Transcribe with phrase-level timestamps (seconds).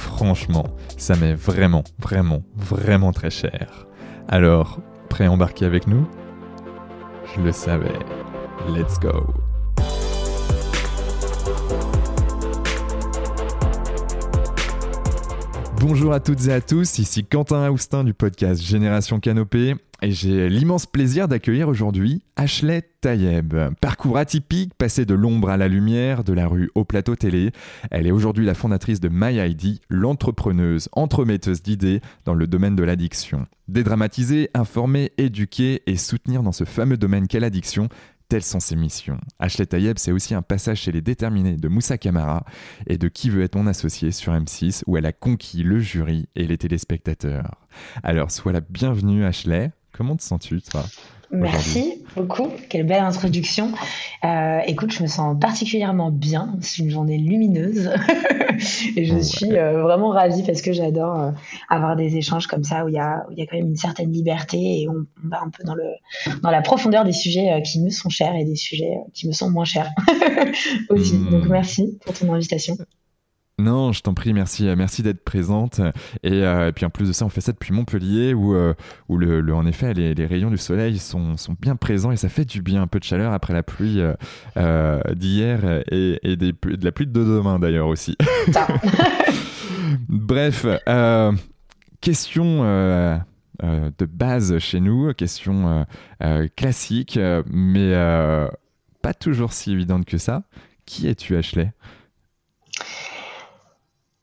[0.00, 0.64] Franchement,
[0.96, 3.86] ça m'est vraiment, vraiment, vraiment très cher.
[4.28, 6.08] Alors, prêt à embarquer avec nous?
[7.34, 7.98] Je le savais.
[8.66, 9.34] Let's go
[15.78, 20.48] Bonjour à toutes et à tous, ici Quentin Aoustin du podcast Génération Canopée et j'ai
[20.48, 23.54] l'immense plaisir d'accueillir aujourd'hui Ashley Tayeb.
[23.80, 27.52] Parcours atypique, passé de l'ombre à la lumière, de la rue au plateau télé.
[27.90, 33.46] Elle est aujourd'hui la fondatrice de MyID, l'entrepreneuse, entremetteuse d'idées dans le domaine de l'addiction.
[33.68, 37.88] Dédramatiser, informer, éduquer et soutenir dans ce fameux domaine qu'est l'addiction,
[38.30, 39.18] Telles sont ses missions.
[39.40, 42.44] Ashley Tayeb, c'est aussi un passage chez les déterminés de Moussa Kamara
[42.86, 46.28] et de Qui veut être mon associé sur M6 où elle a conquis le jury
[46.36, 47.56] et les téléspectateurs.
[48.04, 49.72] Alors, sois la bienvenue Ashley.
[49.92, 50.84] Comment te sens-tu toi
[51.32, 53.70] Merci beaucoup, quelle belle introduction.
[54.24, 57.88] Euh, écoute, je me sens particulièrement bien, c'est une journée lumineuse
[58.96, 61.30] et je suis euh, vraiment ravie parce que j'adore euh,
[61.68, 63.68] avoir des échanges comme ça où il y a, où il y a quand même
[63.68, 65.84] une certaine liberté et on, on, va un peu dans, le,
[66.42, 69.50] dans la profondeur des sujets qui me sont chers et des sujets qui me sont
[69.50, 69.90] moins chers
[70.88, 71.14] aussi.
[71.14, 71.30] Hmm.
[71.30, 72.76] Donc merci pour ton invitation.
[73.60, 75.80] Non, je t'en prie, merci, euh, merci d'être présente.
[75.80, 78.74] Euh, et, puis en plus de ça, on fait ça depuis Montpellier, où, euh,
[79.08, 82.44] où le, en effet, les, rayons du soleil sont, sont, bien présents et ça fait
[82.44, 84.00] du bien, un peu de chaleur après la pluie
[84.56, 88.16] d'hier et, de la pluie de demain d'ailleurs aussi.
[90.08, 90.66] Bref,
[92.00, 95.86] question de base chez nous, question
[96.56, 97.18] classique,
[97.50, 97.94] mais
[99.02, 100.42] pas toujours si évidente que ça.
[100.86, 101.72] Qui es-tu, Ashley?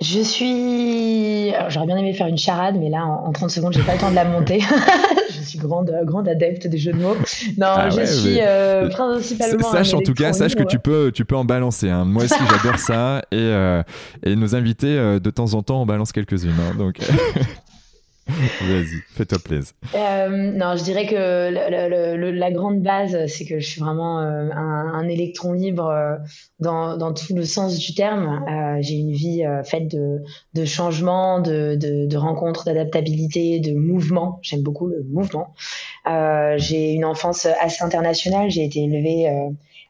[0.02, 1.52] Je suis.
[1.70, 4.12] J'aurais bien aimé faire une charade, mais là, en, 30 secondes, j'ai pas le temps
[4.12, 4.60] de la monter.
[5.32, 7.16] je suis grande, grande adepte des jeux de mots.
[7.58, 9.72] Non, ah je suis euh, principalement.
[9.72, 11.90] Sache en tout cas, sache que tu peux, tu peux en balancer.
[11.90, 12.06] Hein.
[12.06, 13.24] Moi aussi, j'adore ça.
[13.32, 13.82] Et, euh,
[14.24, 16.52] et, nos invités, euh, de temps en temps, en balancent quelques-unes.
[16.52, 17.00] Hein, donc.
[18.62, 19.74] Vas-y, fais-toi plaisir.
[19.96, 25.08] Euh, non, je dirais que la grande base, c'est que je suis vraiment euh, un,
[25.08, 26.16] électron libre euh,
[26.60, 28.44] dans, tout le sens du terme.
[28.82, 30.22] J'ai une vie faite de,
[30.54, 34.40] de changements, de, de, de rencontres, d'adaptabilité, de mouvement.
[34.42, 35.54] J'aime beaucoup le mouvement.
[36.58, 38.50] j'ai une enfance assez internationale.
[38.50, 39.30] J'ai été élevée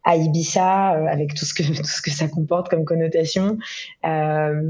[0.07, 3.57] à Ibiza, euh, avec tout ce, que, tout ce que ça comporte comme connotation,
[4.05, 4.61] euh,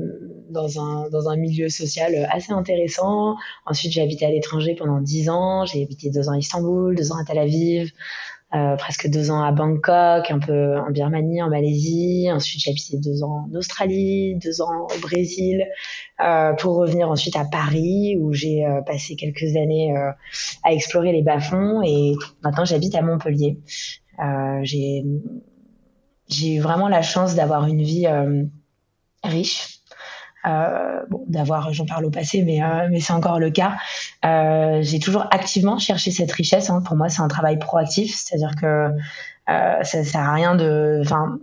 [0.50, 3.36] dans, un, dans un milieu social assez intéressant.
[3.68, 5.66] Ensuite, j'ai habité à l'étranger pendant dix ans.
[5.66, 7.92] J'ai habité deux ans à Istanbul, deux ans à Tel Aviv.
[8.56, 12.30] Euh, presque deux ans à Bangkok, un peu en Birmanie, en Malaisie.
[12.32, 15.68] Ensuite, j'ai habité deux ans en Australie, deux ans au Brésil,
[16.58, 19.94] pour revenir ensuite à Paris, où j'ai passé quelques années
[20.64, 21.82] à explorer les bas-fonds.
[21.84, 23.60] Et maintenant, j'habite à Montpellier.
[24.20, 25.04] Euh, j'ai
[26.28, 28.44] j'ai vraiment la chance d'avoir une vie euh,
[29.24, 29.80] riche.
[30.46, 32.60] Euh, bon, d'avoir, j'en parle au passé, mais,
[33.00, 33.78] c'est encore le cas.
[34.82, 36.70] J'ai toujours activement cherché cette richesse.
[36.70, 36.82] Hein.
[36.86, 38.90] Pour moi, c'est un travail proactif, c'est-à-dire que
[39.50, 41.40] euh, ça sert à rien de, enfin,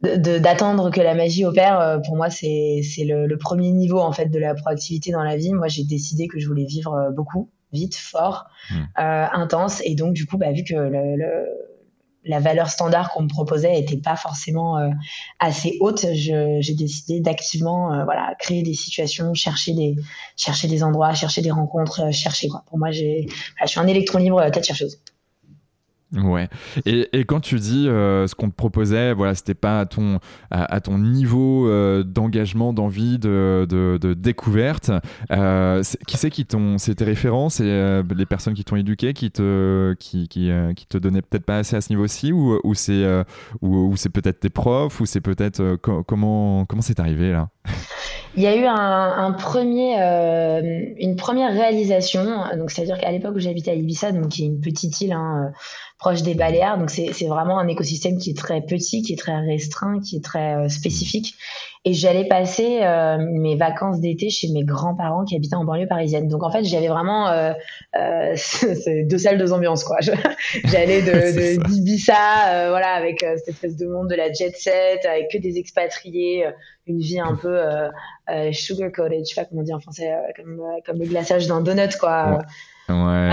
[0.00, 2.00] d'attendre que la magie opère.
[2.06, 5.52] Pour moi, c'est le, le, premier niveau en fait de la proactivité dans la vie.
[5.52, 8.74] Moi, j'ai décidé que je voulais vivre beaucoup, vite, fort, mmh.
[8.98, 9.82] euh, intense.
[9.84, 11.46] Et donc, du coup, bah, vu que le, le,
[12.24, 14.88] la valeur standard qu'on me proposait n'était pas forcément euh,
[15.38, 19.96] assez haute, j'ai décidé d'activement euh, voilà, créer des situations, chercher des,
[20.36, 22.48] chercher des endroits, chercher des rencontres, chercher.
[22.48, 22.64] Quoi.
[22.66, 23.26] Pour moi, j'ai,
[23.60, 24.98] je suis un électron libre, tête chercheuse.
[26.14, 26.48] Ouais.
[26.86, 30.20] Et, et, quand tu dis euh, ce qu'on te proposait, voilà, c'était pas à ton,
[30.50, 34.90] à, ton niveau euh, d'engagement, d'envie, de, de, de, découverte.
[35.30, 39.12] Euh, qui c'est qui t'ont, c'est tes références et euh, les personnes qui t'ont éduqué,
[39.12, 42.60] qui te, qui, qui, euh, qui te donnaient peut-être pas assez à ce niveau-ci, ou,
[42.62, 43.04] ou c'est,
[43.60, 47.50] ou, ou c'est peut-être tes profs, ou c'est peut-être comment, comment c'est arrivé là?
[48.36, 52.44] Il y a eu euh, une première réalisation.
[52.68, 55.52] C'est-à-dire qu'à l'époque où j'habitais à Ibiza, donc qui est une petite île hein,
[55.98, 59.38] proche des Baléares, donc c'est vraiment un écosystème qui est très petit, qui est très
[59.38, 61.36] restreint, qui est très euh, spécifique.
[61.86, 66.28] Et j'allais passer euh, mes vacances d'été chez mes grands-parents qui habitaient en banlieue parisienne.
[66.28, 67.52] Donc en fait, j'avais vraiment euh,
[67.94, 68.34] euh,
[69.04, 69.98] deux salles, deux ambiances quoi.
[70.64, 72.14] J'allais de, d'Ibiza,
[72.48, 75.58] euh, voilà, avec euh, cette espèce de monde de la jet set, avec que des
[75.58, 76.46] expatriés,
[76.86, 77.60] une vie un peu
[78.52, 81.60] sugar coated, je sais pas comment on dit en français, comme comme le glaçage d'un
[81.60, 82.38] donut quoi.
[82.88, 83.30] Ouais, ouais,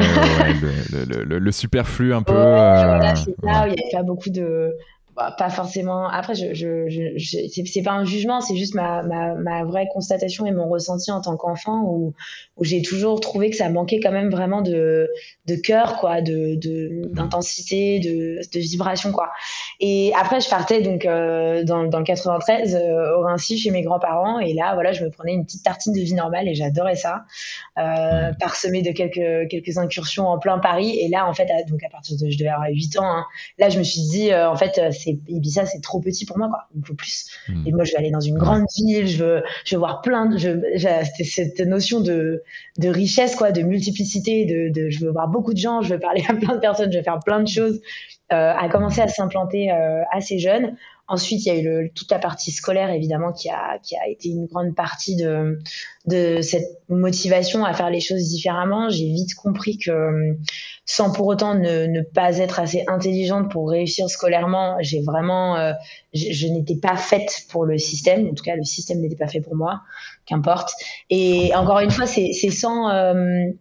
[0.92, 2.32] le, le, le, superflu un peu.
[2.32, 4.74] voilà, c'est là où il n'y avait pas beaucoup de,
[5.16, 6.08] bah, pas forcément.
[6.08, 7.18] Après, je, je,
[7.66, 11.84] c'est pas un jugement, c'est juste ma, vraie constatation et mon ressenti en tant qu'enfant
[11.84, 12.14] où,
[12.62, 15.10] j'ai toujours trouvé que ça manquait quand même vraiment de,
[15.64, 16.58] cœur, quoi, de,
[17.14, 19.30] d'intensité, de, vibration, quoi.
[19.80, 24.40] Et après, je partais donc euh, dans, le 93 euh, au Rincy chez mes grands-parents
[24.40, 27.24] et là, voilà, je me prenais une petite tartine de vie normale et j'adorais ça,
[27.80, 30.98] euh, parsemé de quelques quelques incursions en plein Paris.
[31.00, 33.26] Et là, en fait, à, donc à partir de je devais avoir 8 ans, hein,
[33.58, 36.48] là, je me suis dit, euh, en fait, c'est Ibiza, c'est trop petit pour moi,
[36.48, 36.68] quoi.
[36.74, 37.28] Il me faut plus.
[37.48, 37.64] Hmm.
[37.66, 40.26] Et moi, je vais aller dans une grande ville, je veux, je veux voir plein
[40.28, 40.54] de, je,
[41.24, 42.44] cette notion de,
[42.78, 46.00] de richesse, quoi, de multiplicité, de, de, je veux voir beaucoup de gens, je veux
[46.00, 47.82] parler à plein de personnes, je veux faire plein de choses,
[48.32, 50.76] euh, à commencer à s'implanter euh, assez jeune.
[51.12, 54.30] Ensuite, il y a eu toute la partie scolaire, évidemment, qui a, qui a été
[54.30, 55.60] une grande partie de,
[56.06, 58.88] de cette motivation à faire les choses différemment.
[58.88, 60.38] J'ai vite compris que,
[60.86, 65.74] sans pour autant ne, pas être assez intelligente pour réussir scolairement, j'ai vraiment, euh,
[66.14, 68.30] je, n'étais pas faite pour le système.
[68.30, 69.82] En tout cas, le système n'était pas fait pour moi,
[70.26, 70.72] qu'importe.
[71.10, 73.52] Et encore une fois, c'est sans, euh,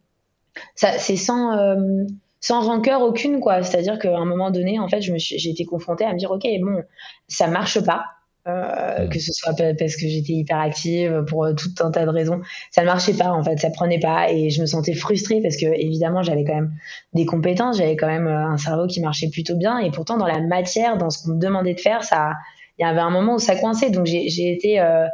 [0.76, 2.05] c'est sans euh,
[2.40, 3.62] sans rancœur aucune quoi.
[3.62, 6.31] C'est à dire qu'à un moment donné en fait j'ai été confrontée à me dire
[6.31, 6.82] ok bon
[7.28, 8.04] ça marche pas
[8.48, 12.40] euh, que ce soit parce que j'étais hyper active pour tout un tas de raisons.
[12.70, 15.56] Ça ne marchait pas en fait ça prenait pas et je me sentais frustrée parce
[15.56, 16.72] que évidemment j'avais quand même
[17.12, 20.26] des compétences j'avais quand même euh, un cerveau qui marchait plutôt bien et pourtant dans
[20.26, 22.32] la matière dans ce qu'on me demandait de faire ça
[22.81, 23.90] il y avait un moment où ça coinçait.
[23.90, 25.06] Donc j'ai été euh,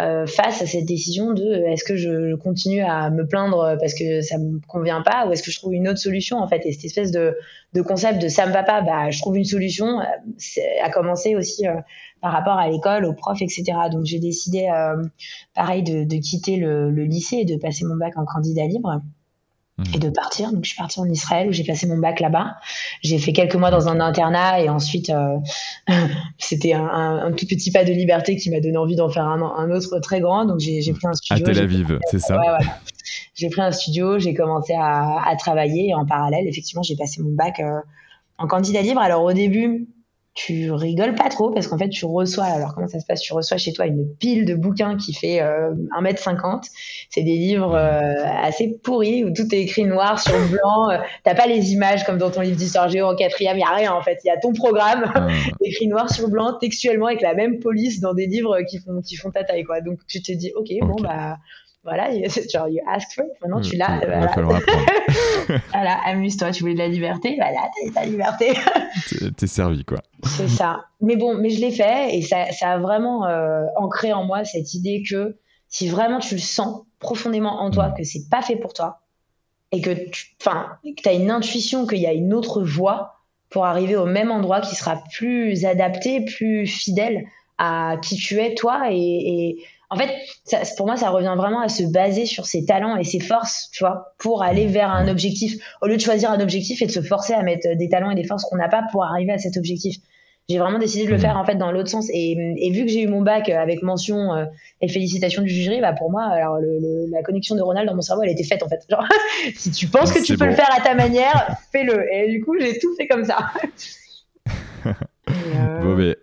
[0.00, 3.94] euh, face à cette décision de euh, est-ce que je, continue à me plaindre parce
[3.94, 6.64] que ça me convient pas ou est-ce que je trouve une autre solution en fait?
[6.64, 7.36] Et cette espèce de,
[7.82, 10.04] concept de ça me va pas bah je trouve une solution euh,
[10.82, 11.64] a commencé aussi
[12.20, 14.68] par rapport à l'école aux profs etc donc j'ai décidé
[15.54, 19.00] pareil de, quitter le, lycée et de passer mon bac en candidat libre
[19.94, 20.52] et de partir.
[20.52, 22.56] Donc, je suis partie en Israël où j'ai passé mon bac là-bas.
[23.02, 25.36] J'ai fait quelques mois dans un internat et ensuite, euh,
[26.38, 29.40] c'était un, un, tout petit pas de liberté qui m'a donné envie d'en faire un,
[29.40, 30.44] un, autre très grand.
[30.44, 31.44] Donc, j'ai pris un studio.
[31.44, 32.66] À Tel Aviv, c'est ça ouais,
[33.34, 37.22] J'ai pris un studio, j'ai commencé à, à, travailler et en parallèle, effectivement, j'ai passé
[37.22, 37.80] mon bac euh,
[38.38, 39.00] en candidat libre.
[39.00, 39.88] Alors, au début,
[40.34, 43.20] tu rigoles pas trop parce qu'en fait tu reçois alors comment ça se passe?
[43.20, 46.68] Tu reçois chez toi une pile de bouquins qui fait euh, 1m50
[47.10, 50.90] c'est des livres euh, assez pourris où tout est écrit noir sur blanc.
[50.90, 53.58] Euh, t'as pas les images comme dans ton livre d'histoire géo en quatrième.
[53.58, 54.18] Y a rien en fait.
[54.24, 55.26] Il y a ton programme ah.
[55.64, 59.16] écrit noir sur blanc textuellement avec la même police dans des livres qui font qui
[59.16, 59.80] font ta taille quoi.
[59.80, 61.38] Donc tu te dis ok, bon bah
[61.82, 62.10] voilà,
[62.52, 64.00] genre, you ask for it, maintenant tu l'as.
[64.04, 64.30] Voilà,
[65.72, 68.52] voilà amuse-toi, tu voulais de la liberté, voilà, t'as ta liberté.
[69.36, 69.98] T'es servi, quoi.
[70.24, 70.84] C'est ça.
[71.00, 74.44] Mais bon, mais je l'ai fait et ça, ça a vraiment euh, ancré en moi
[74.44, 75.36] cette idée que
[75.68, 77.94] si vraiment tu le sens profondément en toi mm.
[77.94, 79.00] que c'est pas fait pour toi
[79.72, 83.14] et que tu as une intuition qu'il y a une autre voie
[83.48, 87.24] pour arriver au même endroit qui sera plus adapté, plus fidèle
[87.56, 90.10] à qui tu es toi et, et en fait,
[90.44, 93.68] ça, pour moi, ça revient vraiment à se baser sur ses talents et ses forces,
[93.72, 95.60] tu vois, pour aller vers un objectif.
[95.82, 98.14] Au lieu de choisir un objectif et de se forcer à mettre des talents et
[98.14, 99.96] des forces qu'on n'a pas pour arriver à cet objectif.
[100.48, 102.08] J'ai vraiment décidé de le faire en fait dans l'autre sens.
[102.12, 104.46] Et, et, vu que j'ai eu mon bac avec mention euh,
[104.80, 108.22] et félicitations du jury, bah pour moi, alors le, la connexion neuronale dans mon cerveau,
[108.22, 108.80] elle était faite en fait.
[108.88, 109.04] Genre,
[109.54, 112.04] si tu penses que tu peux le faire à ta manière, fais-le.
[112.12, 113.38] Et du coup, j'ai tout fait comme ça.
[114.86, 115.80] euh...
[115.82, 116.16] Bon, mais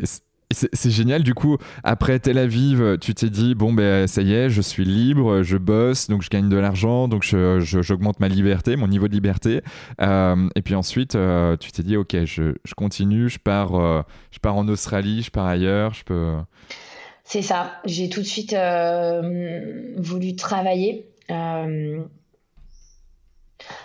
[0.51, 4.50] c'est génial, du coup, après Tel Aviv, tu t'es dit, bon, ben ça y est,
[4.50, 8.77] je suis libre, je bosse, donc je gagne de l'argent, donc j'augmente je, ma liberté,
[8.77, 9.62] mon niveau de liberté.
[10.01, 14.01] Euh, et puis ensuite, euh, tu t'es dit, ok, je, je, continue, je pars, euh,
[14.32, 16.36] je pars en Australie, je pars ailleurs, je peux...
[17.25, 18.56] C'est ça, j'ai tout de suite
[19.98, 21.10] voulu travailler.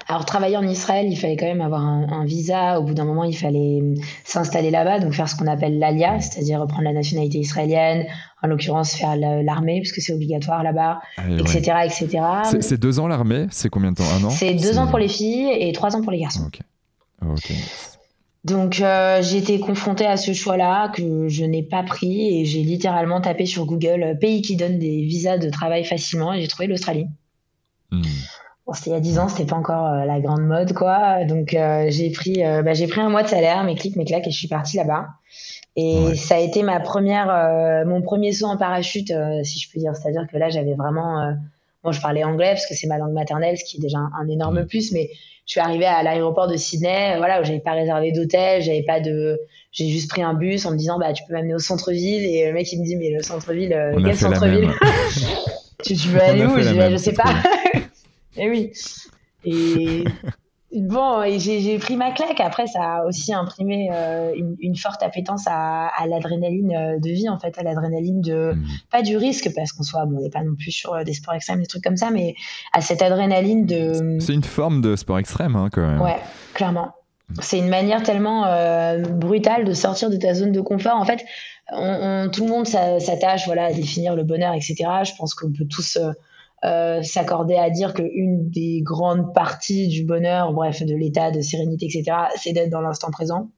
[0.08, 2.78] Alors, travailler en Israël, il fallait quand même avoir un, visa.
[2.78, 3.82] Au bout d'un moment, il fallait
[4.24, 8.06] s'installer là-bas, donc faire ce qu'on appelle l'ALIA, c'est-à-dire reprendre la nationalité israélienne,
[8.42, 11.00] en l'occurrence faire l'armée, puisque c'est obligatoire là-bas,
[11.38, 12.08] etc., ah etc.
[12.60, 13.46] C'est deux ans l'armée?
[13.50, 14.04] C'est combien de temps?
[14.20, 14.30] Un an?
[14.30, 16.46] C'est deux ans pour les filles et trois ans pour les garçons.
[16.46, 17.52] Ok.
[18.44, 22.62] Donc euh, j'ai été confrontée à ce choix-là que je n'ai pas pris et j'ai
[22.62, 26.48] littéralement tapé sur Google euh, pays qui donne des visas de travail facilement et j'ai
[26.48, 27.06] trouvé l'Australie.
[28.73, 31.25] Hmm c'était il y a 10 ans, c'était pas encore euh, la grande mode, quoi.
[31.25, 34.05] Donc, euh, j'ai pris, euh, bah, j'ai pris un mois de salaire, mes clics, mes
[34.05, 35.09] claques, et je suis partie là-bas.
[35.75, 39.73] Et ça a été ma première, euh, mon premier saut en parachute, euh, si je
[39.73, 39.97] peux dire.
[39.97, 41.33] C'est-à-dire que là, j'avais vraiment, euh,
[41.83, 44.29] bon, je parlais anglais parce que c'est ma langue maternelle, ce qui est déjà un,
[44.29, 45.09] énorme plus, mais
[45.47, 49.00] je suis arrivée à l'aéroport de Sydney, voilà, où j'avais pas réservé d'hôtel, j'avais pas
[49.00, 49.41] de,
[49.73, 52.23] j'ai juste pris un bus en me disant, bah, tu peux m'amener au centre-ville.
[52.23, 53.75] Et le mec, il me dit, mais le centre-ville,
[54.05, 54.71] quel centre-ville?
[55.85, 56.59] tu, veux aller où?
[56.59, 57.33] Je, je sais pas.
[58.36, 58.72] Et oui.
[59.44, 60.04] Et
[60.74, 62.40] Bon, j'ai pris ma claque.
[62.40, 67.38] Après, ça a aussi imprimé euh, une, forte appétence à, l'adrénaline euh, de vie, en
[67.38, 68.64] fait, à l'adrénaline de mmh.
[68.90, 71.12] pas du risque, parce qu'on soit, bon, on n'est pas non plus sur euh, des
[71.12, 72.34] sports extrêmes, des trucs comme ça, mais
[72.72, 74.16] à cette adrénaline de.
[74.18, 76.00] C'est une forme de sport extrême, hein, quand même.
[76.00, 76.18] Ouais,
[76.54, 76.92] clairement.
[77.40, 78.42] C'est une manière tellement
[78.98, 80.96] brutale de sortir de ta zone de confort.
[80.96, 81.24] En fait,
[81.70, 84.74] tout le monde s'attache, voilà, à définir le bonheur, etc.
[85.04, 86.12] Je pense qu'on peut tous euh,
[86.62, 92.16] s'accorder à dire qu'une des grandes parties du bonheur, bref, de l'état de sérénité, etc.,
[92.37, 93.50] c'est d'être dans l'instant présent.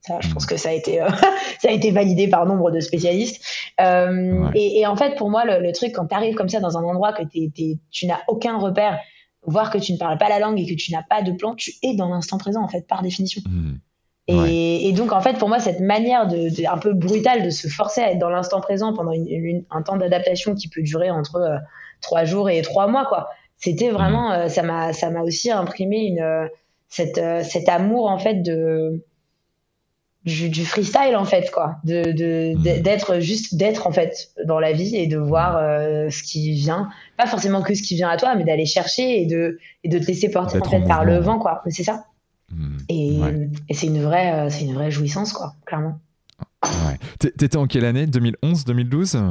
[0.00, 1.08] Ça, je pense que ça a été, euh,
[1.60, 3.44] ça a été validé par nombre de spécialistes.
[3.80, 6.60] Euh, et, et, en fait, pour moi, le, le truc, quand tu arrives comme ça
[6.60, 8.98] dans un endroit que tu n'as aucun repère,
[9.42, 11.54] voire que tu ne parles pas la langue et que tu n'as pas de plan,
[11.54, 13.42] tu es dans l'instant présent, en fait, par définition.
[13.46, 13.72] Mmh.
[14.28, 17.50] Et, et, donc, en fait, pour moi, cette manière de, de, un peu brutale de
[17.50, 21.10] se forcer à être dans l'instant présent pendant une, un temps d'adaptation qui peut durer
[21.10, 21.58] entre euh,
[22.00, 23.28] trois jours et trois mois, quoi.
[23.56, 26.46] C'était vraiment, euh, ça m'a, ça m'a aussi imprimé une, euh,
[26.88, 29.04] cette, euh, cet amour en fait de
[30.24, 32.82] du, du, freestyle en fait, quoi, de, de mmh.
[32.82, 35.54] d'être juste d'être en fait dans la vie et de voir
[36.10, 39.24] ce qui vient, pas forcément que ce qui vient à toi, mais d'aller chercher et
[39.24, 41.62] de et de te laisser porter en fait par le vent, quoi.
[41.68, 42.04] C'est ça.
[42.50, 42.76] Mmh.
[42.90, 43.18] Et,
[43.70, 45.98] et c'est une vraie, c'est une vraie jouissance, quoi, clairement.
[46.62, 46.98] Ouais.
[47.18, 48.06] T'étais en quelle année?
[48.06, 49.22] 2011, 2012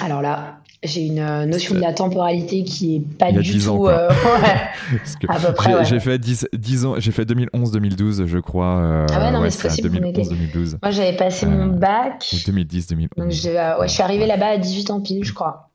[0.00, 4.08] alors là, j'ai une euh, notion de la temporalité qui est pas du tout euh,
[5.28, 5.84] à peu près.
[5.84, 8.78] J'ai fait 10, 10, ans, j'ai fait 2011-2012, je crois.
[8.78, 9.98] Euh, ah ouais, non, mais c'est possible.
[9.98, 10.76] 2011-2012.
[10.82, 12.22] Moi, j'avais passé mon bac.
[12.22, 13.08] 2010-2011.
[13.16, 15.68] Donc, je suis arrivée là-bas à 18 ans pile, je crois.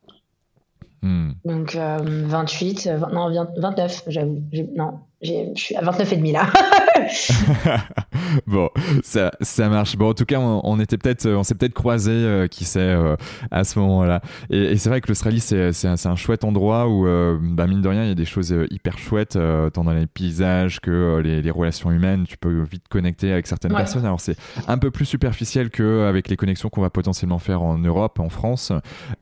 [1.03, 1.33] Hmm.
[1.45, 4.41] Donc 28, non 29, j'avoue.
[4.75, 6.47] Non, je suis à 29 et demi là.
[8.47, 8.69] bon,
[9.03, 9.97] ça, ça marche.
[9.97, 13.15] Bon, en tout cas, on, était peut-être, on s'est peut-être croisé, euh, qui sait, euh,
[13.51, 14.21] à ce moment-là.
[14.49, 17.87] Et, c'est vrai que l'Australie, c'est, c'est, un, chouette endroit où, euh, bah, mine de
[17.87, 19.37] rien, il y a des choses hyper chouettes,
[19.73, 22.25] tant dans les paysages que les, relations humaines.
[22.27, 24.05] Tu peux vite connecter avec certaines personnes.
[24.05, 24.37] Alors, c'est
[24.67, 28.71] un peu plus superficiel qu'avec les connexions qu'on va potentiellement faire en Europe, en France.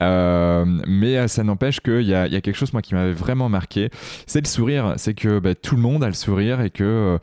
[0.01, 3.89] mais ça n'empêche qu'il y a, y a quelque chose, moi, qui m'avait vraiment marqué.
[4.25, 4.93] C'est le sourire.
[4.97, 7.19] C'est que bah, tout le monde a le sourire et que euh,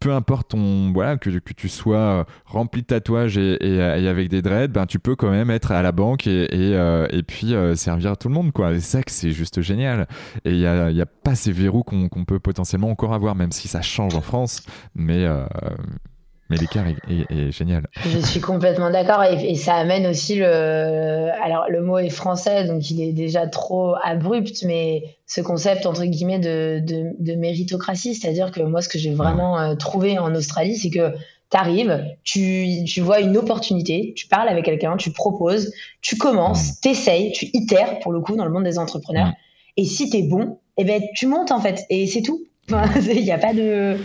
[0.00, 4.42] peu importe ton voilà que, que tu sois rempli de tatouages et, et, avec des
[4.42, 7.54] dreads, ben tu peux quand même être à la banque et, et, euh, et puis
[7.54, 8.74] euh, servir tout le monde quoi.
[8.74, 10.06] C'est ça que c'est juste génial.
[10.44, 13.68] Et il y a, a, pas ces verrous qu'on peut potentiellement encore avoir, même si
[13.68, 14.62] ça change en France,
[14.94, 15.26] mais
[16.50, 17.86] mais l'écart est, génial.
[18.04, 21.30] Je suis complètement d'accord et, ça amène aussi le.
[21.42, 26.04] Alors le mot est français donc il est déjà trop abrupt, mais ce concept entre
[26.04, 30.76] guillemets de, de, méritocratie, c'est-à-dire que moi ce que j'ai vraiment euh, trouvé en Australie,
[30.76, 31.12] c'est que
[31.50, 36.70] tu arrives, tu, tu vois une opportunité, tu parles avec quelqu'un, tu proposes, tu commences,
[36.70, 36.74] mmh.
[36.82, 39.28] t'essayes, tu itères pour le coup dans le monde des entrepreneurs.
[39.28, 39.34] Mmh.
[39.76, 42.44] Et si t'es bon, eh ben tu montes en fait et c'est tout.
[42.70, 43.96] Il n'y a pas de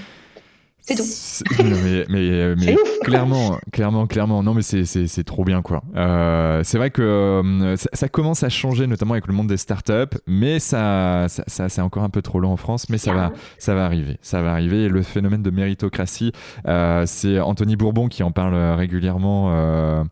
[0.85, 1.63] c'est tout.
[1.63, 5.81] mais, mais, mais clairement, clairement, clairement, non, mais c'est trop bien, quoi.
[5.95, 10.15] Euh, c'est vrai que euh, ça, commence à changer, notamment avec le monde des startups,
[10.27, 13.73] mais ça, ça, c'est encore un peu trop long en France, mais ça va, ça
[13.73, 14.17] va arriver.
[14.21, 14.83] Ça va arriver.
[14.83, 16.31] Et le phénomène de méritocratie,
[16.67, 20.05] euh, c'est Anthony Bourbon qui en parle régulièrement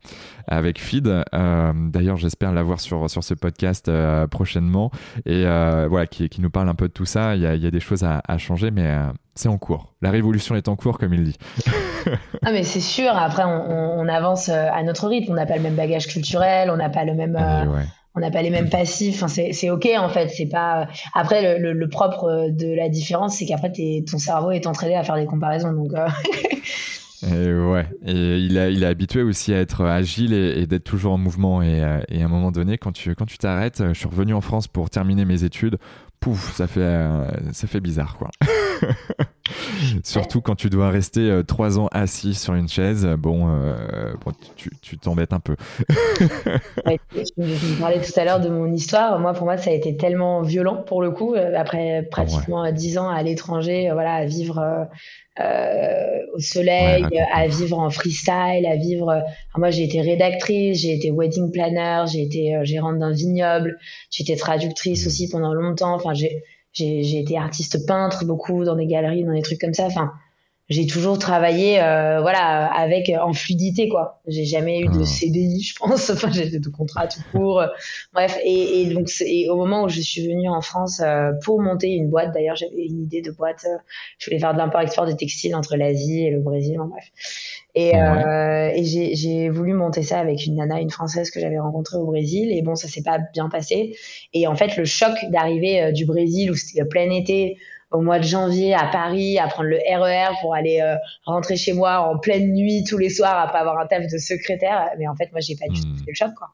[0.47, 1.23] avec Feed.
[1.31, 3.91] D'ailleurs, j'espère l'avoir sur, sur ce podcast
[4.29, 4.91] prochainement.
[5.25, 7.35] Et voilà, qui, qui, nous parle un peu de tout ça.
[7.35, 8.95] Il y a, il y a des choses à, à changer, mais
[9.35, 9.93] c'est en cours.
[10.01, 11.37] La révolution est en cours, comme il dit.
[12.45, 13.11] ah, mais c'est sûr.
[13.15, 15.31] Après, on, avance euh, à notre rythme.
[15.31, 17.35] On n'a pas le même bagage culturel, on n'a pas le même.
[17.35, 17.65] Euh,
[18.15, 19.23] on n'a pas les mêmes passifs.
[19.23, 20.29] Enfin, c'est ok en fait.
[20.29, 20.87] C'est pas.
[21.15, 23.71] Après, le, propre de la différence, c'est qu'après,
[24.09, 25.71] ton cerveau est entraîné à faire des comparaisons.
[25.71, 25.93] Donc.
[25.93, 26.07] Euh,
[27.31, 27.87] et ouais.
[28.05, 31.61] Et il, a, il est habitué aussi à être agile et, d'être toujours en mouvement.
[31.61, 31.77] Et,
[32.09, 34.67] et, à un moment donné, quand tu quand tu t'arrêtes, je suis revenu en France
[34.67, 35.77] pour terminer mes études
[36.23, 38.29] pouf, ça fait, euh, ça fait bizarre, quoi.
[40.03, 44.13] Surtout quand tu dois rester euh, trois ans assis sur une chaise, bon, euh,
[44.55, 45.55] tu t'embêtes un peu.
[45.89, 49.19] je me parlais tout à l'heure de mon histoire.
[49.19, 51.35] Moi, pour moi, ça a été tellement violent pour le coup.
[51.35, 54.87] Après pratiquement dix ans à l'étranger, voilà, à vivre
[55.39, 59.23] euh, au soleil, à vivre en freestyle, à vivre.
[59.57, 63.79] moi, j'ai été rédactrice, j'ai été wedding planner, j'ai été euh, gérante d'un vignoble,
[64.11, 65.07] j'ai été traductrice mmh.
[65.07, 65.95] aussi pendant longtemps.
[65.95, 69.85] Enfin, j'ai j'ai été artiste peintre beaucoup dans des galeries, dans des trucs comme ça.
[69.85, 70.11] Enfin,
[70.69, 75.05] j'ai toujours travaillé euh, voilà avec en fluidité quoi j'ai jamais eu de ah.
[75.05, 77.63] CDI je pense enfin j'ai de contrat tout court
[78.13, 81.61] bref et, et donc et au moment où je suis venue en France euh, pour
[81.61, 83.77] monter une boîte d'ailleurs j'avais une idée de boîte euh,
[84.19, 87.11] je voulais faire de l'import export de textiles entre l'Asie et le Brésil en bref
[87.75, 91.97] et, euh, et j'ai voulu monter ça avec une nana une française que j'avais rencontrée
[91.97, 93.95] au Brésil et bon ça s'est pas bien passé
[94.33, 97.57] et en fait le choc d'arriver du Brésil où c'était plein été
[97.93, 101.55] au mois de janvier à Paris à prendre le RER e pour aller euh, rentrer
[101.55, 104.89] chez moi en pleine nuit tous les soirs à pas avoir un taf de secrétaire.
[104.97, 105.97] Mais en fait, moi, j'ai pas du tout hmm.
[105.97, 106.49] tenu le choc, quoi.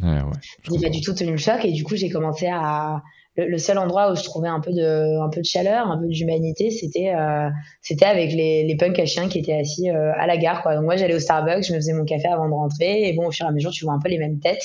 [0.00, 3.02] Ouais, ouais, j'ai pas du tout tenu le choc et du coup, j'ai commencé à
[3.36, 6.06] le, seul endroit où je trouvais un peu de un peu de chaleur, un peu
[6.06, 7.48] d'humanité, c'était euh,
[7.82, 10.74] c'était avec les, les punks à chiens qui étaient assis euh, à la gare, quoi.
[10.76, 13.26] Donc moi, j'allais au Starbucks, je me faisais mon café avant de rentrer et bon,
[13.26, 14.64] au fur et à mesure, tu vois un peu les mêmes têtes.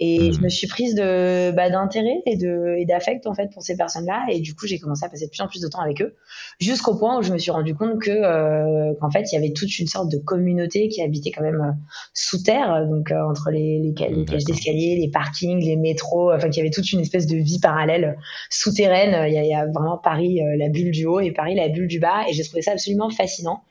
[0.00, 3.62] Et je me suis prise de bah, d'intérêt et de et d'affect en fait pour
[3.62, 4.24] ces personnes-là.
[4.28, 6.16] Et du coup, j'ai commencé à passer de plus en plus de temps avec eux,
[6.58, 9.52] jusqu'au point où je me suis rendu compte que euh, qu'en fait, il y avait
[9.52, 11.72] toute une sorte de communauté qui habitait quand même euh,
[12.12, 16.56] sous terre, donc euh, entre les les, cages d'escalier, les parkings, les métros, enfin qu'il
[16.56, 18.18] y avait toute une espèce de vie parallèle
[18.50, 19.28] souterraine.
[19.28, 21.68] Il y, a, il y a vraiment Paris la bulle du haut et Paris la
[21.68, 22.24] bulle du bas.
[22.28, 23.62] Et j'ai trouvé ça absolument fascinant.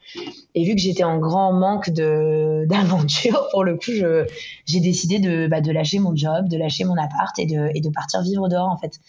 [0.56, 4.25] Et vu que j'étais en grand manque de d'aventure, pour le coup, je
[4.65, 7.82] j'ai décidé de bah, de lâcher mon job, de lâcher mon appart et de, et
[7.82, 9.00] de partir vivre dehors en fait.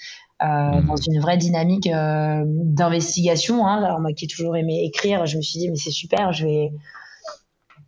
[0.42, 0.87] Euh, mmh.
[0.87, 3.66] dans une vraie dynamique euh, d'investigation.
[3.66, 3.82] Hein.
[3.82, 6.44] Alors moi qui ai toujours aimé écrire, je me suis dit mais c'est super, je
[6.44, 6.73] vais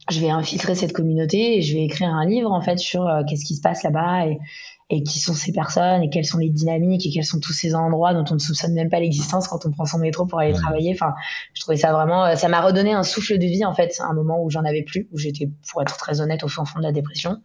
[0.08, 3.23] je vais infiltrer cette communauté et je vais écrire un livre en fait sur euh,
[3.28, 4.38] qu'est-ce qui se passe là-bas et,
[4.90, 7.75] et qui sont ces personnes et quelles sont les dynamiques et quels sont tous ces
[7.75, 10.52] endroits dont on ne soupçonne même pas l'existence quand on prend son métro pour aller
[10.52, 10.61] mmh.
[10.61, 10.92] travailler.
[10.94, 11.14] Enfin,
[11.52, 14.14] je trouvais ça vraiment, ça m'a redonné un souffle de vie en fait, à un
[14.14, 16.85] moment où j'en avais plus, où j'étais, pour être très honnête, au fond fond de
[16.85, 17.38] la dépression.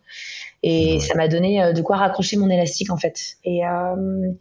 [0.63, 3.37] Et ça m'a donné euh, de quoi raccrocher mon élastique en fait.
[3.43, 4.31] Et, euh,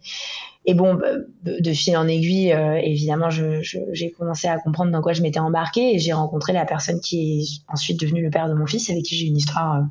[0.65, 1.07] et bon, bah,
[1.43, 5.39] de fil en aiguille, euh, évidemment, j'ai je, commencé à comprendre dans quoi je m'étais
[5.39, 8.89] embarquée et j'ai rencontré la personne qui est ensuite devenue le père de mon fils,
[8.91, 9.83] avec qui j'ai une histoire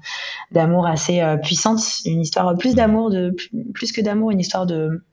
[0.53, 3.35] d'amour assez puissante, une histoire plus d'amour, de
[3.75, 5.05] plus que d'amour, une histoire de,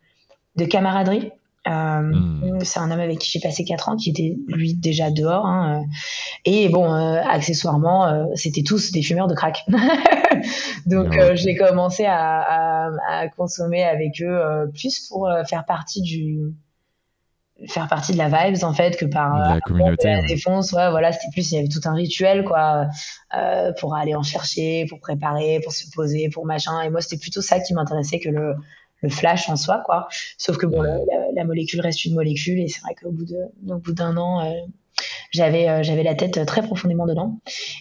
[0.57, 1.31] de camaraderie.
[1.67, 2.59] Euh, hmm.
[2.63, 5.45] C'est un homme avec qui j'ai passé 4 ans, qui était lui déjà dehors.
[5.45, 5.85] Hein, euh.
[6.45, 9.65] et bon, euh, accessoirement, c'était tous des fumeurs de crack.
[10.87, 16.53] Donc j'ai commencé à, à, consommer avec eux plus pour faire partie du
[17.67, 21.11] faire partie de la vibes en fait que par la communauté la défense ouais voilà
[21.11, 22.87] c'était plus il y avait tout un rituel quoi.
[23.79, 26.81] Pour aller en chercher pour préparer pour se poser pour machin.
[26.81, 28.55] Et moi c'était plutôt ça qui m'intéressait que le
[29.01, 30.07] le flash en soi, quoi.
[30.37, 33.37] Sauf que bon, la, molécule reste une molécule et c'est vrai qu'au bout de,
[33.71, 34.53] au bout d'un an, euh,
[35.31, 37.39] j'avais euh, j'avais la tête très profondément dedans.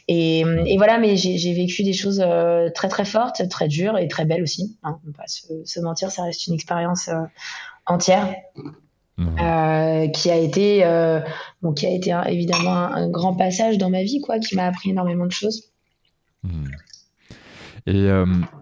[0.09, 4.09] Et, et voilà, mais j'ai vécu des choses euh, très très fortes, très dures et
[4.09, 4.79] très belles aussi.
[4.83, 4.99] Hein.
[5.07, 7.11] On pas se, mentir, ça reste une expérience
[7.87, 8.35] entière.
[9.19, 10.85] qui a été
[11.63, 14.91] bon qui a été évidemment un, grand passage dans ma vie quoi qui m'a appris
[14.91, 15.73] énormément de choses
[16.43, 16.67] mmh.
[17.87, 18.09] et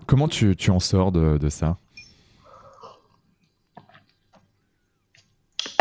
[0.07, 1.77] comment tu, tu, en sors de, de ça?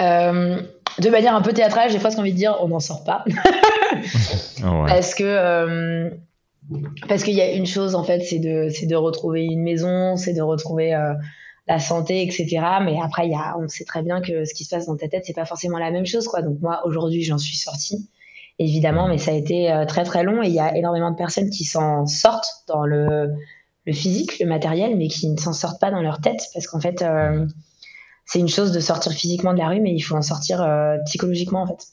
[0.01, 0.61] Euh,
[0.99, 3.23] de manière un peu théâtrale, j'ai presque envie de dire on n'en sort pas.
[4.61, 5.23] Parce que.
[5.23, 6.09] Euh,
[7.09, 10.15] parce qu'il y a une chose en fait, c'est de, c'est de retrouver une maison,
[10.15, 11.13] c'est de retrouver euh,
[11.67, 12.47] la santé, etc.
[12.81, 15.09] Mais après, y a, on sait très bien que ce qui se passe dans ta
[15.09, 16.41] tête, c'est pas forcément la même chose, quoi.
[16.41, 18.09] Donc moi, aujourd'hui, j'en suis sortie,
[18.59, 21.49] évidemment, mais ça a été très très long et il y a énormément de personnes
[21.49, 23.33] qui s'en sortent dans le,
[23.85, 26.79] le physique, le matériel, mais qui ne s'en sortent pas dans leur tête parce qu'en
[26.79, 27.03] fait,
[28.25, 30.97] c'est une chose de sortir physiquement de la rue, mais il faut en sortir euh,
[31.05, 31.87] psychologiquement en fait.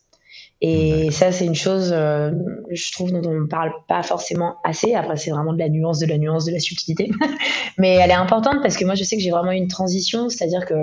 [0.62, 2.33] Et ça, c'est une chose, euh,
[2.71, 4.95] je trouve, dont on ne parle pas forcément assez.
[4.95, 7.11] Après, c'est vraiment de la nuance, de la nuance, de la subtilité.
[7.79, 10.29] Mais elle est importante parce que moi, je sais que j'ai vraiment eu une transition,
[10.29, 10.75] c'est-à-dire que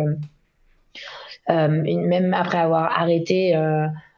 [1.51, 3.55] euh, même après avoir arrêté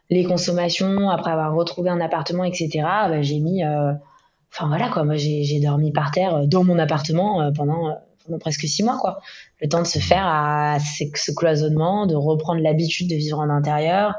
[0.10, 5.18] les consommations, après avoir retrouvé un appartement, etc., bah, j'ai mis, enfin voilà quoi, moi
[5.18, 7.98] j'ai dormi par terre dans mon appartement pendant
[8.38, 9.20] presque six mois, quoi.
[9.62, 14.16] Le temps de se faire à ce cloisonnement, de reprendre l'habitude de vivre en intérieur,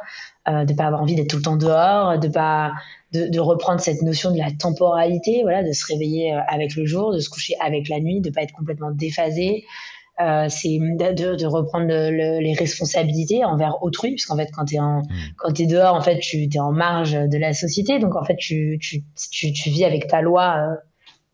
[0.48, 2.72] euh, de pas avoir envie d'être tout le temps dehors, de pas
[3.12, 7.12] de, reprendre cette notion de la temporalité, voilà, de se réveiller euh, avec le jour,
[7.12, 9.64] de se coucher avec la nuit, de pas être complètement déphasé.
[10.20, 15.02] Euh, c'est de, reprendre les responsabilités envers autrui, puisqu'en fait, quand tu es, mmh.
[15.38, 18.36] quand es dehors, en fait, tu es en marge de la société, donc en fait,
[18.36, 19.02] tu, tu,
[19.52, 20.76] tu, vis avec ta loi, euh,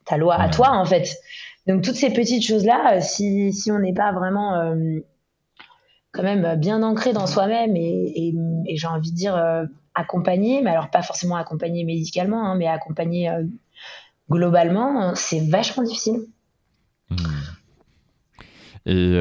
[0.04, 1.16] ta loi à toi, en fait.
[1.66, 5.00] Donc toutes ces petites choses-là, euh, si, si on n'est pas vraiment euh,
[6.12, 8.34] quand même bien ancré dans soi-même et,
[8.74, 13.30] j'ai envie de dire euh, accompagné, mais alors pas forcément accompagné médicalement, hein, mais accompagné
[14.30, 16.20] globalement, c'est vachement difficile.
[17.10, 17.16] Mmh.
[18.86, 19.20] Et,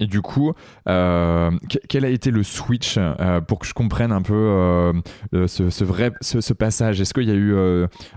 [0.00, 0.52] et du coup,
[0.84, 2.98] quel a été le switch
[3.46, 4.92] pour que je comprenne un peu
[5.32, 7.00] ce, vrai ce, passage?
[7.00, 7.54] Est-ce qu'il y a eu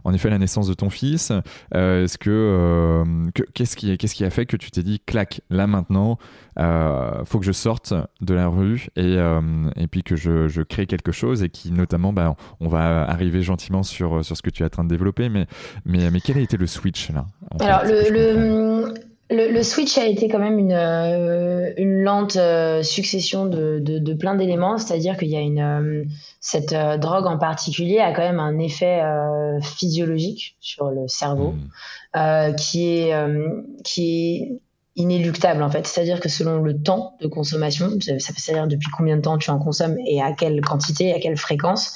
[0.03, 1.31] en effet la naissance de ton fils?
[1.73, 3.03] Est-ce que
[3.53, 6.17] qu'est-ce qui qu'est-ce qui a fait que tu t'es dit clac là maintenant
[6.59, 9.39] euh, faut que je sorte de la rue et, euh,
[9.77, 13.41] et puis que je, je, crée quelque chose et qui notamment, bah, on va arriver
[13.43, 15.47] gentiment sur, sur ce que tu es en train de développer, mais,
[15.85, 17.25] mais, mais quel a été le switch là
[17.61, 18.93] Alors le, le,
[19.29, 22.37] le, switch a été quand même une, euh, une lente
[22.83, 27.99] succession de, de, de plein d'éléments, c'est-à-dire qu'il y a une cette drogue en particulier
[27.99, 29.01] a quand même un effet
[29.61, 31.53] physiologique sur le cerveau
[32.13, 32.55] hmm.
[32.55, 33.13] qui est
[33.83, 34.59] qui est
[34.99, 35.87] inéluctable en fait.
[35.87, 39.49] C'est-à-dire que selon le temps de consommation, ça veut dire depuis combien de temps tu
[39.49, 41.95] en consommes et à quelle quantité, à quelle fréquence,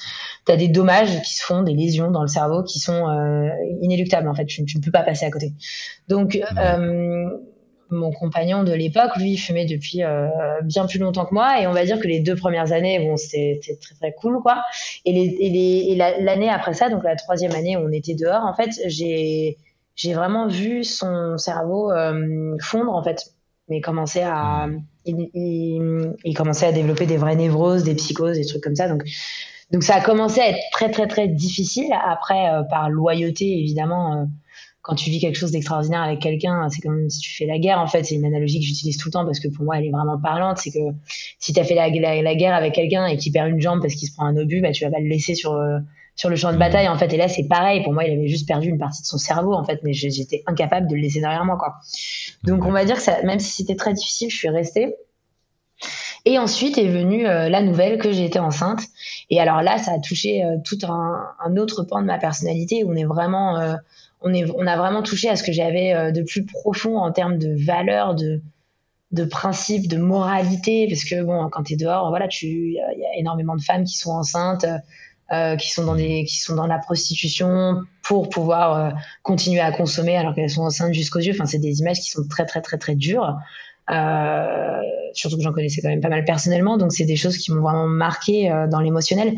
[0.51, 3.49] as des dommages qui se font, des lésions dans le cerveau qui sont euh,
[3.81, 4.45] inéluctables en fait.
[4.45, 5.53] Tu, ne peux pas passer à côté.
[6.07, 7.29] Donc euh,
[7.89, 10.27] mon compagnon de l'époque, lui, fumait depuis euh,
[10.63, 13.15] bien plus longtemps que moi et on va dire que les deux premières années, bon,
[13.17, 14.63] c'était très très cool quoi.
[15.05, 19.57] Et l'année après ça, donc la troisième année on était dehors, en fait, j'ai
[19.95, 23.33] j'ai vraiment vu son cerveau euh, fondre en fait,
[23.69, 24.67] mais commencer à
[25.05, 25.29] il,
[26.23, 28.87] il, commençait à développer des vraies névroses, des psychoses, des trucs comme ça.
[28.87, 29.03] Donc
[29.73, 31.91] donc ça a commencé à être très très très difficile.
[32.05, 34.13] Après euh, par loyauté évidemment.
[34.13, 34.25] Euh,
[34.85, 37.79] quand tu vis quelque chose d'extraordinaire avec quelqu'un, c'est comme si tu fais la guerre.
[37.79, 39.85] En fait, c'est une analogie que j'utilise tout le temps parce que pour moi, elle
[39.85, 40.57] est vraiment parlante.
[40.57, 40.93] C'est que
[41.39, 43.95] si tu as fait la, la, guerre avec quelqu'un et qu'il perd une jambe parce
[43.95, 45.57] qu'il se prend un obus, bah, tu vas pas le laisser sur,
[46.15, 48.27] sur le champ de bataille en fait et là c'est pareil pour moi il avait
[48.27, 51.19] juste perdu une partie de son cerveau en fait mais j'étais incapable de le laisser
[51.19, 51.75] derrière moi quoi
[52.43, 54.95] donc on va dire que ça, même si c'était très difficile je suis restée
[56.25, 58.81] et ensuite est venue euh, la nouvelle que j'étais enceinte
[59.29, 62.95] et alors là ça a touché euh, tout un, autre pan de ma personnalité on
[62.95, 63.75] est vraiment euh,
[64.21, 67.37] on est on a vraiment touché à ce que j'avais de plus profond en termes
[67.37, 68.41] de valeurs de
[69.11, 72.79] de principes, de moralité, parce que bon, quand tu es dehors, voilà, tu, il y,
[72.79, 74.65] a énormément de femmes qui sont enceintes,
[75.31, 78.91] euh, qui sont dans des qui sont dans la prostitution pour pouvoir euh,
[79.23, 81.31] continuer à consommer alors qu'elles sont enceintes jusqu'aux yeux.
[81.31, 83.37] Enfin, c'est des images qui sont très très très très dures.
[83.89, 84.79] Euh,
[85.13, 87.61] surtout que j'en connaissais quand même pas mal personnellement, donc c'est des choses qui m'ont
[87.61, 89.35] vraiment marqué euh, dans l'émotionnel.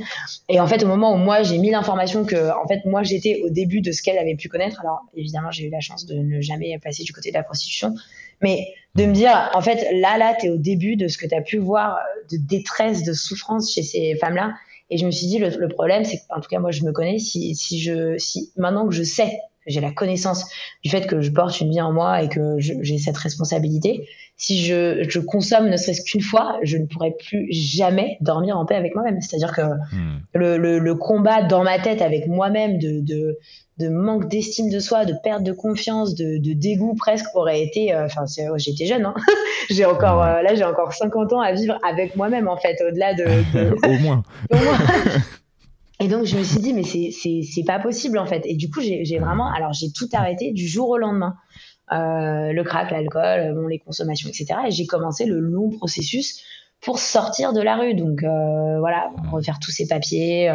[0.49, 3.41] Et en fait, au moment où moi j'ai mis l'information que, en fait, moi j'étais
[3.43, 4.79] au début de ce qu'elle avait pu connaître.
[4.81, 7.95] Alors évidemment, j'ai eu la chance de ne jamais passer du côté de la prostitution,
[8.41, 11.35] mais de me dire, en fait, là, là, t'es au début de ce que tu
[11.35, 11.97] as pu voir
[12.31, 14.53] de détresse, de souffrance chez ces femmes-là,
[14.89, 16.91] et je me suis dit, le, le problème, c'est en tout cas, moi, je me
[16.91, 17.17] connais.
[17.17, 20.45] Si, si je, si maintenant que je sais, j'ai la connaissance
[20.83, 24.65] du fait que je porte une vie en moi et que j'ai cette responsabilité, si
[24.65, 28.75] je, je consomme ne serait-ce qu'une fois, je ne pourrais plus jamais dormir en paix
[28.75, 29.21] avec moi-même.
[29.21, 30.19] C'est-à-dire que hmm.
[30.33, 33.39] le, le, le, combat dans ma tête avec moi-même de, de,
[33.77, 37.93] de manque d'estime de soi, de perte de confiance, de, de dégoût presque aurait été.
[37.93, 38.25] Euh, enfin,
[38.57, 39.15] j'étais jeune, hein
[39.69, 43.13] j'ai encore euh, là, j'ai encore 50 ans à vivre avec moi-même en fait, au-delà
[43.13, 43.25] de.
[43.87, 44.23] Au moins.
[44.51, 44.77] Au moins.
[45.99, 48.41] Et donc je me suis dit mais c'est c'est c'est pas possible en fait.
[48.45, 51.35] Et du coup j'ai vraiment alors j'ai tout arrêté du jour au lendemain.
[51.91, 54.59] Euh, le crack, l'alcool, bon les consommations, etc.
[54.67, 56.41] Et j'ai commencé le long processus
[56.81, 57.93] pour sortir de la rue.
[57.93, 60.51] Donc euh, voilà, refaire tous ces papiers,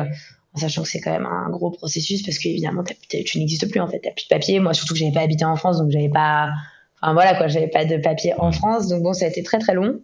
[0.55, 3.88] en sachant que c'est quand même un gros processus parce qu'évidemment tu n'existes plus en
[3.88, 4.61] fait, t'as plus de papier.
[4.61, 6.50] Moi surtout que j'avais pas habité en France, donc j'avais pas,
[7.00, 9.59] enfin voilà quoi, j'avais pas de papier en France, donc bon ça a été très
[9.59, 10.00] très long.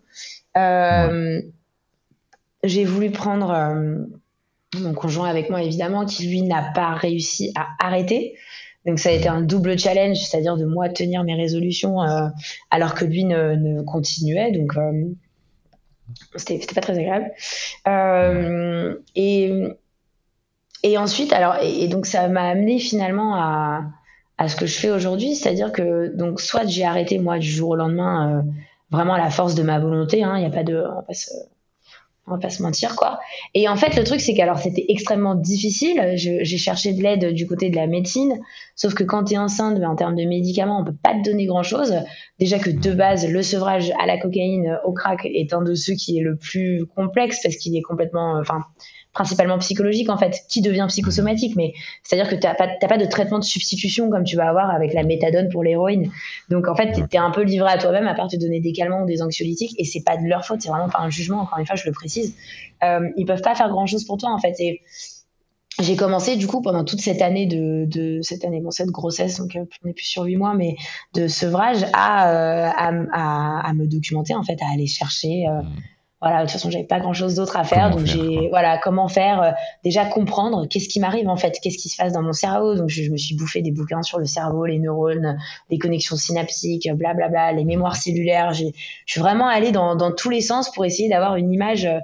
[0.56, 1.42] Euh,
[2.62, 3.96] j'ai voulu prendre euh,
[4.74, 8.34] mon conjoint avec moi évidemment, qui lui n'a pas réussi à arrêter.
[8.84, 12.28] Donc ça a été un double challenge, c'est-à-dire de moi tenir mes résolutions euh,
[12.70, 14.52] alors que lui ne, continuait.
[14.52, 15.08] Donc euh,
[16.36, 17.32] c'était pas très agréable.
[17.88, 18.94] Euh,
[20.86, 25.34] et ensuite, alors, et, donc ça m'a amené finalement à, ce que je fais aujourd'hui,
[25.34, 28.42] c'est-à-dire que donc soit j'ai arrêté moi du jour au lendemain, euh,
[28.90, 30.84] vraiment à la force de ma volonté, hein, il n'y a pas de,
[32.26, 33.20] on va pas se mentir quoi.
[33.54, 36.12] Et en fait, le truc c'est qu'alors c'était extrêmement difficile.
[36.14, 38.40] J'ai cherché de l'aide du côté de la médecine,
[38.74, 41.28] sauf que quand tu es enceinte, ben, en termes de médicaments, on peut pas te
[41.28, 41.94] donner grand chose.
[42.38, 45.94] Déjà que de base, le sevrage à la cocaïne, au crack, est un de ceux
[45.94, 48.60] qui est le plus complexe parce qu'il est complètement, enfin
[49.16, 51.56] principalement psychologique en fait, qui devient psychosomatique.
[51.56, 54.70] Mais c'est-à-dire que tu n'as pas, pas de traitement de substitution comme tu vas avoir
[54.70, 56.10] avec la méthadone pour l'héroïne.
[56.50, 58.72] Donc en fait, tu es un peu livré à toi-même à part te donner des
[58.72, 59.74] calmants ou des anxiolytiques.
[59.78, 61.40] Et c'est pas de leur faute, c'est vraiment pas un jugement.
[61.40, 62.34] Encore une fois, je le précise.
[62.84, 64.54] Euh, ils peuvent pas faire grand-chose pour toi en fait.
[64.60, 64.82] Et
[65.80, 69.38] j'ai commencé du coup pendant toute cette année de, de cette année bon cette grossesse
[69.38, 70.74] donc euh, on est plus sur huit mois mais
[71.12, 75.60] de sevrage à, euh, à, à, à, me documenter en fait à aller chercher euh,
[76.22, 77.90] voilà, de toute façon, j'avais pas grand chose d'autre à faire.
[77.90, 79.50] donc, j'ai, voilà, comment faire, euh,
[79.84, 82.74] déjà comprendre qu'est-ce qui m'arrive, en fait, qu'est-ce qui se passe dans mon cerveau.
[82.74, 85.36] Donc, je, me suis bouffé des bouquins sur le cerveau, les neurones,
[85.70, 88.54] les connexions synaptiques, blablabla, bla, bla, les mémoires cellulaires.
[88.54, 88.72] J'ai,
[89.04, 91.98] je suis vraiment allée dans, dans tous les sens pour essayer d'avoir une image euh,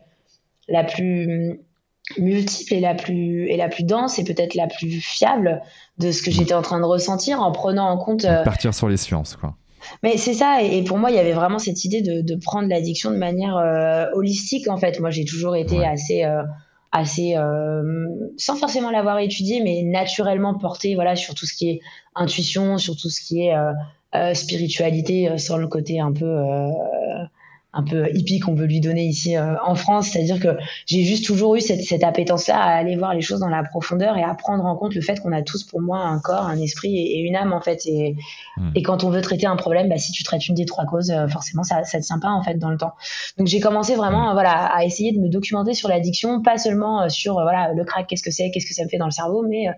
[0.68, 1.60] la plus
[2.18, 5.62] multiple et la plus, et la plus dense et peut-être la plus fiable
[5.98, 8.26] de ce que j'étais en train de ressentir en prenant en compte.
[8.26, 9.54] Euh, Partir sur les sciences, quoi.
[10.02, 12.68] Mais c'est ça, et, pour moi, il y avait vraiment cette idée de, de prendre
[12.68, 15.00] l'addiction de manière euh, holistique, en fait.
[15.00, 16.42] Moi, j'ai toujours été assez, euh,
[16.92, 21.80] assez euh, sans forcément l'avoir étudié, mais naturellement porté voilà, sur tout ce qui est
[22.14, 23.54] intuition, sur tout ce qui est
[24.34, 26.26] spiritualité, sur le côté un peu
[27.74, 30.08] un peu hippie qu'on veut lui donner ici euh, en France.
[30.08, 30.56] C'est-à-dire que
[30.86, 34.16] j'ai juste toujours eu cette, cette appétence-là à aller voir les choses dans la profondeur
[34.16, 36.60] et à prendre en compte le fait qu'on a tous pour moi un corps, un
[36.60, 37.86] esprit et, une âme en fait.
[37.86, 38.16] Et,
[38.58, 38.70] hmm.
[38.74, 41.10] et, quand on veut traiter un problème, bah, si tu traites une des trois causes,
[41.10, 42.92] euh, forcément ça ça tient pas en fait dans le temps.
[43.38, 44.34] Donc j'ai commencé vraiment hmm.
[44.34, 48.06] voilà à essayer de me documenter sur l'addiction, pas seulement euh, sur voilà le crack,
[48.06, 49.68] qu'est-ce que c'est, qu'est-ce que ça me fait dans le cerveau, mais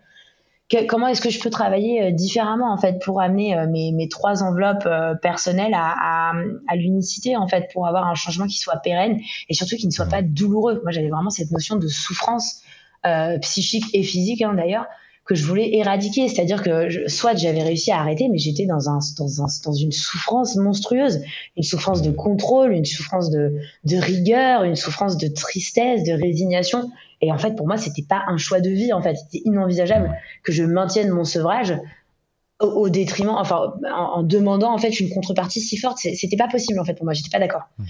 [0.88, 4.08] comment est-ce que je peux travailler euh, différemment en fait pour amener euh, mes, mes
[4.08, 6.32] trois enveloppes euh, personnelles à, à,
[6.68, 9.92] à l'unicité en fait pour avoir un changement qui soit pérenne et surtout qui ne
[9.92, 10.80] soit pas douloureux.
[10.82, 12.62] Moi j'avais vraiment cette notion de souffrance
[13.06, 14.86] euh, psychique et physique hein, d'ailleurs
[15.24, 16.28] que je voulais éradiquer.
[16.28, 19.72] C'est-à-dire que je, soit j'avais réussi à arrêter, mais j'étais dans, un, dans, un, dans
[19.72, 21.22] une souffrance monstrueuse,
[21.56, 26.90] une souffrance de contrôle, une souffrance de, de rigueur, une souffrance de tristesse, de résignation.
[27.24, 28.92] Et en fait, pour moi, c'était pas un choix de vie.
[28.92, 31.74] En fait, c'était inenvisageable que je maintienne mon sevrage
[32.60, 35.98] au, détriment, enfin, en, demandant en fait une contrepartie si forte.
[35.98, 37.14] C'était pas possible en fait pour moi.
[37.14, 37.62] J'étais pas d'accord.
[37.78, 37.84] Mmh.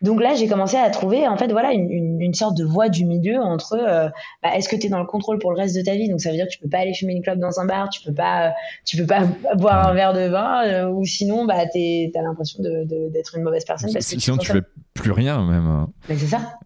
[0.00, 2.88] Donc là, j'ai commencé à trouver en fait voilà une, une, une sorte de voie
[2.88, 4.08] du milieu entre euh,
[4.42, 6.08] bah, est-ce que tu es dans le contrôle pour le reste de ta vie?
[6.08, 7.88] Donc ça veut dire que tu peux pas aller fumer une clope dans un bar,
[7.90, 8.52] tu peux pas
[8.84, 12.62] tu peux pas boire un verre de vin euh, ou sinon bah tu as l'impression
[12.62, 14.62] d'être de, une mauvaise personne parce que sinon tu, fais
[14.94, 15.66] plus rien même.
[15.66, 15.90] Hein.
[16.08, 16.58] Mais c'est ça.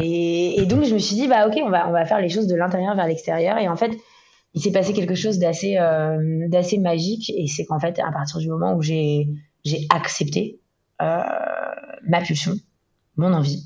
[0.00, 2.46] Et, donc je me suis dit bah OK, on va on va faire les choses
[2.46, 3.92] de l'intérieur vers l'extérieur et en fait
[4.54, 8.38] il s'est passé quelque chose d'assez euh, d'assez magique et c'est qu'en fait à partir
[8.38, 9.28] du moment où j'ai
[9.64, 10.60] j'ai accepté
[11.00, 11.22] euh,
[12.06, 12.54] ma pulsion,
[13.16, 13.64] mon envie.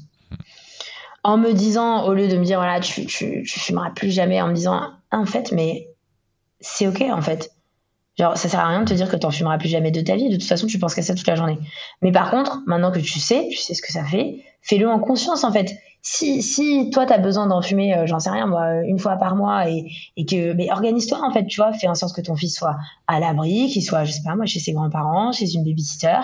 [1.25, 4.42] En me disant, au lieu de me dire, voilà, tu, tu, tu fumeras plus jamais,
[4.42, 5.88] en me disant, ah, en fait, mais
[6.61, 7.53] c'est ok, en fait.
[8.18, 10.01] Genre, ça sert à rien de te dire que tu n'en fumeras plus jamais de
[10.01, 10.29] ta vie.
[10.29, 11.59] De toute façon, tu penses qu'à ça toute la journée.
[12.03, 14.98] Mais par contre, maintenant que tu sais, tu sais ce que ça fait, fais-le en
[14.98, 15.72] conscience, en fait
[16.04, 19.16] si, si toi, tu as besoin d'en fumer, euh, j'en sais rien, moi, une fois
[19.16, 19.86] par mois, et,
[20.16, 22.76] et que, mais organise-toi, en fait, tu vois, fais en sorte que ton fils soit
[23.06, 26.18] à l'abri, qu'il soit, je sais pas, moi, chez ses grands-parents, chez une babysitter,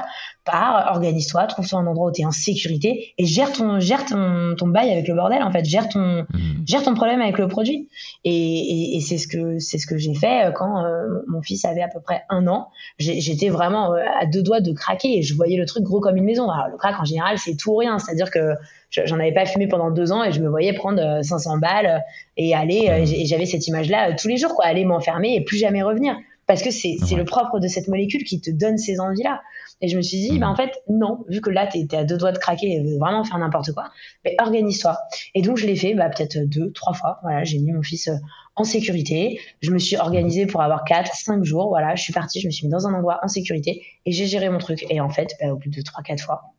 [0.44, 4.56] pars, organise-toi, trouve-toi un endroit où tu es en sécurité, et gère ton, gère ton,
[4.58, 6.66] ton bail avec le bordel, en fait, gère ton, mmh.
[6.66, 7.88] gère ton problème avec le produit.
[8.24, 11.40] Et, et, et c'est ce que, c'est ce que j'ai fait euh, quand euh, mon
[11.40, 12.68] fils avait à peu près un an.
[12.98, 16.24] J'étais vraiment à deux doigts de craquer, et je voyais le truc gros comme une
[16.24, 16.50] maison.
[16.50, 18.54] Alors, le crack, en général, c'est tout ou rien, c'est-à-dire que
[18.90, 21.86] j'en avais pas fumé pendant deux ans et je me voyais prendre 500 euh, balles
[21.86, 21.98] euh,
[22.36, 25.44] et aller euh, et j'avais cette image là tous les jours quoi aller m'enfermer et
[25.44, 26.16] plus jamais revenir.
[26.46, 29.42] Parce que c'est le propre de cette molécule qui te donne ces envies là
[29.82, 32.04] et je me suis dit bah en fait non vu que là tu es à
[32.04, 33.90] deux doigts de craquer et de vraiment faire n'importe quoi
[34.24, 34.96] mais organise-toi.
[35.34, 37.18] Et donc je l'ai fait bah peut-être deux trois fois.
[37.22, 38.08] Voilà j'ai mis mon fils
[38.56, 39.38] en sécurité.
[39.60, 41.68] Je me suis organisée pour avoir quatre cinq jours.
[41.68, 44.24] Voilà je suis partie je me suis mis dans un endroit en sécurité et j'ai
[44.24, 44.86] géré mon truc.
[44.88, 46.54] Et en fait bah, au bout de trois quatre fois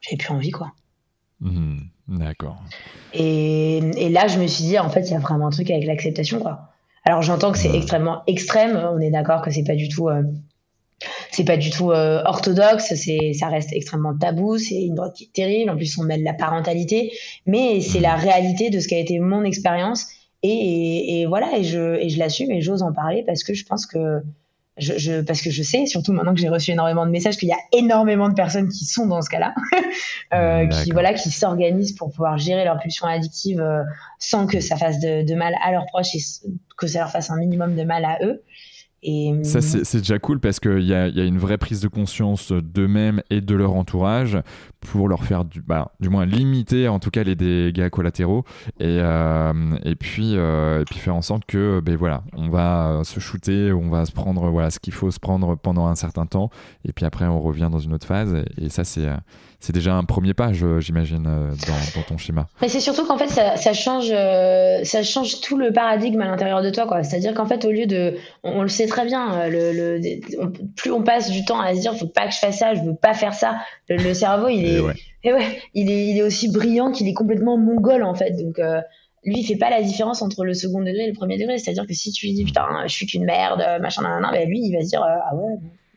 [0.00, 0.70] j'ai plus envie quoi
[1.40, 1.80] Mhm.
[2.08, 2.62] D'accord.
[3.14, 5.70] Et, et, là, je me suis dit, en fait, il y a vraiment un truc
[5.70, 6.68] avec l'acceptation, quoi.
[7.04, 8.76] Alors, j'entends que c'est extrêmement extrême.
[8.92, 10.22] On est d'accord que c'est pas du tout, euh,
[11.30, 12.94] c'est pas du tout euh, orthodoxe.
[12.94, 14.58] C'est, ça reste extrêmement tabou.
[14.58, 15.70] C'est une drogue qui est terrible.
[15.70, 17.12] En plus, on mêle la parentalité,
[17.46, 20.06] mais c'est la réalité de ce qui a été mon expérience.
[20.42, 23.64] Et, et, voilà, et je, et je l'assume et j'ose en parler parce que je
[23.64, 24.22] pense que
[24.76, 27.48] je, je, parce que je sais, surtout maintenant que j'ai reçu énormément de messages, qu'il
[27.48, 29.54] y a énormément de personnes qui sont dans ce cas-là,
[30.34, 33.82] euh, qui voilà, qui s'organisent pour pouvoir gérer leur pulsion addictive euh,
[34.18, 36.20] sans que ça fasse de, de, mal à leurs proches et
[36.76, 38.42] que ça leur fasse un minimum de mal à eux.
[39.42, 43.22] Ça, c'est déjà cool parce qu'il y y a, une vraie prise de conscience d'eux-mêmes
[43.28, 44.38] et de leur entourage
[44.80, 48.44] pour leur faire du, bah, du moins limiter en tout cas les dégâts collatéraux
[48.80, 49.52] et, euh,
[49.84, 53.72] et, puis, euh, et puis faire en sorte que ben voilà, on va se shooter,
[53.72, 56.50] on va se prendre voilà, ce qu'il faut se prendre pendant un certain temps
[56.86, 59.08] et puis après on revient dans une autre phase et, ça c'est
[59.64, 62.46] c'est déjà un premier pas, j'imagine, euh, dans, dans, ton schéma.
[62.60, 66.62] Mais c'est surtout qu'en fait, ça, ça change, ça change tout le paradigme à l'intérieur
[66.62, 67.02] de toi.
[67.02, 68.16] C'est-à-dire qu'en fait, au lieu de.
[68.42, 71.96] On, le sait très bien, le, le plus on passe du temps à se dire,
[71.96, 73.56] faut pas que je fasse ça, je veux pas faire ça,
[73.88, 74.82] le, cerveau, il est,
[75.24, 78.32] et ouais, il est, il est aussi brillant qu'il est complètement mongol en fait.
[78.32, 78.80] Donc euh,
[79.24, 81.58] lui, il fait pas la différence entre le second degré et le premier degré.
[81.58, 84.48] C'est-à-dire que si tu lui dis putain, je suis qu'une merde, machin, nan, nan, ben
[84.48, 85.54] lui, il va se dire euh, ah ouais,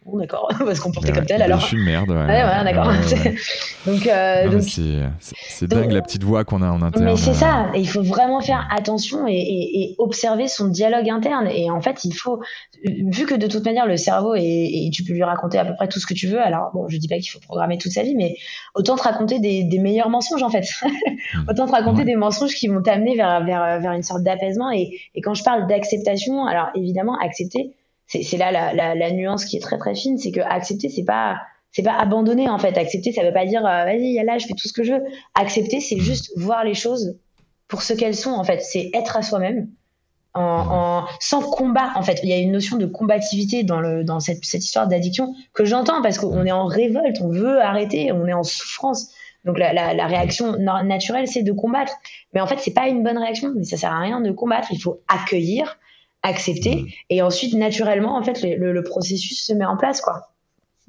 [0.08, 1.60] bon, d'accord, on va se comporter comme tel alors.
[1.60, 2.10] Je suis une merde.
[2.10, 2.92] Ouais, ouais, d'accord.
[3.86, 7.06] donc, euh, donc c'est dingue la petite voix qu'on a en interne.
[7.06, 11.48] Mais c'est ça, il faut vraiment faire attention et, et, et, observer son dialogue interne.
[11.48, 12.42] Et en fait, il faut,
[12.84, 15.88] vu que de toute manière le cerveau et, tu peux lui raconter à peu près
[15.88, 16.42] tout ce que tu veux.
[16.42, 18.36] Alors bon, je dis pas qu'il faut programmer toute sa vie, mais
[18.76, 20.66] autant te raconter des, des meilleurs mensonges en fait.
[21.50, 24.72] autant te raconter des mensonges qui vont t'amener vers, vers, vers une sorte d'apaisement.
[24.72, 27.74] Et, et quand je parle d'acceptation, alors évidemment accepter
[28.08, 31.38] c'est là la, nuance qui est très très fine, c'est que accepter c'est pas
[31.72, 32.78] c'est pas abandonner en fait.
[32.78, 35.04] Accepter ça veut pas dire euh, vas-y là je fais tout ce que je veux.
[35.36, 37.20] Accepter c'est juste voir les choses
[37.68, 38.62] pour ce qu'elles sont en fait.
[38.62, 39.70] C'est être à soi-même.
[40.40, 44.20] En, sans combat en fait il y a une notion de combativité dans le dans
[44.20, 48.28] cette, cette histoire d'addiction que j'entends parce qu'on est en révolte on veut arrêter on
[48.28, 49.10] est en souffrance
[49.46, 51.94] donc la, la, la réaction naturelle c'est de combattre
[52.36, 54.68] mais en fait c'est pas une bonne réaction mais ça sert à rien de combattre
[54.70, 55.80] il faut accueillir
[56.24, 56.76] accepter.
[56.76, 56.88] Mm.
[57.10, 60.34] Et ensuite, naturellement, en fait, le, le, processus se met en place, quoi.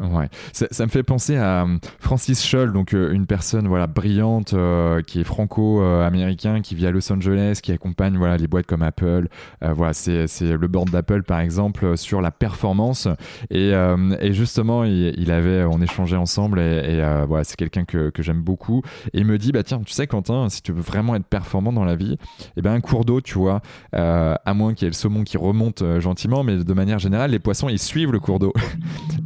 [0.00, 4.54] Ouais, ça, me fait penser à euh, Francis Scholl, donc euh, une personne voilà brillante
[4.54, 8.82] euh, qui est franco-américain, qui vit à Los Angeles, qui accompagne voilà les boîtes comme
[8.82, 9.26] Apple.
[9.60, 13.08] voilà, c'est c'est le board d'Apple par exemple sur la performance.
[13.50, 13.72] Et,
[14.20, 18.82] et justement il, avait on échangeait ensemble et voilà c'est quelqu'un que, que j'aime beaucoup.
[19.12, 21.72] Et il me dit bah tiens tu sais Quentin si tu veux vraiment être performant
[21.72, 22.18] dans la vie et
[22.58, 23.62] eh ben un cours d'eau tu vois.
[23.92, 27.40] À moins qu'il y ait le saumon qui remonte gentiment mais de manière générale les
[27.40, 28.52] poissons ils suivent le cours d'eau.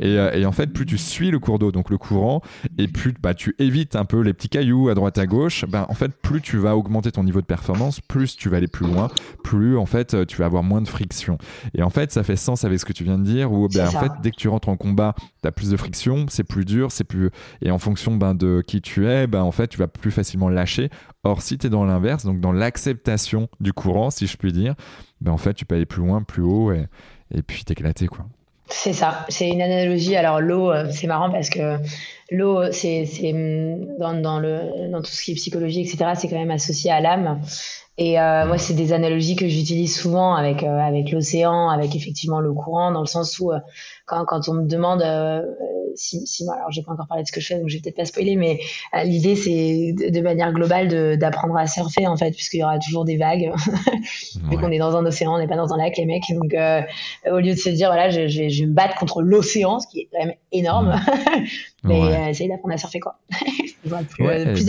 [0.01, 2.43] Et, et en fait plus tu suis le cours d'eau, donc le courant,
[2.79, 5.87] et plus bah, tu évites un peu les petits cailloux à droite à gauche, bah,
[5.89, 8.87] en fait, plus tu vas augmenter ton niveau de performance, plus tu vas aller plus
[8.87, 9.09] loin,
[9.43, 11.39] plus en fait, tu vas avoir moins de friction.
[11.75, 13.89] Et en fait, ça fait sens avec ce que tu viens de dire, où bah,
[13.89, 16.65] en fait, dès que tu rentres en combat, tu as plus de friction, c'est plus
[16.65, 17.31] dur, c'est plus.
[17.63, 20.49] Et en fonction ben, de qui tu es, ben, en fait, tu vas plus facilement
[20.49, 20.91] lâcher.
[21.25, 24.75] Or, si tu es dans l'inverse, donc dans l'acceptation du courant, si je puis dire,
[25.21, 26.87] ben, en fait, tu peux aller plus loin, plus haut, et,
[27.33, 28.27] et puis t'éclater, quoi.
[28.75, 30.17] C'est ça, c'est une analogie.
[30.17, 31.77] Alors l'eau, euh, c'est marrant parce que
[32.31, 36.39] l'eau, c'est mm, dans, dans, le, dans tout ce qui est psychologie, etc., c'est quand
[36.39, 37.41] même associé à l'âme.
[37.99, 42.41] Et euh, moi, c'est des analogies que j'utilise souvent avec euh, avec l'océan, avec effectivement
[42.41, 43.53] le courant, dans le sens où
[44.07, 45.03] quand, quand on me demande
[45.97, 47.81] si, si alors j'ai pas encore parlé de ce que je fais, donc je vais
[47.83, 48.61] peut-être pas spoiler, mais
[48.95, 53.05] euh, l'idée c'est de, manière globale d'apprendre à surfer en fait, puisqu'il y aura toujours
[53.05, 53.53] des vagues.
[54.51, 56.23] Vu qu'on est dans un océan, on n'est pas dans un lac, les mecs.
[56.31, 56.83] Donc euh,
[57.31, 59.87] au lieu de se dire voilà, je, je, je vais me battre contre l'océan, ce
[59.89, 61.01] qui est quand même énorme,
[61.85, 62.49] mais ouais.
[62.49, 63.19] d'apprendre à surfer quoi.
[63.83, 64.65] plus, ouais, plus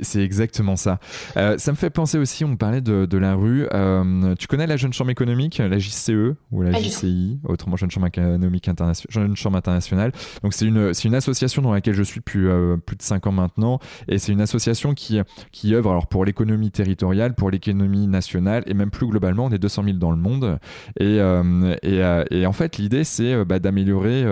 [0.00, 0.98] c'est exactement ça.
[1.36, 3.66] Euh, ça me fait penser aussi, on parlait de, de la rue.
[3.72, 8.08] Euh, tu connais la Jeune Chambre économique, la JCE ou la JCI, autrement Jeune Chambre
[8.08, 10.12] économique internationale, Jeune Chambre internationale.
[10.42, 13.32] Donc c'est une, une association dans laquelle je suis depuis euh, plus de 5 ans
[13.32, 15.20] maintenant, et c'est une association qui,
[15.52, 19.58] qui œuvre alors pour l'économie territoriale, pour l'économie nationale, et même plus globalement, on est
[19.58, 20.58] 200 000 dans le monde.
[20.98, 24.24] Et, euh, et, euh, et, en fait, l'idée c'est bah, d'améliorer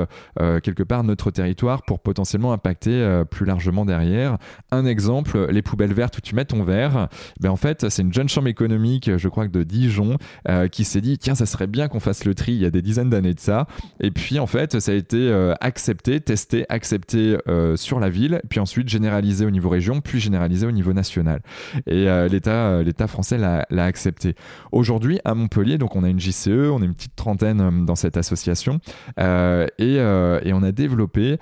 [0.63, 1.46] quelque part notre territoire
[1.87, 4.39] pour potentiellement impacter plus largement derrière.
[4.71, 7.09] Un exemple les poubelles vertes où tu mets ton verre,
[7.41, 10.17] ben en fait, c'est une jeune chambre économique, je crois que de Dijon,
[10.49, 12.71] euh, qui s'est dit tiens, ça serait bien qu'on fasse le tri il y a
[12.71, 13.67] des dizaines d'années de ça.
[14.01, 18.41] Et puis en fait, ça a été euh, accepté, testé, accepté euh, sur la ville,
[18.49, 21.41] puis ensuite généralisé au niveau région, puis généralisé au niveau national.
[21.87, 24.35] Et l'État, l'État français l'a accepté.
[24.73, 28.17] Aujourd'hui, à Montpellier, donc on a une JCE, on est une petite trentaine dans cette
[28.17, 28.81] association,
[29.19, 31.36] et, et, on a développé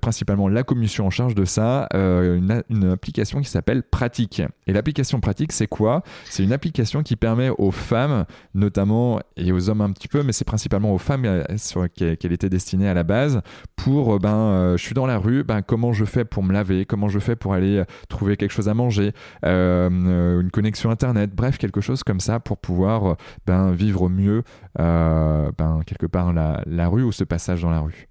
[0.00, 4.42] principalement la commission en charge de ça, une, une application qui s'appelle Pratique.
[4.66, 6.02] Et l'application Pratique, c'est quoi?
[6.24, 10.32] C'est une application qui permet aux femmes, notamment, et aux hommes un petit peu, mais
[10.32, 13.40] c'est principalement aux femmes euh, qu'elle était destinée à la base,
[13.76, 16.52] pour, euh, ben, euh, je suis dans la rue, ben, comment je fais pour me
[16.52, 21.58] laver, comment je fais pour aller trouver quelque chose à manger, une connexion Internet, bref,
[21.58, 24.42] quelque chose comme ça pour pouvoir ben, vivre mieux,
[24.76, 28.08] ben, quelque part, la rue ou ce passage dans la rue.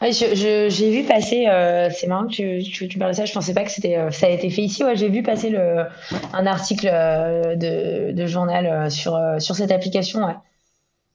[0.00, 3.32] Ouais, j'ai vu passer, euh, c'est marrant que tu, tu, tu, parles de ça, je
[3.32, 4.84] pensais pas que c'était, euh, ça a été fait ici.
[4.84, 5.86] Ouais, j'ai vu passer le,
[6.32, 10.24] un article euh, de, de journal sur, sur cette application.
[10.24, 10.36] Ouais,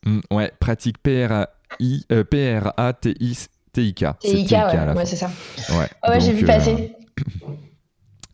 [0.05, 4.05] mm, ouais pratique P-R-A-I, P-R-A-T-I-T-I-K.
[4.19, 5.29] T-I-K, ouais, ouais c'est ça.
[5.69, 6.93] Ouais, ouais j'ai vu passer.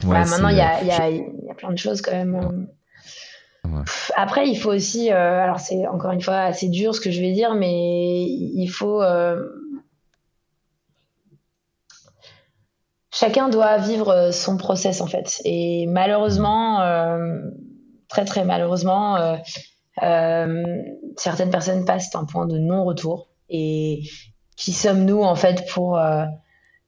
[0.06, 2.70] Ouais, maintenant, il y a, y, a, y a plein de choses quand même.
[4.16, 7.34] Après, il faut aussi, alors c'est encore une fois assez dur ce que je vais
[7.34, 9.02] dire, mais il faut
[13.20, 15.42] chacun doit vivre euh, son process en fait.
[15.46, 17.40] Et malheureusement, euh,
[18.08, 19.18] très très malheureusement,
[20.02, 20.64] euh,
[21.18, 23.28] certaines personnes passent un point de non-retour.
[23.50, 24.04] Et
[24.56, 26.00] qui sommes-nous en fait pour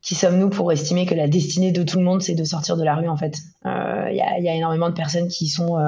[0.02, 2.84] qui sommes-nous pour estimer que la destinée de tout le monde c'est de sortir de
[2.84, 3.38] la rue en fait?
[3.66, 5.80] Il y, a, énormément de personnes qui sont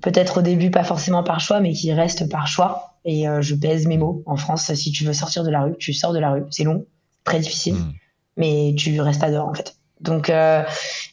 [0.00, 3.88] peut-être au début pas forcément par choix, mais qui restent par choix et je pèse
[3.88, 4.22] mes mots.
[4.26, 6.44] En France, si tu veux sortir de la rue, tu sors de la rue.
[6.50, 6.86] C'est long,
[7.24, 7.92] très difficile, hmm.
[8.38, 9.78] Mais tu restes pas dehors en fait.
[10.00, 10.62] Donc, euh,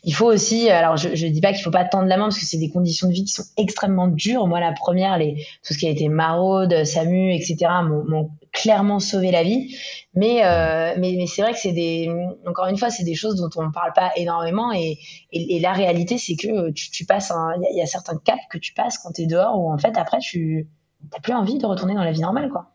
[0.04, 0.70] il faut aussi.
[0.70, 2.70] Alors, je ne dis pas qu'il faut pas tendre la main parce que c'est des
[2.70, 4.48] conditions de vie qui sont extrêmement dures.
[4.48, 9.32] Moi, la première, les, tout ce qui a été maraude, SAMU, etc., m'ont clairement sauvé
[9.32, 9.76] la vie.
[10.14, 12.10] Mais, euh, mais, mais c'est vrai que c'est des.
[12.48, 14.72] Encore une fois, c'est des choses dont on ne parle pas énormément.
[14.72, 15.00] Et,
[15.32, 17.32] et, la réalité, c'est que tu, tu passes.
[17.72, 19.98] Il y, a certains caps que tu passes quand tu es dehors où, en fait,
[19.98, 20.68] après, tu
[21.12, 22.72] n'as plus envie de retourner dans la vie normale, quoi.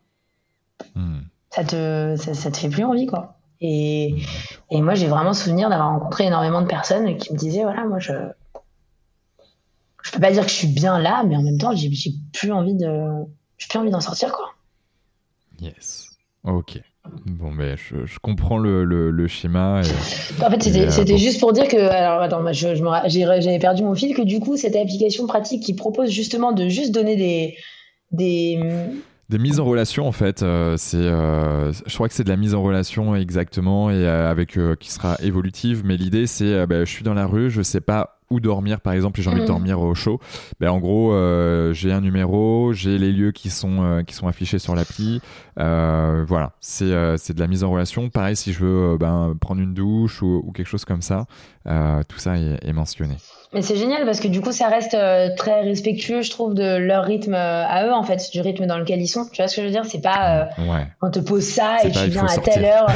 [0.94, 1.20] Hmm.
[1.50, 3.39] Ça, te, ça, ça te fait plus envie, quoi.
[3.60, 4.14] Et,
[4.70, 7.98] et moi, j'ai vraiment souvenir d'avoir rencontré énormément de personnes qui me disaient voilà, moi,
[7.98, 8.12] je.
[10.02, 11.90] Je peux pas dire que je suis bien là, mais en même temps, j'ai
[12.32, 12.88] plus envie de.
[13.58, 14.54] J'ai plus envie d'en sortir, quoi.
[15.60, 16.08] Yes.
[16.44, 16.80] Ok.
[17.26, 19.80] Bon, mais je, je comprends le, le, schéma.
[19.80, 21.76] en fait, c'était euh, juste pour dire que.
[21.76, 26.52] Alors, attends, j'avais perdu mon fil, que du coup, cette application pratique qui propose justement
[26.52, 27.56] de juste donner des.
[28.12, 28.60] des
[29.30, 32.36] des mises en relation, en fait, euh, c'est, euh, je crois que c'est de la
[32.36, 35.82] mise en relation exactement et euh, avec qui sera évolutive.
[35.84, 38.92] Mais l'idée, c'est, bah, je suis dans la rue, je sais pas où dormir, par
[38.92, 39.48] exemple, et j'ai envie de mm.
[39.48, 40.20] dormir au chaud.
[40.58, 41.14] Ben, en gros,
[41.72, 45.20] j'ai un numéro, j'ai les lieux qui sont qui sont affichés sur l'appli.
[45.56, 48.08] voilà, c'est c'est de la mise en relation.
[48.08, 51.26] Pareil, si je veux ben, prendre une douche ou, quelque chose comme ça,
[51.64, 53.16] tout ça est mentionné.
[53.52, 56.76] Mais c'est génial parce que du coup, ça reste euh, très respectueux, je trouve, de
[56.76, 59.26] leur rythme euh, à eux, en fait, du rythme dans lequel ils sont.
[59.28, 59.84] Tu vois ce que je veux dire?
[59.84, 62.86] C'est pas euh, on te pose ça et tu viens à telle heure.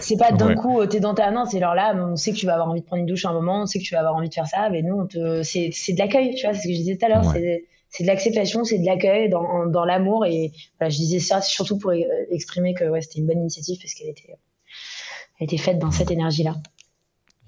[0.00, 1.30] C'est pas d'un coup coup, t'es dans ta.
[1.30, 3.24] Non, c'est l'heure là, on sait que tu vas avoir envie de prendre une douche
[3.24, 4.94] à un moment, on sait que tu vas avoir envie de faire ça, mais nous,
[4.94, 5.42] on te...
[5.42, 7.24] c'est de l'accueil, tu vois, c'est ce que je disais tout à l'heure.
[7.88, 10.26] C'est de l'acceptation, c'est de l'accueil dans, dans l'amour.
[10.26, 11.92] Et voilà, je disais ça surtout pour
[12.30, 14.36] exprimer que ouais, c'était une bonne initiative parce qu'elle était,
[15.38, 16.56] elle était faite dans cette énergie-là.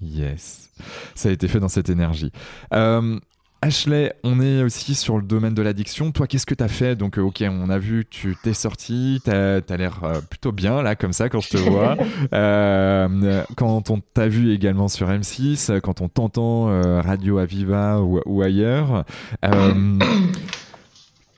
[0.03, 0.71] Yes,
[1.15, 2.31] ça a été fait dans cette énergie.
[2.75, 3.19] Euh,
[3.63, 6.13] Ashley, on est aussi sur le domaine de l'addiction.
[6.13, 6.95] Toi, qu'est-ce que tu as fait?
[6.97, 10.83] Donc, euh, ok, on a vu, tu t'es sorti, tu as, l'air euh, plutôt bien
[10.83, 11.97] là, comme ça, quand je te vois.
[13.57, 16.67] quand on t'a vu également sur M6, quand on t'entend
[17.01, 19.05] Radio Aviva ou, ou ailleurs.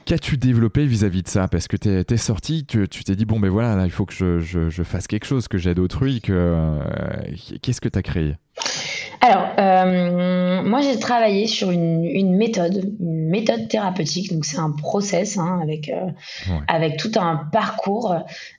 [0.05, 1.49] Qu'as-tu développé vis-à-vis de ça?
[1.49, 4.15] Parce que tu es, sorti, tu t'es dit, bon, ben voilà, là, il faut que
[4.15, 6.21] je, je, fasse quelque chose, que j'aide autrui.
[6.23, 6.79] Que,
[7.63, 8.37] Qu'est-ce que tu as créé?
[9.21, 14.33] Alors, euh, moi j'ai travaillé sur une, une, méthode, une méthode thérapeutique.
[14.33, 16.11] Donc c'est un process hein, avec euh,
[16.69, 18.17] avec tout un parcours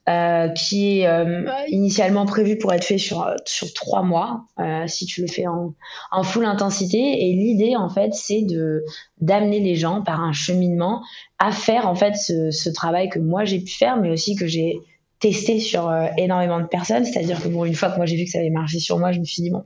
[0.10, 5.06] euh, qui est euh, initialement prévu pour être fait sur sur trois mois, euh, si
[5.06, 5.74] tu le fais en,
[6.12, 6.98] en full intensité.
[6.98, 8.84] Et l'idée en fait c'est de
[9.22, 11.02] d'amener les gens par un cheminement
[11.38, 14.46] à faire en fait ce, ce travail que moi j'ai pu faire, mais aussi que
[14.46, 14.80] j'ai
[15.20, 17.06] testé sur euh, énormément de personnes.
[17.06, 19.12] C'est-à-dire que bon, une fois que moi j'ai vu que ça avait marché sur moi,
[19.12, 19.64] je me suis dit bon,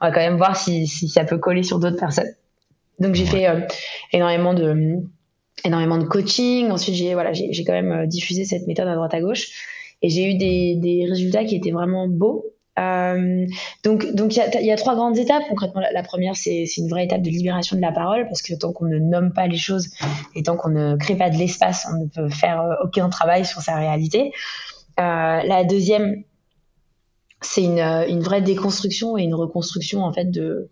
[0.00, 2.30] on va quand même voir si, si ça peut coller sur d'autres personnes.
[2.98, 3.60] Donc j'ai fait euh,
[4.12, 5.02] énormément de
[5.64, 6.70] énormément de coaching.
[6.70, 9.48] Ensuite j'ai voilà j'ai quand même euh, diffusé cette méthode à droite à gauche
[10.02, 12.44] et j'ai eu des, des résultats qui étaient vraiment beaux.
[12.78, 13.46] Euh,
[13.84, 15.44] donc, donc il y a, y a, trois grandes étapes.
[15.48, 18.54] Concrètement, la, la première, c'est une vraie étape de libération de la parole, parce que
[18.54, 19.88] tant qu'on ne nomme pas les choses
[20.34, 23.62] et tant qu'on ne crée pas de l'espace, on ne peut faire aucun travail sur
[23.62, 24.32] sa réalité.
[24.98, 26.24] Euh, la deuxième,
[27.42, 30.70] c'est une, une, vraie déconstruction et une reconstruction en fait de,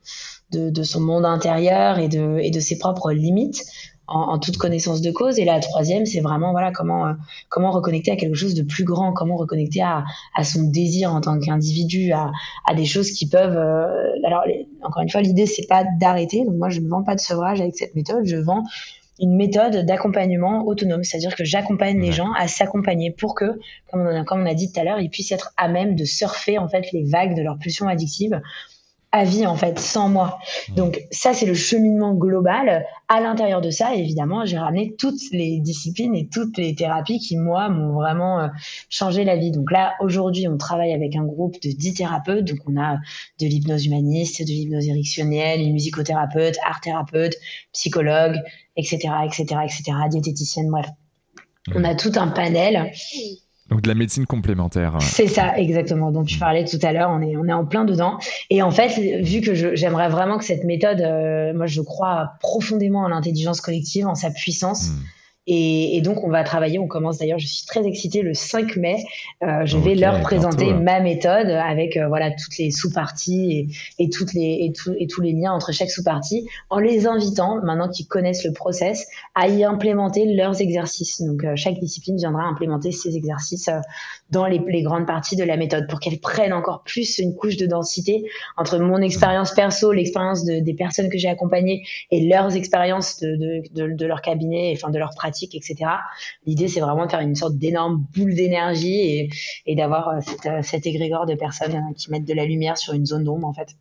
[0.83, 3.65] son monde intérieur et de, ses propres limites
[4.07, 5.39] en, toute connaissance de cause.
[5.39, 9.13] Et la troisième, c'est vraiment voilà comment euh, reconnecter à quelque chose de plus grand,
[9.13, 10.05] comment reconnecter à,
[10.43, 12.31] son désir en tant qu'individu, à,
[12.75, 13.57] des choses qui peuvent.
[13.57, 14.45] Euh, alors
[14.83, 16.45] encore une fois, l'idée c'est pas d'arrêter.
[16.45, 18.25] Donc moi, je ne vends pas de sevrage avec cette méthode.
[18.25, 18.65] Je vends
[19.21, 23.59] une méthode d'accompagnement autonome, c'est-à-dire que j'accompagne les gens à s'accompagner pour que,
[23.91, 25.95] comme on, a, comme on a dit tout à l'heure, ils puissent être à même
[25.95, 28.41] de surfer en fait les vagues de leur pulsion addictive
[29.15, 30.41] à vie en fait sans moi.
[30.75, 32.85] Donc ça c'est le cheminement global.
[33.07, 37.37] À l'intérieur de ça, évidemment, j'ai ramené toutes les disciplines et toutes les thérapies qui
[37.37, 38.49] moi m'ont vraiment euh,
[38.89, 39.53] changé la vie.
[39.53, 42.45] Donc là aujourd'hui, on travaille avec un groupe de 10 thérapeutes.
[42.45, 42.97] Donc on a
[43.41, 47.37] de l'hypnose humaniste, de l'hypnose érectionnelle, une musicothérapeute, art thérapeute,
[47.73, 48.41] psychologue,
[48.77, 50.87] etc., etc., etc., diététicienne, bref.
[51.75, 52.93] On a tout un panel
[53.71, 54.99] donc de la médecine complémentaire.
[55.01, 56.11] C'est ça, exactement.
[56.11, 58.19] dont tu parlais tout à l'heure, on est, on est en plein dedans.
[58.51, 63.01] Et en fait, vu que j'aimerais vraiment que cette méthode, euh, moi je crois profondément
[63.01, 64.91] en l'intelligence collective, en sa puissance.
[64.91, 65.03] Hmm.
[65.47, 66.79] Et, et, donc, on va travailler.
[66.79, 67.39] On commence d'ailleurs.
[67.39, 68.23] Je suis très excitée.
[68.23, 69.05] Le 5 mai,
[69.43, 73.69] euh, je vais leur présenter ma méthode avec euh, voilà toutes les sous-parties
[73.99, 77.07] et, et, toutes les et, tout, et tous les liens entre chaque sous-partie, en les
[77.07, 81.21] invitant maintenant qu'ils connaissent le process à y implémenter leurs exercices.
[81.21, 83.81] Donc, euh, chaque discipline viendra implémenter ses exercices euh,
[84.31, 87.59] dans les, les, grandes parties de la méthode pour qu'elles prennent encore plus une couche
[87.59, 88.25] de densité
[88.57, 93.37] entre mon expérience perso, l'expérience de, des personnes que j'ai accompagnées et leurs expériences de,
[93.37, 95.91] de, de, de leur cabinet, enfin de leur pratique etc.
[96.47, 99.31] L'idée, c'est vraiment de faire une sorte d'énorme boule d'énergie et,
[99.67, 100.23] et d'avoir
[100.63, 103.77] cet égrégore de personnes qui mettent de la lumière sur une zone d'ombre, en fait.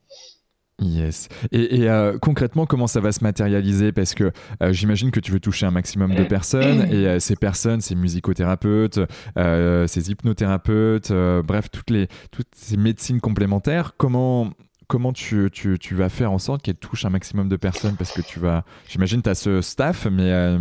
[0.82, 1.30] Yes.
[1.52, 3.92] Et, euh, concrètement, comment ça va se matérialiser?
[3.92, 4.32] Parce que
[4.62, 7.96] euh, j'imagine que tu veux toucher un maximum de personnes et euh, ces personnes, ces
[7.96, 9.00] musicothérapeutes,
[9.36, 14.50] ces hypnothérapeutes, bref, toutes, les, toutes ces médecines complémentaires, comment,
[14.88, 18.12] comment tu, tu, tu, vas faire en sorte qu'elle touche un maximum de personnes Parce
[18.12, 20.58] que tu vas, j'imagine, tu as ce staff, mais euh,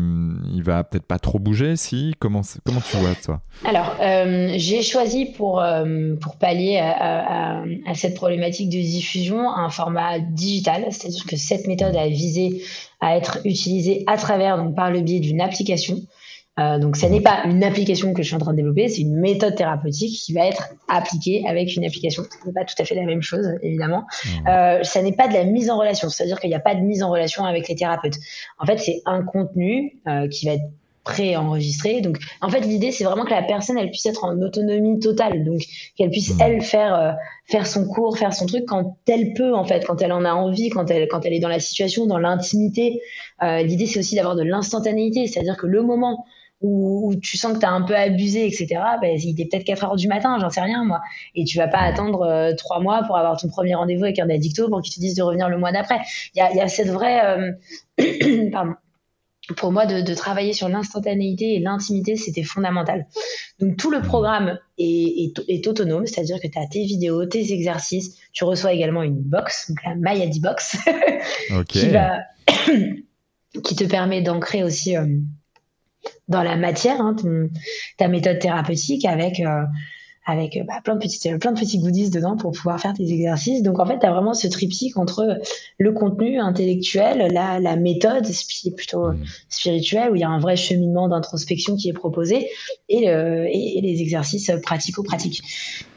[0.52, 2.14] il va peut-être pas trop bouger, si?
[2.18, 7.94] Comment, comment tu vois, toi Alors, euh, j'ai choisi pour, euh, pour pallier à, à,
[7.94, 12.62] cette problématique de diffusion un format digital, c'est-à-dire que cette méthode a visé
[13.00, 15.98] à être utilisée à travers, donc par le biais d'une application.
[16.58, 19.00] Euh, donc, ce n'est pas une application que je suis en train de développer, c'est
[19.00, 22.24] une méthode thérapeutique qui va être appliquée avec une application.
[22.24, 24.04] Ce n'est pas tout à fait la même chose, évidemment.
[24.24, 24.48] Mmh.
[24.48, 26.80] Euh, ça n'est pas de la mise en relation, c'est-à-dire qu'il n'y a pas de
[26.80, 28.16] mise en relation avec les thérapeutes.
[28.58, 30.64] En fait, c'est un contenu euh, qui va être
[31.04, 32.00] pré-enregistré.
[32.00, 35.44] Donc, en fait, l'idée, c'est vraiment que la personne, elle puisse être en autonomie totale.
[35.44, 35.62] Donc,
[35.96, 36.40] qu'elle puisse, mmh.
[36.40, 37.12] elle, faire, euh,
[37.46, 40.32] faire son cours, faire son truc quand elle peut, en fait, quand elle en a
[40.32, 43.00] envie, quand elle, quand elle est dans la situation, dans l'intimité.
[43.42, 45.26] Euh, l'idée, c'est aussi d'avoir de l'instantanéité.
[45.26, 46.24] C'est-à-dire que le moment
[46.62, 49.84] où, tu sens que tu as un peu abusé, etc., ben, il est peut-être 4
[49.84, 51.00] heures du matin, j'en sais rien, moi.
[51.34, 54.18] Et tu vas pas attendre euh, trois 3 mois pour avoir ton premier rendez-vous avec
[54.18, 56.00] un addicto pour qu'il te dise de revenir le mois d'après.
[56.34, 57.20] Il y a, cette vraie...
[57.24, 57.52] Euh,
[58.52, 58.74] pardon
[59.56, 63.06] pour moi, de, travailler sur l'instantanéité et l'intimité, c'était fondamental.
[63.58, 68.16] Donc tout le programme est, est, autonome, c'est-à-dire que tu as tes vidéos, tes exercices,
[68.32, 70.76] tu reçois également une box, donc la Mayadi Box,
[71.68, 72.20] qui, va,
[73.64, 75.06] qui te permet d'ancrer aussi euh,
[76.32, 77.14] dans la matière, hein,
[77.98, 79.62] ta méthode thérapeutique avec euh,
[80.24, 83.62] avec bah, plein de petites plein de petits goodies dedans pour pouvoir faire tes exercices.
[83.62, 85.40] Donc en fait, tu as vraiment ce triptyque entre
[85.78, 88.26] le contenu intellectuel, la, la méthode
[88.76, 89.24] plutôt mmh.
[89.48, 92.48] spirituelle où il y a un vrai cheminement d'introspection qui est proposé
[92.88, 95.42] et, et les exercices pratico-pratiques.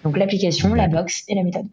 [0.04, 1.68] Donc l'application, la box et la méthode.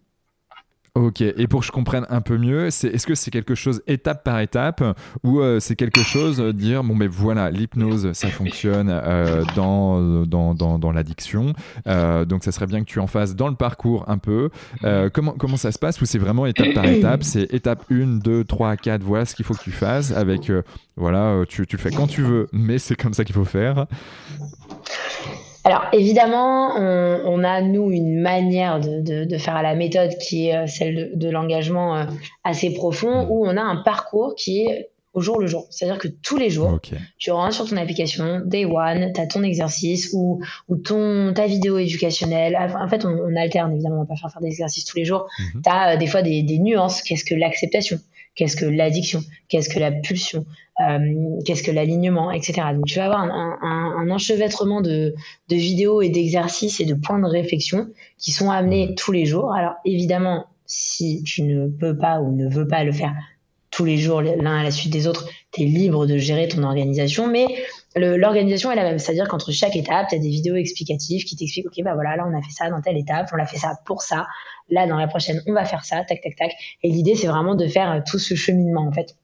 [0.94, 4.24] Ok, et pour que je comprenne un peu mieux, est-ce que c'est quelque chose étape
[4.24, 4.84] par étape
[5.24, 10.26] ou euh, c'est quelque chose euh, dire, bon ben voilà, l'hypnose, ça fonctionne euh, dans,
[10.26, 11.54] dans, dans, dans, l'addiction,
[11.86, 14.50] donc ça serait bien que tu en fasses dans le parcours un peu.
[15.14, 18.44] comment, comment ça se passe ou c'est vraiment étape par étape C'est étape 1, 2,
[18.44, 20.52] 3, 4, voilà ce qu'il faut que tu fasses avec,
[20.96, 23.86] voilà, tu, tu le fais quand tu veux, mais c'est comme ça qu'il faut faire.
[25.64, 30.66] Alors évidemment, on, a nous une manière de, faire à la méthode qui est euh,
[30.66, 32.04] celle de, l'engagement euh,
[32.44, 35.66] assez profond, où on a un parcours qui est au jour le jour.
[35.70, 36.80] C'est-à-dire que tous les jours,
[37.18, 41.46] tu rentres sur ton application, Day One, tu as ton exercice ou, ou ton, ta
[41.46, 42.56] vidéo éducationnelle.
[42.56, 45.28] En fait, on, alterne, évidemment, on va pas faire, faire des exercices tous les jours.
[45.38, 45.62] Mhm.
[45.62, 47.02] Tu as euh, des fois des, des nuances.
[47.02, 47.98] Qu'est-ce que l'acceptation?
[48.34, 49.22] Qu'est-ce que l'addiction?
[49.48, 50.46] Qu'est-ce que la pulsion?
[51.44, 52.62] Qu'est-ce que l'alignement, etc.
[52.74, 55.14] Donc tu vas avoir un, un, un enchevêtrement de,
[55.48, 59.52] de, vidéos et d'exercices et de points de réflexion qui sont amenés tous les jours.
[59.52, 63.14] Alors évidemment, si tu ne peux pas ou ne veux pas le faire
[63.70, 66.62] tous les jours l'un à la suite des autres, tu es libre de gérer ton
[66.62, 67.46] organisation, mais
[67.96, 68.98] l'organisation est la même.
[68.98, 72.26] C'est-à-dire qu'entre chaque étape, tu as des vidéos explicatives qui t'expliquent, OK, bah voilà, là,
[72.30, 74.26] on a fait ça dans telle étape, on a fait ça pour ça.
[74.68, 76.52] Là, dans la prochaine, on va faire ça, tac, tac, tac.
[76.82, 79.16] Et l'idée, c'est vraiment de faire tout ce cheminement, en fait.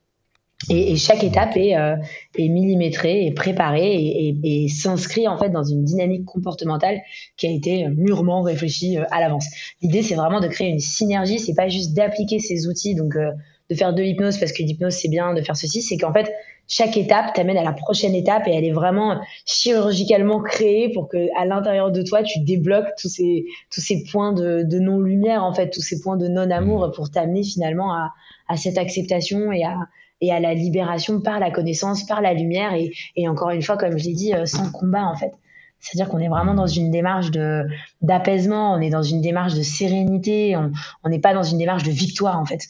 [0.70, 1.94] Et, et, chaque étape est, euh,
[2.36, 7.00] est millimétrée, et préparée et, et, et s'inscrit en fait dans une dynamique comportementale
[7.36, 9.46] qui a été mûrement réfléchie euh, à l'avance.
[9.82, 11.38] L'idée, c'est vraiment de créer une synergie.
[11.38, 13.30] C'est pas juste d'appliquer ces outils, donc euh,
[13.70, 15.80] de faire de l'hypnose parce que l'hypnose c'est bien, de faire ceci.
[15.80, 16.32] C'est qu'en fait,
[16.66, 21.28] chaque étape t'amène à la prochaine étape et elle est vraiment chirurgicalement créée pour que
[21.40, 25.44] à l'intérieur de toi tu débloques tous ces tous ces points de, de non lumière
[25.44, 26.92] en fait, tous ces points de non amour mmh.
[26.92, 28.12] pour t'amener finalement à,
[28.48, 29.76] à cette acceptation et à
[30.21, 33.77] et à la libération par la connaissance, par la lumière et, et encore une fois,
[33.77, 35.33] comme je l'ai dit, euh, sans combat en fait.
[35.81, 37.64] C'est-à-dire qu'on est vraiment dans une démarche de
[38.03, 41.93] d'apaisement, on est dans une démarche de sérénité, on n'est pas dans une démarche de
[41.93, 42.62] victoire en fait.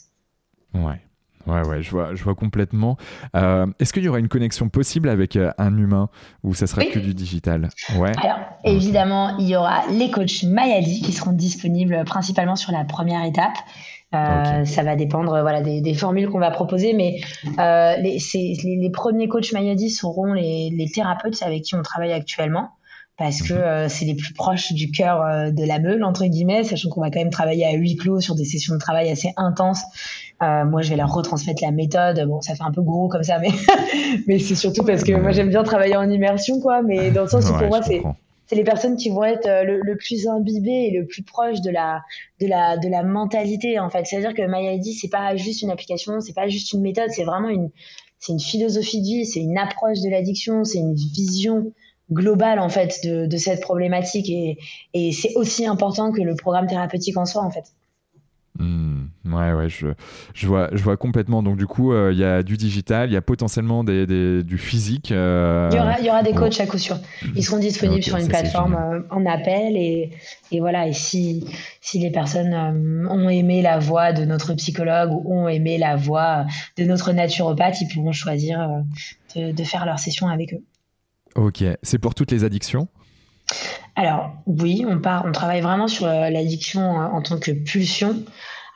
[0.74, 1.00] Ouais.
[1.48, 2.98] Ouais, ouais, je vois, je vois complètement.
[3.34, 6.10] Euh, est-ce qu'il y aura une connexion possible avec euh, un humain
[6.44, 7.70] ou ça sera que du digital?
[7.96, 8.12] Ouais.
[8.22, 13.24] Alors, évidemment, il y aura les coachs Mayali qui seront disponibles principalement sur la première
[13.24, 13.56] étape.
[14.14, 17.20] Euh, ça va dépendre voilà, des, des formules qu'on va proposer, mais
[17.58, 22.12] euh, les, les, les, premiers coachs Mayadi seront les, les, thérapeutes avec qui on travaille
[22.12, 22.70] actuellement
[23.18, 23.60] parce que mhm.
[23.60, 27.00] euh, c'est les plus proches du cœur euh, de la meule entre guillemets, sachant qu'on
[27.00, 29.82] va quand même travailler à huis clos sur des sessions de travail assez intenses.
[30.40, 32.24] Euh, moi, je vais leur retransmettre la méthode.
[32.28, 33.50] Bon, ça fait un peu gros comme ça, mais
[34.28, 36.80] mais c'est surtout parce que moi j'aime bien travailler en immersion, quoi.
[36.82, 38.02] Mais dans le sens où pour moi c'est
[38.48, 41.70] c'est les personnes qui vont être euh, le, plus imbibées et le plus proches de
[41.70, 42.00] la
[42.40, 44.06] de la de la mentalité en fait.
[44.06, 47.50] C'est-à-dire que MyID c'est pas juste une application, c'est pas juste une méthode, c'est vraiment
[47.50, 47.70] une
[48.18, 51.72] c'est une philosophie de vie, c'est une approche de l'addiction, c'est une vision
[52.10, 54.56] globale en fait de, de cette problématique et,
[54.94, 57.64] et c'est aussi important que le programme thérapeutique en soi en fait.
[58.58, 59.06] Hmm.
[59.24, 59.86] ouais, ouais, je,
[60.34, 61.42] je, vois, je vois complètement.
[61.44, 64.42] Donc, du coup, euh, il y a du digital, il y a potentiellement des, des,
[64.42, 65.12] du physique.
[65.12, 66.98] Euh, il, y aura, y aura des coachs à coup sûr.
[67.36, 69.76] Ils seront disponibles sur une plateforme euh, en appel.
[69.76, 70.10] Et,
[70.50, 71.44] et, voilà, et si,
[71.80, 72.52] si les personnes
[73.08, 76.44] ont aimé la voix de notre psychologue ou ont aimé la voix
[76.76, 78.58] de notre naturopathe, ils pourront choisir
[79.36, 80.62] de, de faire leur session avec eux.
[81.36, 82.88] Ok, c'est pour toutes les addictions?
[83.98, 88.14] Alors oui, on part, on travaille vraiment sur euh, l'addiction euh, en tant que pulsion.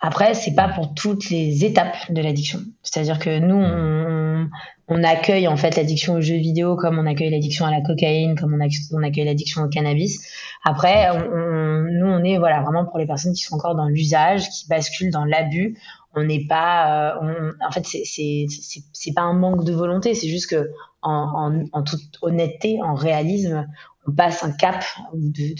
[0.01, 2.59] Après, c'est pas pour toutes les étapes de l'addiction.
[2.83, 4.49] C'est-à-dire que nous, on,
[4.89, 8.37] on accueille en fait l'addiction aux jeux vidéo comme on accueille l'addiction à la cocaïne,
[8.37, 10.27] comme on, accueille l'addiction au cannabis.
[10.64, 14.49] Après, on, nous, on est voilà vraiment pour les personnes qui sont encore dans l'usage,
[14.49, 15.79] qui basculent dans l'abus.
[16.16, 20.68] On n'est pas, euh, en fait, c'est pas un manque de volonté, c'est juste que
[21.03, 23.66] en, toute honnêteté, en réalisme,
[24.07, 24.84] on passe un cap
[25.14, 25.55] de,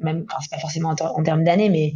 [0.00, 1.94] même, enfin, c'est pas forcément en, termes d'années, mais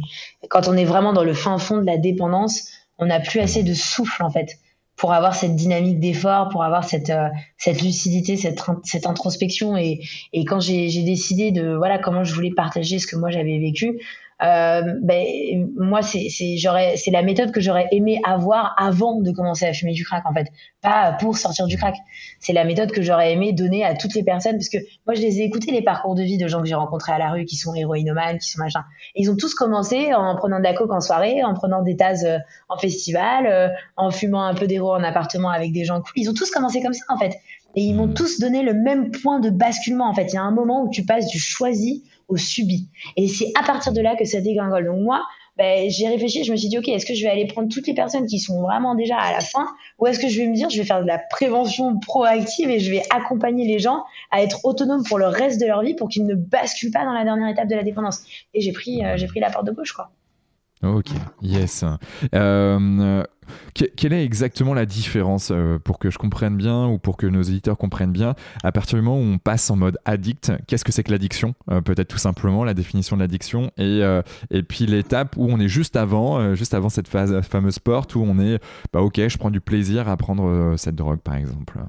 [0.49, 3.63] quand on est vraiment dans le fin fond de la dépendance, on n'a plus assez
[3.63, 4.57] de souffle en fait
[4.95, 7.29] pour avoir cette dynamique d'effort, pour avoir cette euh,
[7.67, 9.77] lucidité, cette introspection.
[9.77, 10.01] Et
[10.33, 13.99] et quand j'ai décidé de voilà comment je voulais partager ce que moi j'avais vécu,
[14.43, 15.25] euh, ben
[15.75, 19.73] moi c'est c'est j'aurais c'est la méthode que j'aurais aimé avoir avant de commencer à
[19.73, 20.47] fumer du crack en fait.
[20.81, 21.95] Pas pour sortir du crack.
[22.39, 24.77] C'est la méthode que j'aurais aimé donner à toutes les personnes parce que
[25.07, 27.17] moi je les ai écoutés les parcours de vie de gens que j'ai rencontrés à
[27.17, 28.83] la rue qui sont héroïnomanes qui sont machin.
[29.15, 32.23] Ils ont tous commencé en prenant de la coke en soirée en prenant des tasses
[32.23, 32.37] euh,
[32.69, 36.33] en festival euh, en fumant un peu d'héros en appartement avec des gens ils ont
[36.33, 37.37] tous commencé comme ça en fait.
[37.75, 40.33] Et ils m'ont tous donné le même point de basculement en fait.
[40.33, 42.89] Il y a un moment où tu passes du choisi au subi.
[43.15, 44.85] Et c'est à partir de là que ça dégringole.
[44.85, 45.23] Donc moi,
[45.57, 47.87] ben, j'ai réfléchi, je me suis dit, ok, est-ce que je vais aller prendre toutes
[47.87, 49.67] les personnes qui sont vraiment déjà à la fin,
[49.97, 52.79] ou est-ce que je vais me dire, je vais faire de la prévention proactive et
[52.79, 56.09] je vais accompagner les gens à être autonomes pour le reste de leur vie pour
[56.09, 58.21] qu'ils ne basculent pas dans la dernière étape de la dépendance.
[58.53, 60.11] Et j'ai pris, euh, j'ai pris la porte de gauche, quoi.
[60.83, 61.07] Ok,
[61.41, 61.83] yes.
[62.35, 63.23] Euh,
[63.73, 67.41] quelle est exactement la différence euh, pour que je comprenne bien ou pour que nos
[67.41, 70.91] éditeurs comprennent bien À partir du moment où on passe en mode addict, qu'est-ce que
[70.91, 74.01] c'est que l'addiction euh, Peut-être tout simplement la définition de l'addiction et,
[74.51, 78.37] et puis l'étape où on est juste avant, juste avant cette fameuse porte où on
[78.39, 78.61] est,
[78.93, 81.79] bah ok, je prends du plaisir à prendre cette drogue par exemple.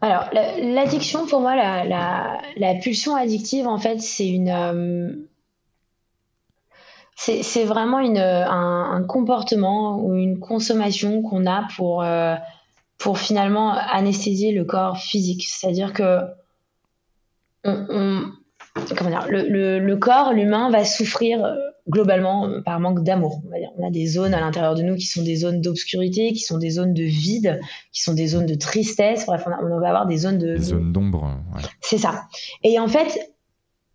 [0.00, 5.26] Alors, l'addiction, pour moi, la, pulsion addictive, en fait, c'est une
[7.16, 12.36] c'est vraiment une, un, comportement ou une consommation qu'on a pour, euh,
[12.98, 15.46] pour finalement anesthésier le corps physique.
[15.48, 16.20] C'est-à-dire que
[17.64, 18.30] on,
[18.96, 21.56] comment dire, le, le, corps, l'humain, va souffrir euh,
[21.88, 23.40] globalement par manque d'amour.
[23.50, 26.40] On, on, a des zones à l'intérieur de nous qui sont des zones d'obscurité, qui
[26.40, 27.60] sont des zones de vide,
[27.92, 29.26] qui sont des zones de tristesse.
[29.26, 30.56] Bref, on, va avoir des zones de...
[30.56, 31.24] Des zones d'ombre.
[31.54, 31.62] Ouais.
[31.80, 32.24] C'est ça.
[32.62, 33.18] Et en fait,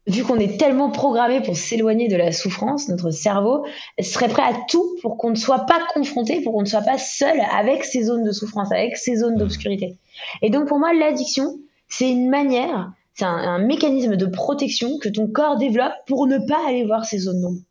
[0.07, 3.65] vu qu'on est tellement programmé pour s'éloigner de la souffrance, notre cerveau
[3.99, 6.97] serait prêt à tout pour qu'on ne soit pas confronté, pour qu'on ne soit pas
[6.97, 9.97] seul avec ces zones de souffrance, avec ces zones d'obscurité.
[10.41, 15.27] Et donc pour moi, l'addiction, c'est une manière, c'est un, mécanisme de protection que ton
[15.27, 17.61] corps développe pour ne pas aller voir ces zones d'ombre.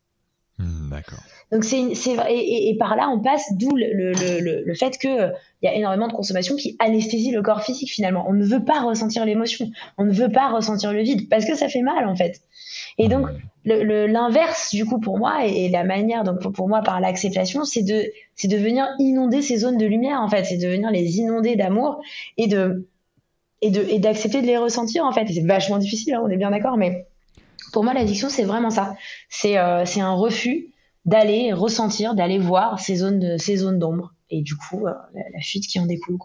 [0.58, 1.20] Hmm, d'accord.
[1.52, 5.32] Donc c'est et, et, par là on passe d'où le, le, le, fait que
[5.62, 8.24] il y a énormément de consommation qui anesthésie le corps physique finalement.
[8.28, 11.56] On ne veut pas ressentir l'émotion, on ne veut pas ressentir le vide parce que
[11.56, 12.40] ça fait mal en fait.
[12.98, 13.26] Et donc
[13.64, 18.04] l'inverse du coup pour moi et, la manière donc pour, moi par l'acceptation c'est de
[18.36, 21.56] c'est de venir inonder ces zones de lumière en fait, c'est de venir les inonder
[21.56, 22.00] d'amour
[22.36, 22.86] et de
[23.60, 25.26] et d'accepter de les ressentir en fait.
[25.26, 27.06] c'est vachement difficile, hein, on est bien d'accord, mais
[27.72, 28.94] pour moi l'addiction c'est vraiment ça.
[29.28, 30.68] C'est euh, c'est un refus
[31.04, 35.78] d'aller ressentir, d'aller voir ces zones d'ombre et du coup euh, la, la, fuite qui
[35.80, 36.18] en découle.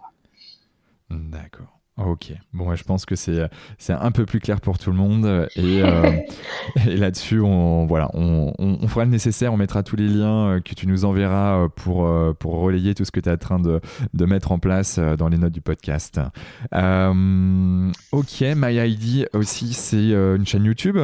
[1.09, 1.79] D'accord.
[1.97, 3.47] Ok, bon, je pense que c'est
[3.89, 6.11] un peu plus clair pour tout le monde et, euh,
[6.87, 10.59] et là-dessus, on voilà, on, on, fera le nécessaire, on mettra tous les liens euh,
[10.59, 12.05] que tu nous enverras euh, pour
[12.37, 13.79] pour relayer tout ce que tu es en train de,
[14.13, 16.19] de mettre en place dans les notes du podcast.
[16.73, 20.97] Euh, ok, My ID aussi, c'est une chaîne YouTube.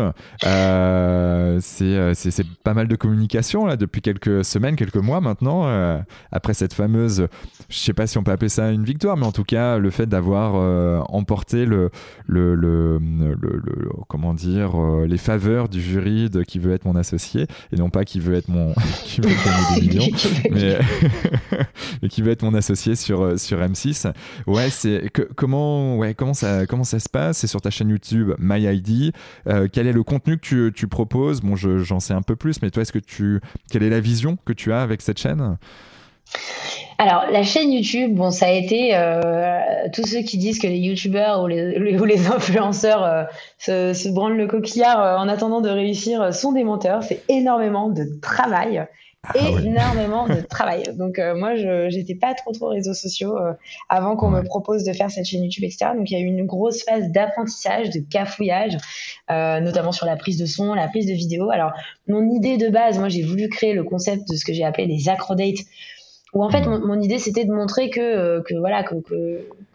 [0.45, 6.03] Euh, c'est pas mal de communication là depuis quelques semaines, quelques mois maintenant.
[6.33, 7.29] après cette fameuse,
[7.69, 9.89] je sais pas si on peut appeler ça une victoire, mais en tout cas le
[9.89, 11.89] fait d'avoir emporter le,
[12.27, 12.99] le, le,
[14.07, 17.89] comment dire euh, les faveurs du jury de qui veut être mon associé et non
[17.89, 18.73] pas qui veut être mon
[19.03, 20.17] qui veut gagner des millions
[20.51, 20.79] mais,
[22.01, 24.11] mais, qui veut être mon associé sur euh, sur M6
[24.47, 27.39] ouais c'est comment ouais comment ça comment ça se passe?
[27.39, 29.13] C'est sur ta chaîne YouTube My ID
[29.71, 31.41] quel est le contenu que tu, tu proposes?
[31.41, 34.38] Bon j'en sais un peu plus mais toi est-ce que tu quelle est la vision
[34.45, 35.57] que tu as avec cette chaîne?
[36.97, 39.59] Alors, la chaîne YouTube, bon, ça a été euh,
[39.93, 43.23] tous ceux qui disent que les YouTubeurs ou les, ou les influenceurs euh,
[43.57, 47.03] se, se, branlent le coquillard euh, en attendant de réussir sont des menteurs.
[47.03, 48.85] C'est énormément de travail.
[49.23, 50.83] Ah énormément de travail.
[50.97, 53.37] Donc moi, je j'étais pas trop trop réseaux sociaux
[53.87, 55.91] avant qu'on me propose de faire cette chaîne YouTube, etc.
[55.95, 58.77] Donc il y a eu une grosse phase d'apprentissage, de cafouillage,
[59.29, 61.51] notamment sur la prise de son, la prise de vidéo.
[61.51, 61.71] Alors
[62.07, 64.87] mon idée de base, moi j'ai voulu créer le concept de ce que j'ai appelé
[64.87, 65.67] les acrodates
[66.34, 68.95] où en fait mon, idée c'était de montrer que, euh, que voilà que,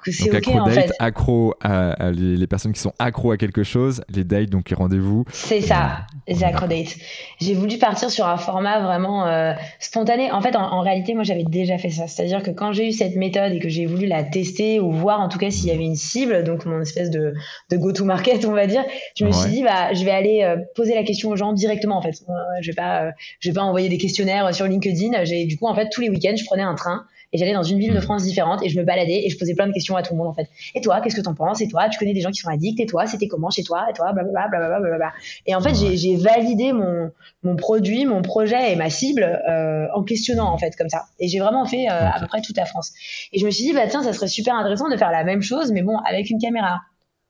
[0.06, 0.92] que c'est ok en fait.
[0.98, 5.24] accro à, les, personnes qui sont accro à quelque chose, les dates donc les rendez-vous.
[5.32, 6.96] C'est ça, les accro dates.
[7.40, 10.30] J'ai voulu partir sur un format vraiment euh, spontané.
[10.30, 12.06] En fait, en, réalité, moi j'avais déjà fait ça.
[12.06, 15.20] C'est-à-dire que quand j'ai eu cette méthode et que j'ai voulu la tester ou voir
[15.20, 17.34] en tout cas s'il y avait une cible, donc mon espèce de,
[17.70, 18.84] de go-to-market, on va dire,
[19.16, 21.98] je me suis dit bah je vais aller euh, poser la question aux gens directement
[21.98, 22.14] en fait.
[22.60, 25.24] Je vais pas je vais pas envoyer des questionnaires sur LinkedIn.
[25.24, 27.78] J'ai du coup en fait tous les week-ends prenais un train et j'allais dans une
[27.78, 28.02] ville de hmm.
[28.02, 30.18] France différente et je me baladais et je posais plein de questions à tout le
[30.18, 30.48] monde en fait.
[30.74, 31.60] Et toi, qu'est-ce que t'en penses?
[31.60, 32.80] Et toi, tu connais des gens qui sont addicts?
[32.80, 33.86] Et toi, c'était comment chez toi?
[33.90, 34.48] Et toi, blablabla.
[34.48, 35.12] Bla, bla, bla,
[35.46, 37.10] et en fait, j'ai validé mon,
[37.42, 41.04] mon produit, mon projet et ma cible euh, en questionnant en fait comme ça.
[41.18, 42.92] Et j'ai vraiment fait euh, à peu près toute la France.
[43.32, 45.42] Et je me suis dit, bah tiens, ça serait super intéressant de faire la même
[45.42, 46.80] chose, mais bon, avec une caméra.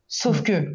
[0.09, 0.73] Sauf que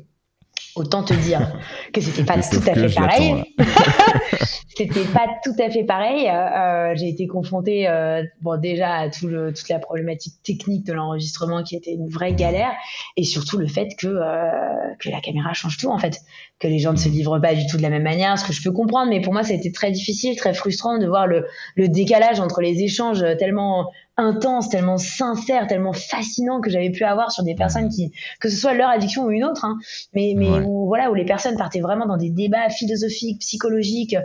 [0.75, 1.51] Autant te dire
[1.93, 3.43] que c'était pas tout à fait pareil.
[4.77, 6.29] c'était pas tout à fait pareil.
[6.29, 10.93] Euh, j'ai été confrontée, euh, bon déjà à tout le, toute la problématique technique de
[10.93, 12.71] l'enregistrement qui était une vraie galère,
[13.17, 16.21] et surtout le fait que euh, que la caméra change tout en fait,
[16.61, 18.53] que les gens ne se livrent pas du tout de la même manière, ce que
[18.53, 21.27] je peux comprendre, mais pour moi ça a été très difficile, très frustrant de voir
[21.27, 21.45] le,
[21.75, 27.31] le décalage entre les échanges tellement intense, tellement sincère, tellement fascinant que j'avais pu avoir
[27.31, 29.77] sur des personnes qui, que ce soit leur addiction ou une autre, hein,
[30.13, 34.15] mais, mais où, voilà, où les personnes partaient vraiment dans des débats philosophiques, psychologiques,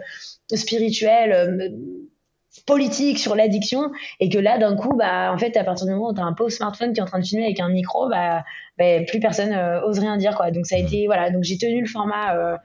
[0.55, 1.68] spirituels, euh,
[2.65, 3.91] politiques sur l'addiction,
[4.21, 6.25] et que là, d'un coup, bah, en fait, à partir du moment où tu as
[6.25, 8.45] un pauvre smartphone qui est en train de filmer avec un micro, bah,
[8.79, 10.51] bah plus personne euh, ose rien dire, quoi.
[10.51, 12.37] Donc ça a été, voilà, donc j'ai tenu le format.
[12.37, 12.57] Euh,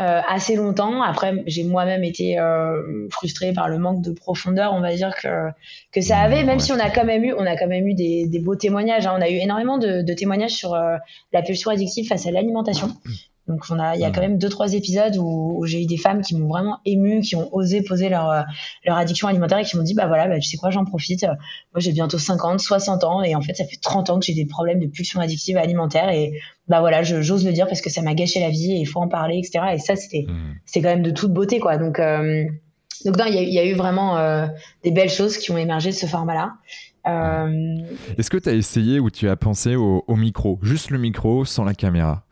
[0.00, 1.02] euh, assez longtemps.
[1.02, 5.50] Après, j'ai moi-même été euh, frustrée par le manque de profondeur, on va dire que
[5.92, 6.42] que ça avait.
[6.42, 8.56] Même si on a quand même eu, on a quand même eu des, des beaux
[8.56, 9.06] témoignages.
[9.06, 9.14] Hein.
[9.18, 12.88] On a eu énormément de, de témoignages sur la pulsion addictive face à l'alimentation.
[13.50, 15.96] Donc on a, il y a quand même deux trois épisodes où, j'ai eu des
[15.96, 18.42] femmes qui m'ont vraiment ému, qui ont osé poser leur euh,
[18.86, 21.24] leur addiction alimentaire et qui m'ont dit bah voilà, bah, tu sais quoi, j'en profite.
[21.24, 24.34] Moi j'ai bientôt 50, 60 ans et en fait ça fait 30 ans que j'ai
[24.34, 26.32] des problèmes de pulsion addictive alimentaire et
[26.68, 29.00] bah voilà, j'ose le dire parce que ça m'a gâché la vie et il faut
[29.00, 29.64] en parler, etc.
[29.74, 30.54] Et ça c'était mmh.
[30.64, 31.76] c'est quand même de toute beauté quoi.
[31.76, 32.44] Donc euh,
[33.04, 34.46] donc non, il y, a eu vraiment euh,
[34.84, 36.52] des belles choses qui ont émergé de ce format-là.
[38.18, 41.64] Est-ce que tu as essayé ou tu as pensé au, micro, juste le micro sans
[41.64, 42.24] la caméra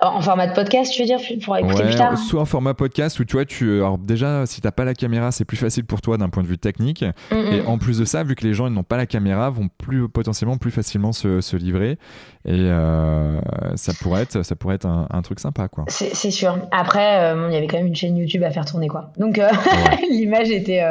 [0.00, 3.18] en format de podcast, tu veux dire, pour écouter plus tard Soit en format podcast
[3.18, 6.00] où tu vois, tu, alors déjà, si t'as pas la caméra, c'est plus facile pour
[6.00, 7.04] toi d'un point de vue technique.
[7.30, 7.34] Mm.
[7.52, 10.08] Et en plus de ça, vu que les gens n'ont pas la caméra, vont plus
[10.08, 11.98] potentiellement plus facilement se, se livrer.
[12.46, 13.40] Et euh,
[13.74, 15.84] ça pourrait être, ça pourrait être un, truc sympa, quoi.
[15.88, 16.58] C'est sûr.
[16.70, 19.10] Après, euh, il y avait quand même une chaîne YouTube à faire tourner, quoi.
[19.16, 19.48] Donc euh,
[20.10, 20.84] l'image était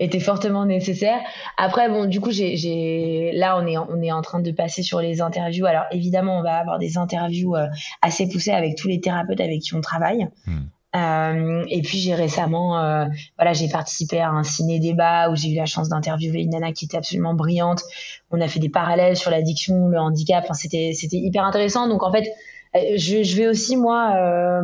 [0.00, 1.18] était fortement nécessaire.
[1.56, 5.00] Après, bon, du coup, j'ai là, on est on est en train de passer sur
[5.00, 5.64] les interviews.
[5.64, 7.54] Alors évidemment, on va avoir des interviews
[8.02, 10.28] assez poussées avec tous les thérapeutes avec qui on travaille.
[10.46, 10.66] Hmm.
[10.96, 13.04] Euh, et puis j'ai récemment, euh,
[13.36, 16.72] voilà, j'ai participé à un ciné débat où j'ai eu la chance d'interviewer une nana
[16.72, 17.82] qui était absolument brillante.
[18.30, 20.44] On a fait des parallèles sur l'addiction, le handicap.
[20.44, 21.88] Enfin, c'était c'était hyper intéressant.
[21.88, 22.26] Donc en fait,
[22.74, 24.62] euh, je, je vais aussi moi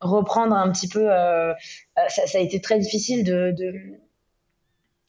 [0.00, 1.08] reprendre un petit peu.
[2.08, 3.74] Ça, ça, a été très difficile de, de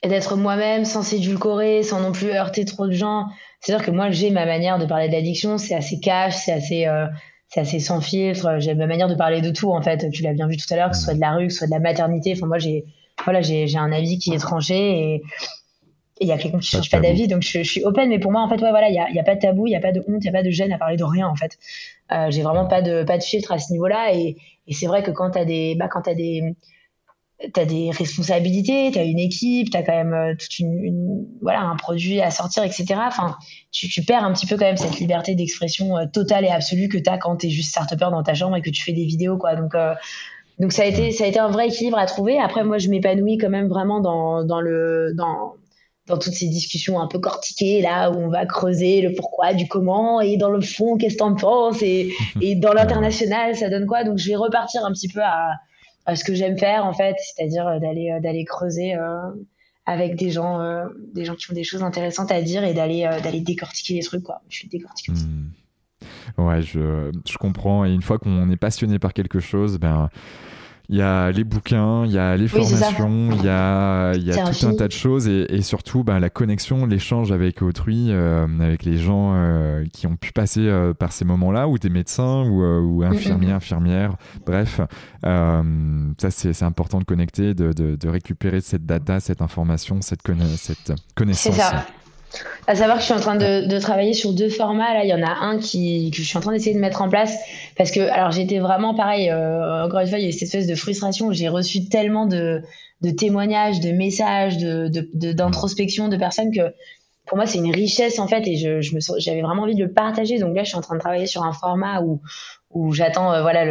[0.03, 3.25] d'être moi-même sans s'édulcorer, sans non plus heurter trop de gens.
[3.59, 6.87] C'est-à-dire que moi j'ai ma manière de parler de l'addiction, c'est assez cash, c'est assez
[7.49, 8.57] c'est assez sans filtre.
[8.59, 10.09] J'ai ma manière de parler de tout, en fait.
[10.11, 11.59] Tu l'as bien vu tout à l'heure, que ce soit de la rue, que ce
[11.59, 12.33] soit de la maternité.
[12.35, 12.85] Enfin, moi, j'ai,
[13.23, 15.23] voilà, j'ai, un avis qui est tranché et,
[16.21, 18.07] il y a quelqu'un qui change pas d'avis, donc je, suis open.
[18.07, 19.67] Mais pour moi, en fait, ouais, voilà, il y a, y a, pas de tabou,
[19.67, 21.03] il y a pas de honte, il y a pas de gêne à parler de
[21.03, 21.57] rien, en fait.
[22.13, 24.13] Euh, j'ai vraiment pas de, pas de filtre à ce niveau-là.
[24.13, 24.37] Et,
[24.67, 26.55] et c'est vrai que quand t'as des, bah, quand t'as des,
[27.39, 31.25] tu as des responsabilités, tu as une équipe, tu as quand même euh, toute une,
[31.41, 32.85] voilà un produit à sortir, etc.
[33.05, 33.37] Enfin,
[33.71, 36.87] tu, tu, perds un petit peu quand même cette liberté d'expression euh, totale et absolue
[36.87, 38.93] que tu as quand tu es juste start dans ta chambre et que tu fais
[38.93, 39.55] des vidéos quoi.
[39.55, 39.93] Donc euh,
[40.59, 42.39] donc ça a été ça a été un vrai équilibre à trouver.
[42.39, 45.55] Après moi je m'épanouis quand même vraiment dans dans le dans
[46.07, 49.67] dans toutes ces discussions un peu cortiquées là où on va creuser le pourquoi du
[49.67, 53.87] comment et dans le fond qu'est-ce que t'en penses et, et dans l'international ça donne
[53.87, 55.53] quoi donc je vais repartir un petit peu à
[56.13, 59.31] ce que j'aime faire en fait, c'est-à-dire euh, d'aller euh, d'aller creuser euh,
[59.85, 60.59] avec des gens
[61.13, 64.23] des gens qui ont des choses intéressantes à dire et d'aller d'aller décortiquer les trucs
[64.23, 64.41] quoi.
[64.49, 65.25] Je suis décortiqueuse.
[65.25, 66.41] Hmm.
[66.41, 70.09] Ouais, je, je comprends et une fois qu'on est passionné par quelque chose, ben
[70.89, 74.31] il y a les bouquins, il y a les formations, il y a, il y
[74.31, 78.45] a tout un tas de choses et, surtout bah, la connexion, l'échange avec autrui, euh,
[78.59, 82.43] avec les gens euh, qui ont pu passer euh, par ces moments-là, ou des médecins,
[82.43, 84.15] ou, ou infirmiers, infirmières,
[84.45, 84.81] bref,
[85.23, 90.21] ça c'est important de connecter, de, de, de, récupérer cette data, cette information, cette,
[90.57, 91.53] cette connaissance.
[91.53, 91.85] C'est ça.
[92.67, 94.93] À savoir que je suis en train de, travailler sur deux formats.
[94.93, 97.01] Là, il y en a un qui, que je suis en train d'essayer de mettre
[97.01, 97.35] en place
[97.77, 99.29] parce que, alors, j'étais vraiment pareil.
[99.29, 102.25] Euh, encore une fois, il y a cette espèce de frustration où j'ai reçu tellement
[102.25, 102.61] de,
[103.17, 106.73] témoignages, de messages, d'introspection de, de, personnes que
[107.25, 109.91] pour moi, c'est une richesse en fait, et je, je j'avais vraiment envie de le
[109.91, 110.37] partager.
[110.37, 112.21] Donc là, je suis en train de travailler sur un format où
[112.71, 113.65] où j'attends euh, voilà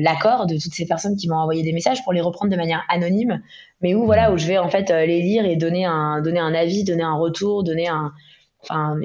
[0.00, 2.56] l'accord le, de toutes ces personnes qui m'ont envoyé des messages pour les reprendre de
[2.56, 3.40] manière anonyme,
[3.80, 6.40] mais où voilà où je vais en fait euh, les lire et donner un donner
[6.40, 8.12] un avis, donner un retour, donner un
[8.62, 8.96] enfin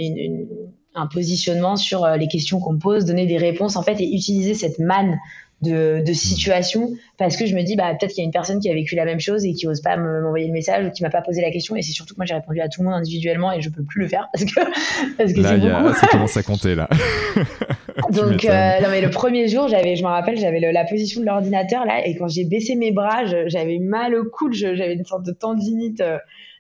[0.94, 4.14] un positionnement sur euh, les questions qu'on me pose, donner des réponses en fait et
[4.14, 5.18] utiliser cette manne
[5.62, 6.90] de, de situations
[7.20, 8.96] parce que je me dis bah peut-être qu'il y a une personne qui a vécu
[8.96, 11.40] la même chose et qui ose pas m'envoyer le message ou qui m'a pas posé
[11.42, 13.62] la question et c'est surtout que moi j'ai répondu à tout le monde individuellement et
[13.62, 14.60] je peux plus le faire parce que
[15.18, 16.90] parce que là a, ça commence à compter là
[18.12, 21.26] donc euh, non mais le premier jour j'avais je me rappelle j'avais la position de
[21.26, 25.26] l'ordinateur là et quand j'ai baissé mes bras j'avais mal au coude j'avais une sorte
[25.26, 26.18] de tendinite euh,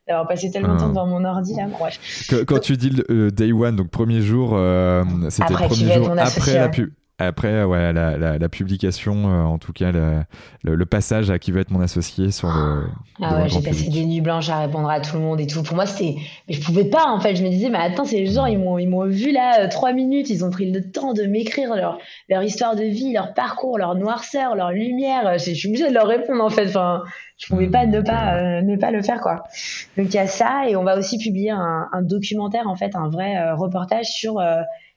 [0.07, 0.89] d'avoir passé tellement de temps ah.
[0.89, 1.67] devant mon ordi là.
[2.45, 6.55] Quand, tu dis le, day one, donc premier jour, euh, c'était le premier jour après
[6.55, 6.89] la pub.
[7.27, 9.91] Après, ouais, la, la, publication, euh, en tout cas,
[10.63, 12.87] le, passage à qui veut être mon associé sur le.
[13.21, 15.61] Ah ouais, j'ai passé des nuits blanches à répondre à tout le monde et tout.
[15.61, 16.15] Pour moi, c'était.
[16.47, 17.35] Mais je pouvais pas, en fait.
[17.35, 19.93] Je me disais, mais attends, c'est genre, ils m'ont, ils m'ont vu là, euh, trois
[19.93, 23.77] minutes, ils ont pris le temps de m'écrire leur, leur histoire de vie, leur parcours,
[23.77, 25.37] leur noirceur, leur lumière.
[25.37, 26.69] Je, suis obligée de leur répondre, en fait.
[26.69, 27.03] Enfin,
[27.37, 29.43] je pouvais pas ne pas, euh, ne pas le faire, quoi.
[29.95, 32.95] Donc, il y a ça, et on va aussi publier un, un documentaire, en fait,
[32.95, 34.41] un vrai reportage sur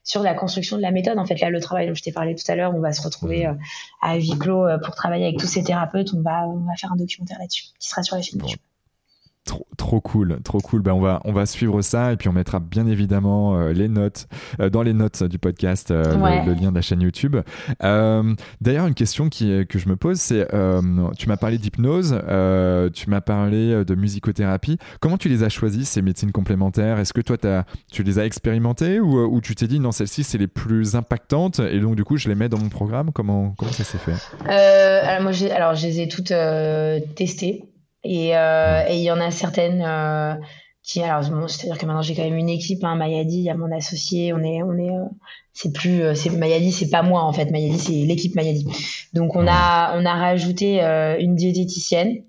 [0.04, 1.18] sur la construction de la méthode.
[1.18, 3.02] En fait, là, le travail dont je t'ai parlé tout à l'heure, on va se
[3.02, 3.54] retrouver euh,
[4.00, 6.12] à huis clos euh, pour travailler avec tous ces thérapeutes.
[6.14, 8.60] On va, on va faire un documentaire là-dessus qui sera sur la chaîne YouTube.
[9.44, 10.80] Trop, trop, cool, trop cool.
[10.80, 13.88] Ben on, va, on va suivre ça et puis on mettra bien évidemment euh, les
[13.88, 14.26] notes
[14.58, 16.14] euh, dans les notes du podcast, euh,
[16.46, 17.36] le, lien de la chaîne YouTube.
[17.80, 20.48] D'ailleurs, une question qui, que je me pose, c'est
[21.18, 22.18] tu m'as parlé d'hypnose,
[22.94, 24.78] tu m'as parlé de musicothérapie.
[25.00, 26.98] Comment tu les as choisis ces médecines complémentaires?
[26.98, 30.24] Est-ce que toi as, tu les as expérimentées ou, ou tu t'es dit non, celles-ci
[30.24, 33.12] c'est les plus impactantes et donc du coup je les mets dans mon programme?
[33.12, 34.14] Comment, comment ça s'est fait?
[34.48, 36.32] Alors, moi, alors je les ai toutes
[37.14, 37.64] testées.
[38.06, 40.34] Euh, et il y en a certaines euh,
[40.82, 43.56] qui, alors, c'est-à-dire que maintenant j'ai quand même une équipe, hein, Mayadi, il y a
[43.56, 45.04] mon associé, on est, on est, euh,
[45.54, 48.66] c'est plus, c'est Mayadi, c'est pas moi en fait, Mayadi, c'est l'équipe Mayadi.
[49.14, 50.80] Donc on a, on a rajouté
[51.20, 52.24] une diététicienne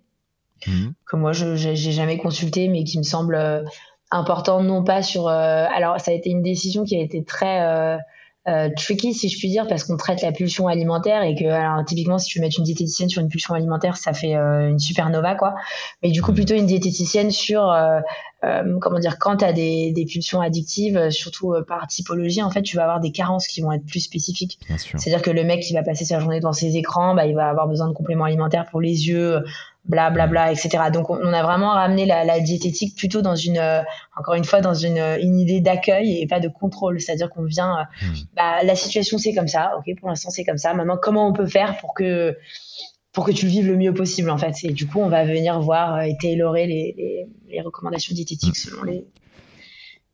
[0.68, 0.88] mmh.
[1.06, 3.66] que moi je j'ai jamais consulté, mais qui me semble
[4.12, 7.98] important, non pas sur, alors ça a été une décision qui a été très
[8.48, 11.84] euh, tricky si je puis dire parce qu'on traite la pulsion alimentaire et que alors
[11.84, 15.34] typiquement si tu mettre une diététicienne sur une pulsion alimentaire ça fait euh, une supernova
[15.34, 15.56] quoi.
[16.04, 18.02] Mais du coup plutôt une diététicienne sur euh,
[18.44, 22.62] euh comment dire quand tu as des, des, pulsions addictives surtout par typologie en fait
[22.62, 24.60] tu vas avoir des carences qui vont être plus spécifiques.
[24.78, 27.50] C'est-à-dire que le mec qui va passer sa journée devant ses écrans bah, il va
[27.50, 29.44] avoir besoin de compléments alimentaires pour les yeux
[29.88, 33.58] bla bla bla etc donc on, a vraiment ramené la, la, diététique plutôt dans une
[33.58, 33.82] euh,
[34.16, 37.00] encore une fois dans une, une idée d'accueil et pas de contrôle.
[37.00, 38.14] C'est à dire qu'on vient euh, hmm.
[38.36, 39.74] bah, la situation c'est comme ça.
[39.78, 40.74] Ok pour l'instant c'est comme ça.
[40.74, 42.38] Maintenant comment on peut faire pour que
[43.12, 44.56] pour que tu le vives le mieux possible en fait?
[44.64, 48.58] Et du coup on va venir voir euh, et tailorer les, les, les recommandations diététiques
[48.58, 49.06] selon les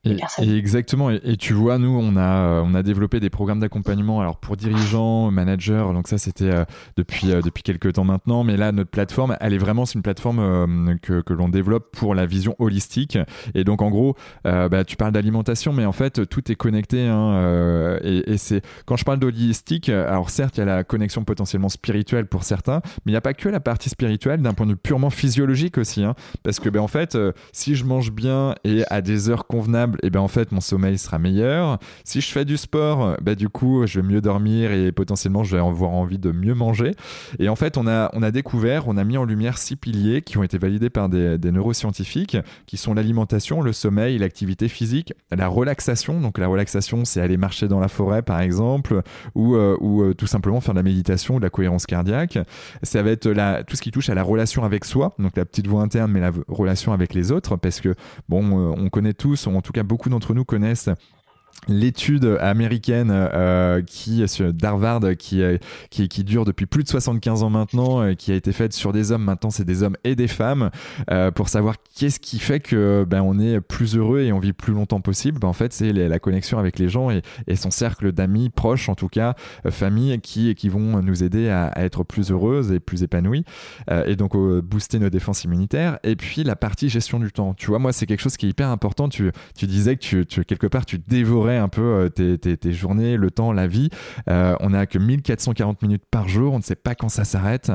[0.04, 0.18] et,
[0.58, 1.12] exactement.
[1.12, 4.58] Et, tu vois, nous, on a, euh, on a développé des programmes d'accompagnement alors pour
[4.58, 5.86] dirigeants, managers.
[5.94, 6.66] Donc ça, c'était euh,
[6.98, 8.44] depuis, euh, depuis quelques temps maintenant.
[8.44, 12.16] Mais là, notre plateforme, elle est vraiment, c'est une plateforme que, que l'on développe pour
[12.16, 13.20] la vision holistique.
[13.54, 17.08] Et donc, en gros, bah, tu parles d'alimentation, mais en fait, tout est connecté.
[17.08, 21.24] Hein, et, et c'est quand je parle d'holistique, alors certes, il y a la connexion
[21.24, 24.66] potentiellement spirituelle pour certains, mais il n'y a pas que la partie spirituelle d'un point
[24.66, 26.04] de vue purement physiologique aussi.
[26.04, 27.18] Hein, parce que, ben, en fait,
[27.52, 30.98] si je mange bien et à des heures convenables, et ben en fait mon sommeil
[30.98, 31.80] sera meilleur.
[32.04, 35.56] Si je fais du sport, ben du coup je vais mieux dormir et potentiellement je
[35.56, 36.92] vais avoir envie de mieux manger.
[37.40, 40.22] Et en fait on a, on a découvert, on a mis en lumière six piliers
[40.22, 45.14] qui ont été validés par des, des neuroscientifiques, qui sont l'alimentation, le sommeil, l'activité physique,
[45.32, 46.20] la relaxation.
[46.20, 49.02] Donc la relaxation c'est aller marcher dans la forêt par exemple,
[49.36, 52.40] ou, euh, ou euh, tout simplement faire de la méditation ou de la cohérence cardiaque.
[52.84, 55.46] Ça va être la, tout ce qui touche à la relation avec soi, donc la
[55.46, 57.96] petite voix interne, mais la relation avec les autres, parce que
[58.30, 60.90] bon, euh, on connaît tous, ou en tout cas beaucoup d'entre nous connaissent
[61.68, 65.44] l'étude américaine euh, qui d'Harvard qui,
[65.90, 69.12] qui, dure depuis plus de 75 ans maintenant et qui a été faite sur des
[69.12, 70.72] hommes maintenant c'est des hommes et des femmes
[71.12, 74.54] euh, pour savoir qu'est-ce qui fait que ben on est plus heureux et on vit
[74.54, 75.40] plus longtemps possible.
[75.40, 77.22] Ben, en fait c'est la connexion avec les gens et,
[77.56, 79.36] son cercle d'amis proches en tout cas
[79.68, 83.46] euh, famille qui qui vont nous aider à, être plus heureuses et plus épanouies
[84.06, 86.00] et donc booster nos défenses immunitaires.
[86.04, 87.54] Et puis la partie gestion du temps.
[87.54, 89.10] Tu vois moi c'est quelque chose qui est hyper important.
[89.10, 92.74] Tu, tu disais que tu quelque part tu dévorais un peu euh, tes, tes, tes,
[92.74, 93.90] journées, le temps, la vie.
[94.30, 97.72] Euh, on n'a que 1440 minutes par jour, on ne sait pas quand ça s'arrête.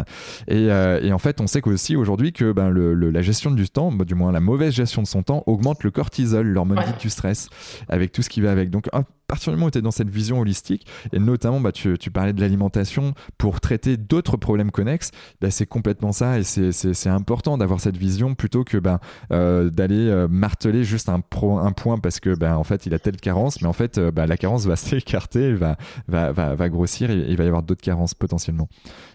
[0.49, 3.68] Et, euh, et, en fait, on sait aussi aujourd'hui que ben, le, la gestion du
[3.68, 6.85] temps, du moins la mauvaise gestion de son temps, augmente le cortisol, l'hormone ouais.
[7.01, 7.49] du stress,
[7.89, 8.70] avec tout ce qui va avec.
[8.70, 8.89] Donc,
[9.27, 12.11] partir du moment où tu es dans cette vision holistique, et notamment bah, tu, tu
[12.11, 15.11] parlais de l'alimentation pour traiter d'autres problèmes connexes,
[15.41, 19.01] bah, c'est complètement ça et c'est important d'avoir cette vision plutôt que bah,
[19.33, 22.99] euh, d'aller marteler juste un, pro, un point parce que bah, en fait il a
[22.99, 25.77] telle carence, mais en fait euh, bah, la carence va s'écarter, va,
[26.09, 28.69] va, va, va, grossir et il va y avoir d'autres carences potentiellement.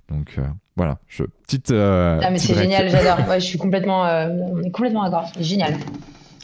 [0.10, 0.44] Donc euh,
[0.76, 1.72] voilà, je, petite.
[1.72, 3.28] Euh, ah mais c'est génial, j'adore.
[3.28, 5.76] Ouais, je suis complètement, euh, on est complètement d'accord, c'est génial.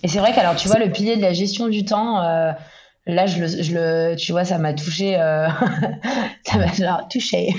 [0.03, 2.22] Et c'est vrai qu'alors tu vois le pilier de la gestion du temps
[3.10, 5.14] là je le, je le tu vois ça m'a touché
[6.43, 7.55] ça m'a genre touché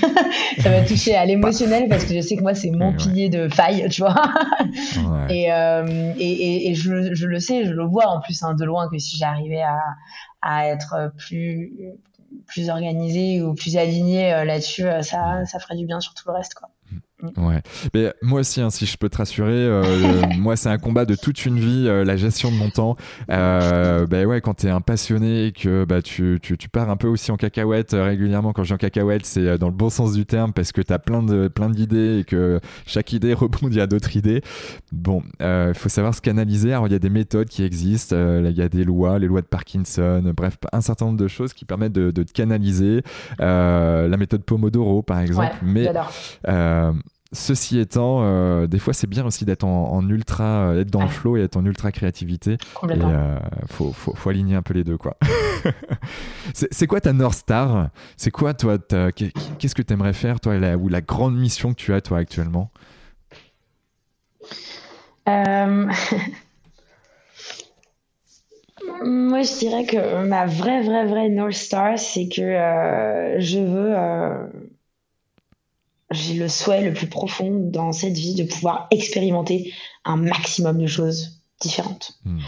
[0.59, 3.29] ça m'a touché à l'émotionnel parce que je sais que moi c'est mon ouais, pilier
[3.29, 4.31] de faille tu vois
[5.29, 5.49] et,
[6.17, 8.99] et, et je, je, le sais je le vois en plus hein, de loin que
[8.99, 9.79] si j'arrivais à,
[10.41, 11.73] à être plus
[12.47, 16.33] plus organisé ou plus aligné euh, là-dessus ça ça ferait du bien sur tout le
[16.33, 16.69] reste quoi
[17.21, 17.61] Ouais,
[17.93, 21.15] mais moi aussi, hein, si je peux te rassurer, euh, moi c'est un combat de
[21.15, 22.95] toute une vie, euh, la gestion de mon temps.
[23.29, 26.95] Euh, bah ouais, quand t'es un passionné et que bah tu, tu, tu, pars un
[26.95, 28.53] peu aussi en cacahuète euh, régulièrement.
[28.53, 30.97] Quand je dis en cacahuète, c'est dans le bon sens du terme parce que t'as
[30.97, 34.41] plein de plein d'idées et que chaque idée rebondit à d'autres idées.
[34.93, 36.71] Bon, il faut savoir se canaliser.
[36.71, 39.41] Alors il y a des méthodes qui existent, il y a des lois, les lois
[39.41, 43.01] de Parkinson, bref, un certain nombre de choses qui permettent de, de te canaliser.
[43.39, 45.91] la méthode Pomodoro par exemple, ouais, mais
[47.31, 51.05] Ceci étant, euh, des fois c'est bien aussi d'être en, en, ultra, être dans ouais.
[51.05, 52.53] le flow et être en ultra créativité.
[52.53, 52.57] Et
[52.91, 55.15] euh, faut, faut, faut, aligner un peu les deux quoi.
[56.53, 57.89] c'est quoi ta North Star?
[58.17, 61.79] C'est quoi toi Qu'est-ce que tu aimerais faire toi la, ou la grande mission que
[61.79, 62.71] tu as toi actuellement?
[65.27, 65.85] Euh...
[69.03, 73.95] Moi je dirais que ma vraie vraie vraie North Star c'est que euh, je veux
[73.95, 74.47] euh,
[76.11, 79.73] j'ai le souhait le plus profond dans cette vie de pouvoir expérimenter
[80.05, 82.19] un maximum de choses différentes.
[82.25, 82.39] Mmh.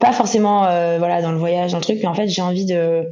[0.00, 2.64] Pas forcément euh, voilà dans le voyage, dans le truc, mais en fait j'ai envie
[2.66, 3.04] de,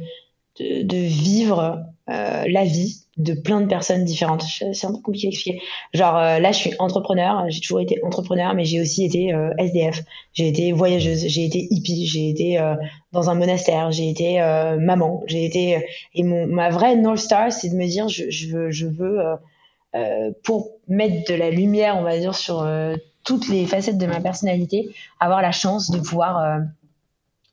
[0.59, 4.43] de, de vivre euh, la vie de plein de personnes différentes.
[4.43, 5.61] C'est un peu compliqué d'expliquer.
[5.93, 9.51] Genre euh, là je suis entrepreneur, j'ai toujours été entrepreneur, mais j'ai aussi été euh,
[9.57, 10.03] SDF,
[10.33, 12.75] j'ai été voyageuse, j'ai été hippie, j'ai été euh,
[13.11, 14.39] dans un monastère, j'ai été
[14.79, 15.85] maman, j'ai été
[16.15, 19.19] et mon ma vraie North Star c'est de me dire je, je veux je veux
[19.19, 19.35] euh,
[20.43, 24.19] pour mettre de la lumière, on va dire, sur euh, toutes les facettes de ma
[24.19, 24.89] personnalité,
[25.19, 26.59] avoir la chance de pouvoir euh,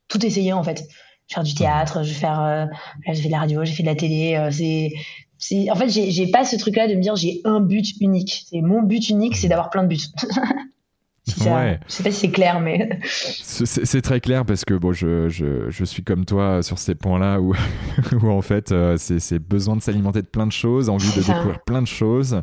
[0.08, 0.86] tout essayer en fait.
[1.28, 2.68] Faire du théâtre, je vais faire, là,
[3.06, 4.48] j'ai fait de la radio, j'ai fait de la télé.
[4.50, 4.90] c'est,
[5.38, 8.46] c'est, en fait, j'ai, j'ai pas ce truc-là de me dire j'ai un but unique.
[8.50, 10.00] C'est mon but unique, c'est d'avoir plein de buts.
[11.26, 11.80] Si ça, ouais.
[11.86, 12.98] Je sais pas si c'est clair, mais.
[13.04, 17.40] C'est très clair parce que bon, je, je, je suis comme toi sur ces points-là
[17.40, 17.54] où,
[18.22, 21.34] où en fait euh, c'est besoin de s'alimenter de plein de choses, envie de ça.
[21.34, 22.40] découvrir plein de choses.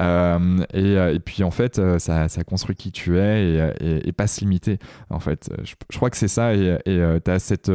[0.00, 3.70] Euh, et, euh, et, puis en fait, euh, ça, ça construit qui tu es et,
[3.80, 4.78] et, et pas se limiter.
[5.10, 6.54] En fait, je, je crois que c'est ça.
[6.54, 7.70] Et tu as cette,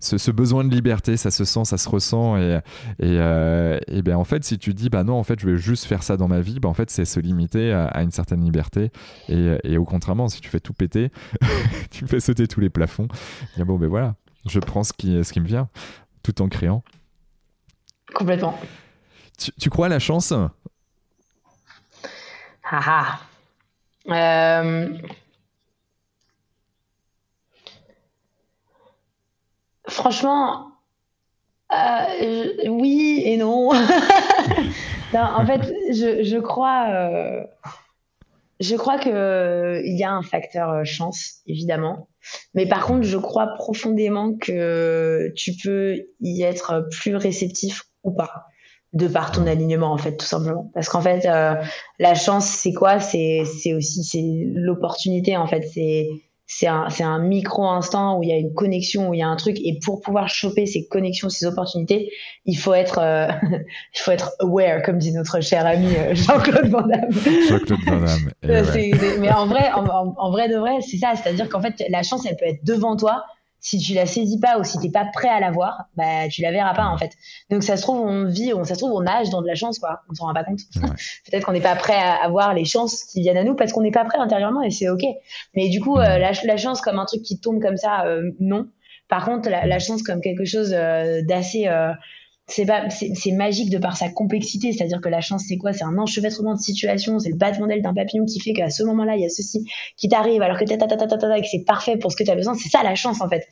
[0.00, 2.36] ce, ce, besoin de liberté, ça se sent, ça se ressent.
[2.38, 2.58] Et,
[3.00, 3.16] et,
[3.88, 6.02] et ben en fait, si tu dis bah non, en fait, je vais juste faire
[6.02, 8.90] ça dans ma vie, bah en fait, c'est se limiter à, à, une certaine liberté.
[9.28, 11.10] Et, et au contrairement, si tu fais tout péter,
[11.90, 13.08] tu fais sauter tous les plafonds,
[13.56, 14.14] bien bon, ben voilà,
[14.46, 15.68] je prends ce qui, ce qui me vient,
[16.22, 16.82] tout en créant.
[18.14, 18.58] Complètement.
[19.36, 20.32] Tu, tu crois à la chance?
[22.64, 23.18] Ah
[24.08, 24.96] euh...
[29.88, 30.70] Franchement,
[31.72, 33.72] euh, oui et non.
[35.12, 35.20] non.
[35.20, 36.86] En fait, je, je crois.
[36.90, 37.44] Euh
[38.60, 42.08] je crois que euh, y a un facteur euh, chance, évidemment.
[42.54, 48.44] Mais par contre, je crois profondément que tu peux y être plus réceptif ou pas,
[48.92, 50.70] de par ton alignement, en fait, tout simplement.
[50.74, 51.54] Parce qu'en fait, euh,
[51.98, 53.00] la chance, c'est quoi?
[53.00, 54.22] C'est c'est aussi c'est
[54.54, 55.62] l'opportunité, en fait.
[55.72, 56.06] C'est
[56.52, 59.36] c'est un, un micro-instant où il y a une connexion, où il y a un
[59.36, 59.56] truc.
[59.60, 62.10] Et pour pouvoir choper ces connexions, ces opportunités,
[62.44, 63.28] il faut être, euh,
[63.94, 67.12] il faut être aware, comme dit notre cher ami euh, Jean-Claude Van Damme.
[67.48, 68.32] Jean-Claude Van Damme.
[68.42, 68.90] ouais.
[69.20, 71.12] Mais en vrai, en, en, vrai de vrai, c'est ça.
[71.14, 73.22] C'est-à-dire qu'en fait, la chance, elle peut être devant toi,
[73.60, 76.42] si tu la saisis pas ou si t'es pas prêt à la voir, bah tu
[76.42, 77.12] la verras pas en fait.
[77.50, 79.54] Donc ça se trouve on vit, on, ça se trouve on nage dans de la
[79.54, 80.00] chance quoi.
[80.10, 80.60] On s'en rend pas compte.
[80.74, 83.82] Peut-être qu'on n'est pas prêt à, voir les chances qui viennent à nous parce qu'on
[83.82, 85.02] n'est pas prêt intérieurement et c'est ok.
[85.54, 88.30] Mais du coup euh, la, la, chance comme un truc qui tombe comme ça, euh,
[88.40, 88.66] non.
[89.08, 91.68] Par contre la, la, chance comme quelque chose euh, d'assez
[92.50, 94.72] c'est pas c'est magique de par sa complexité.
[94.72, 95.72] C'est à dire que la chance c'est quoi?
[95.72, 98.82] C'est un enchevêtrement de situations c'est le battement d'aile d'un papillon qui fait qu'à ce
[98.82, 99.64] moment là il y a ceci
[99.96, 102.24] qui t'arrive alors que ta, ta, ta, ta, et que c'est parfait pour ce que
[102.24, 102.54] tu as besoin.
[102.54, 103.46] C'est ça la chance en fait.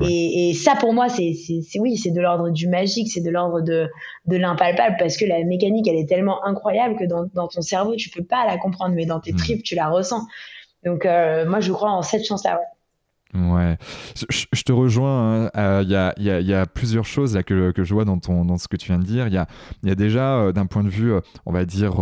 [0.00, 1.32] Et, et, ça pour moi c'est
[1.78, 3.10] oui c'est de l'ordre du magique.
[3.10, 3.88] C'est de l'ordre de
[4.26, 7.96] de l'impalpable parce que la mécanique elle est tellement incroyable que dans, dans ton cerveau
[7.96, 8.94] tu peux pas la comprendre.
[8.94, 9.36] Mais dans tes mm.
[9.36, 10.26] tripes tu la ressens.
[10.84, 12.66] Donc euh, moi je crois en cette chance là ouais.
[13.34, 13.76] Ouais,
[14.30, 15.42] je, te rejoins.
[15.42, 15.50] Il hein.
[15.56, 18.18] euh, y, a, y, a, plusieurs choses que, je vois dans,
[18.56, 19.26] ce que tu viens de dire.
[19.26, 19.46] Il y a,
[19.82, 22.00] y a, déjà, euh, d'un point de vue, euh, on va dire,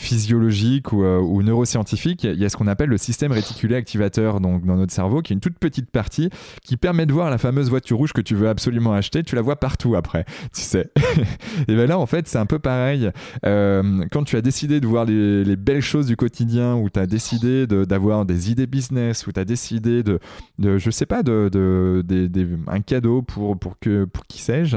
[0.00, 4.64] physiologique ou, ou, neuroscientifique, il y a ce qu'on appelle le système réticulé activateur donc
[4.64, 6.30] dans notre cerveau, qui est une toute petite partie
[6.62, 9.22] qui permet de voir la fameuse voiture rouge que tu veux absolument acheter.
[9.22, 10.24] Tu la vois partout après,
[10.54, 10.90] tu sais.
[11.68, 13.10] et bien là, en fait, c'est un peu pareil.
[13.42, 17.06] quand tu as décidé de voir les, les belles choses du quotidien, ou tu as
[17.06, 20.18] décidé d'avoir des idées business, ou tu as décidé de
[20.60, 22.04] de, je sais pas, de,
[22.66, 24.76] un cadeau pour, pour, que, pour qui sais-je,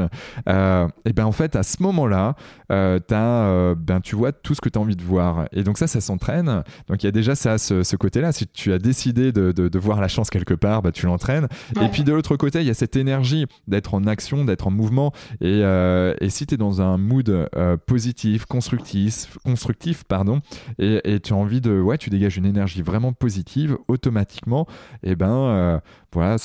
[0.49, 2.36] euh, et ben en fait, à ce moment-là,
[2.71, 5.12] euh, euh, ben, tu vois tout ce que tu as envie de voir.
[5.51, 6.64] Et donc ça, ça s'entraîne.
[6.88, 8.32] Donc il y a déjà ça, ce, ce côté-là.
[8.32, 11.47] Si tu as décidé de, de, voir la chance quelque part, bah, tu l'entraînes.
[11.82, 14.72] Et puis de l'autre côté, il y a cette énergie d'être en action, d'être en
[14.72, 15.11] mouvement.
[15.41, 17.49] Et, et si tu es dans un mood
[17.86, 20.41] positif, constructif, constructif pardon,
[20.80, 21.80] et, et, tu as envie de...
[21.80, 24.68] Ouais, tu dégages une énergie vraiment positive, automatiquement,
[25.03, 25.80] et ben euh,
[26.14, 26.38] voilà,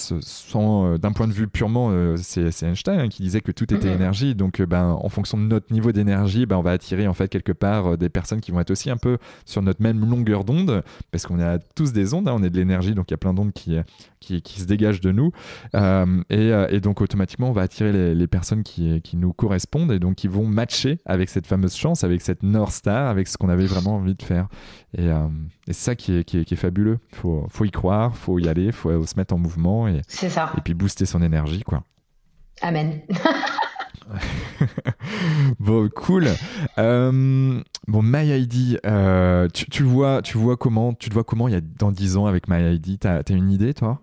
[0.54, 3.92] euh, d'un point de vue purement, euh, c'est, Einstein hein, qui disait que tout était
[3.92, 4.34] énergie.
[4.34, 7.52] Donc, ben, en fonction de notre niveau d'énergie, ben, on va attirer en fait quelque
[7.52, 11.26] part des personnes qui vont être aussi un peu sur notre même longueur d'onde, parce
[11.26, 13.34] qu'on a tous des ondes, hein, on est de l'énergie, donc il y a plein
[13.34, 13.78] d'ondes qui,
[14.20, 15.32] qui, qui, se dégagent de nous.
[16.30, 20.16] Et, et, donc, automatiquement, on va attirer les, personnes qui, qui, nous correspondent et donc
[20.16, 23.66] qui vont matcher avec cette fameuse chance, avec cette North Star, avec ce qu'on avait
[23.66, 24.48] vraiment envie de faire.
[24.96, 26.98] Et, et c'est ça qui est, qui est, qui est fabuleux.
[27.12, 30.02] Il faut, faut y croire, faut y aller, il faut se mettre en mouvement et,
[30.08, 30.52] ça.
[30.56, 31.82] et puis booster son énergie, quoi.
[32.60, 33.00] Amen.
[35.60, 36.28] bon, cool.
[36.78, 41.56] Euh, bon, MyID, euh, tu, tu, vois, tu vois comment, tu vois comment il y
[41.56, 44.00] a dans 10 ans avec MyID T'as as une idée, toi?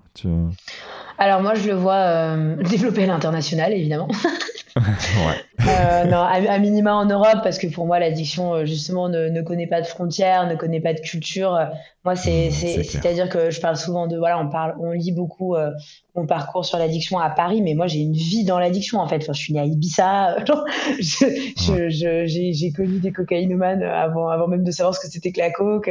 [1.18, 4.08] Alors moi, je le vois euh, développer à l'international, évidemment.
[4.78, 6.10] ouais.
[6.10, 9.82] non, à, minima en Europe, parce que pour moi, l'addiction, justement, ne, ne, connaît pas
[9.82, 11.58] de frontières, ne connaît pas de culture.
[12.06, 15.56] Moi, c'est, mmh, c'est-à-dire que je parle souvent de, voilà, on parle, on lit beaucoup
[15.56, 15.72] euh,
[16.14, 19.24] mon parcours sur l'addiction à Paris, mais moi, j'ai une vie dans l'addiction, en fait.
[19.24, 20.38] Enfin, je suis née à Ibiza,
[21.00, 25.90] j'ai, connu des cocaïnomanes avant, avant même de savoir ce que c'était que la coke.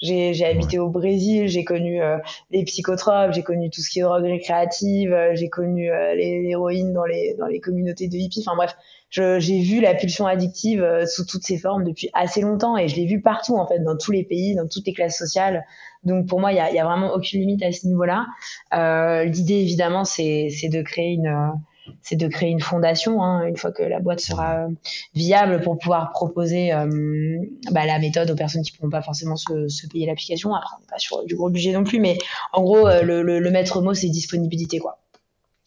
[0.00, 2.18] J'ai, j'ai habité au Brésil, j'ai connu euh,
[2.50, 7.04] les psychotropes, j'ai connu tout ce qui est drogue récréative, j'ai connu euh, l'héroïne dans
[7.04, 8.76] les, dans les communautés de Enfin, bref,
[9.10, 12.96] j'ai vu la pulsion addictive euh, sous toutes ses formes depuis assez longtemps et je
[12.96, 15.64] l'ai vu partout en fait, dans tous les pays, dans toutes les classes sociales.
[16.04, 18.26] Donc pour moi, il y a, a, vraiment aucune limite à ce niveau-là.
[18.74, 21.52] Euh, L'idée évidemment, c'est de créer une
[22.00, 24.68] c'est de créer une fondation hein, une fois que la boîte sera euh,
[25.14, 27.38] viable pour pouvoir proposer euh,
[27.72, 30.54] bah, la méthode aux personnes qui pourront pas forcément se, payer l'application.
[30.54, 32.18] Après, on n'est pas sur du gros budget non plus, mais
[32.52, 35.01] en gros, le, le, le maître mot, c'est disponibilité quoi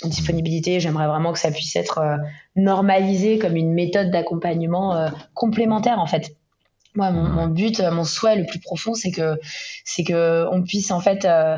[0.03, 0.79] disponibilité.
[0.79, 2.17] J'aimerais vraiment que ça puisse être euh,
[2.55, 6.35] normalisé comme une méthode d'accompagnement euh, complémentaire en fait.
[6.95, 9.37] Moi, mon, but, mon souhait le plus profond, c'est que
[9.83, 11.57] c'est que on puisse en fait euh,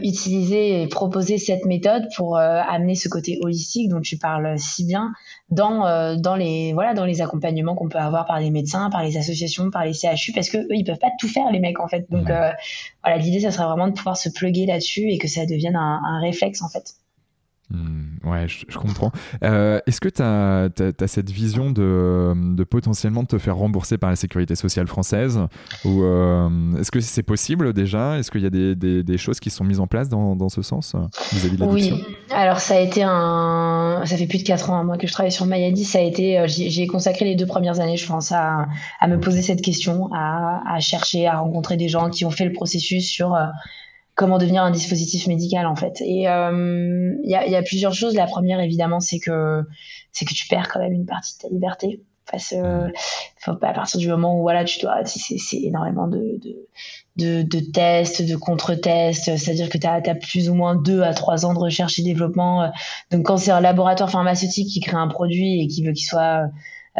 [0.00, 5.12] utiliser et proposer cette méthode pour amener ce côté holistique dont tu parles si bien
[5.50, 9.16] dans dans les voilà dans les accompagnements qu'on peut avoir par les médecins, par les
[9.16, 11.88] associations, par les CHU parce que eux ils peuvent pas tout faire les mecs en
[11.88, 12.06] fait.
[12.10, 15.76] Donc voilà l'idée ça serait vraiment de pouvoir se pluguer là-dessus et que ça devienne
[15.76, 16.94] un, un réflexe en fait.
[17.70, 19.12] Hmm, ouais, je, comprends.
[19.44, 24.16] Euh, est-ce que tu as, cette vision de, de, potentiellement te faire rembourser par la
[24.16, 25.38] sécurité sociale française
[25.84, 26.48] Ou euh,
[26.78, 28.18] est-ce que c'est possible déjà?
[28.18, 30.62] Est-ce qu'il y a des, des, choses qui sont mises en place dans, dans ce
[30.62, 30.96] sens
[31.32, 31.92] vis-à-vis de Oui,
[32.30, 34.00] alors ça a été un.
[34.06, 35.84] Ça fait plus de 4 ans, moi, que je travaille sur Mayadi.
[35.84, 36.38] Ça a été.
[36.38, 38.66] Euh, j'ai consacré les deux premières années, je pense, à,
[38.98, 42.46] à me poser cette question, à, à, chercher, à rencontrer des gens qui ont fait
[42.46, 43.36] le processus sur
[44.18, 46.00] comment devenir un dispositif médical en fait.
[46.00, 48.14] Et il euh, y, a, y, a, plusieurs choses.
[48.14, 49.62] La première évidemment c'est que
[50.10, 52.02] c'est que tu perds quand même une partie de ta liberté.
[52.28, 52.88] Face, euh,
[53.38, 56.66] faut pas à partir du moment où voilà tu dois c'est énormément de, de
[57.16, 61.14] de, de, tests, de contre-tests, c'est-à-dire que tu as, as, plus ou moins deux à
[61.14, 62.70] trois ans de recherche et développement.
[63.10, 66.48] Donc quand c'est un laboratoire pharmaceutique qui crée un produit et qui veut qu'il soit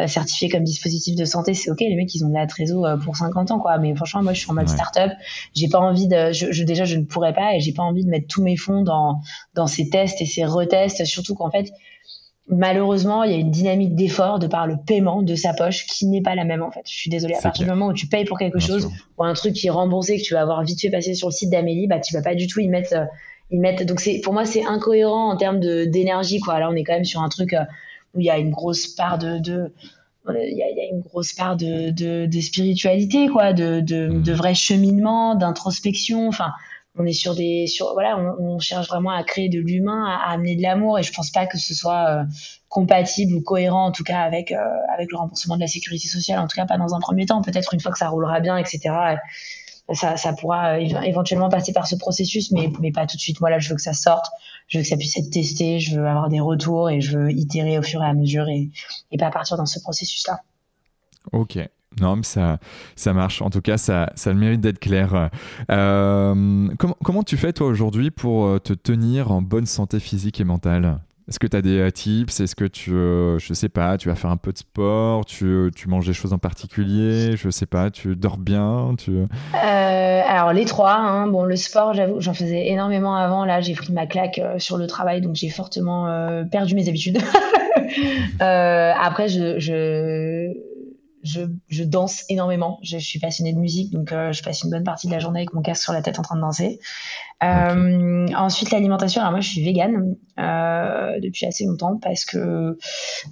[0.07, 1.79] certifié comme dispositif de santé, c'est ok.
[1.81, 3.77] Les mecs, ils ont de la trésor pour 50 ans, quoi.
[3.77, 5.11] Mais franchement, moi, je suis en mode start-up.
[5.53, 8.09] J'ai pas envie de, je, déjà, je ne pourrais pas et j'ai pas envie de
[8.09, 9.21] mettre tous mes fonds dans
[9.55, 11.05] dans ces tests et ces retests.
[11.05, 11.71] Surtout qu'en fait,
[12.49, 16.07] malheureusement, il y a une dynamique d'effort de par le paiement de sa poche qui
[16.07, 16.81] n'est pas la même en fait.
[16.85, 17.35] Je suis désolée.
[17.35, 19.71] À partir du moment où tu payes pour quelque chose ou un truc qui est
[19.71, 22.21] remboursé que tu vas avoir vite fait passer sur le site d'Amélie, bah tu vas
[22.21, 22.93] pas du tout y mettre.
[22.93, 23.05] Euh,
[23.51, 23.83] y mettre...
[23.85, 26.59] Donc c'est pour moi c'est incohérent en termes de d'énergie quoi.
[26.59, 27.63] Là on est quand même sur un truc euh,
[28.13, 29.71] où il y a une grosse part de, de
[30.27, 34.21] il y, a, y, a, une grosse part de, de, de spiritualité, quoi, de, de,
[34.21, 36.27] de vrai cheminement, d'introspection.
[36.27, 36.51] Enfin,
[36.97, 40.31] on est sur des sur voilà on, on, cherche vraiment à créer de l'humain à,
[40.31, 40.99] amener de l'amour.
[40.99, 42.23] Et je pense pas que ce soit euh,
[42.67, 44.57] compatible ou cohérent en tout cas avec euh,
[44.93, 46.39] avec le remboursement de la sécurité sociale.
[46.39, 47.41] En tout cas pas dans un premier temps.
[47.41, 49.17] Peut-être une fois que ça roulera bien etc
[49.93, 53.39] ça, ça pourra euh, éventuellement passer par ce processus mais mais pas tout de suite.
[53.41, 54.25] Moi là je veux que ça sorte
[54.69, 57.31] je veux que ça puisse être testé je veux avoir des retours et je veux
[57.31, 58.69] itérer au fur et à mesure et
[59.11, 60.39] et pas partir dans ce processus là
[61.33, 61.59] ok
[61.99, 62.59] non, mais ça,
[62.95, 63.41] ça marche.
[63.41, 65.31] En tout cas, ça, ça a le mérite d'être clair.
[65.71, 70.39] Euh, comment, comment tu fais, toi, aujourd'hui, pour euh, te tenir en bonne santé physique
[70.39, 70.99] et mentale?
[71.29, 72.39] Est-ce que tu as des euh, tips?
[72.39, 75.25] Est-ce que tu, je sais pas, tu vas faire un peu de sport?
[75.25, 77.37] Tu, tu manges des choses en particulier?
[77.37, 78.95] Je sais pas, tu dors bien?
[78.97, 79.25] Tu...
[79.53, 80.95] Alors, les trois.
[80.95, 81.27] Hein.
[81.27, 83.45] Bon, le sport, j'avoue, j'en faisais énormément avant.
[83.45, 86.07] Là, j'ai pris ma claque sur le travail, donc j'ai fortement
[86.51, 87.19] perdu mes habitudes.
[88.39, 90.68] après, je, je
[91.23, 92.79] je, je, danse énormément.
[92.83, 95.19] Je, je, suis passionnée de musique, donc euh, je passe une bonne partie de la
[95.19, 96.79] journée avec mon casque sur la tête en train de danser.
[97.43, 99.21] Euh, Ensuite, l'alimentation.
[99.21, 102.77] Alors moi, je suis végane euh, depuis assez longtemps parce que,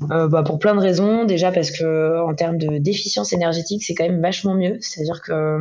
[0.01, 1.25] bah, pour plein de raisons.
[1.25, 4.77] Déjà parce que en termes de déficience énergétique, c'est quand même vachement mieux.
[4.81, 5.59] C'est-à-dire que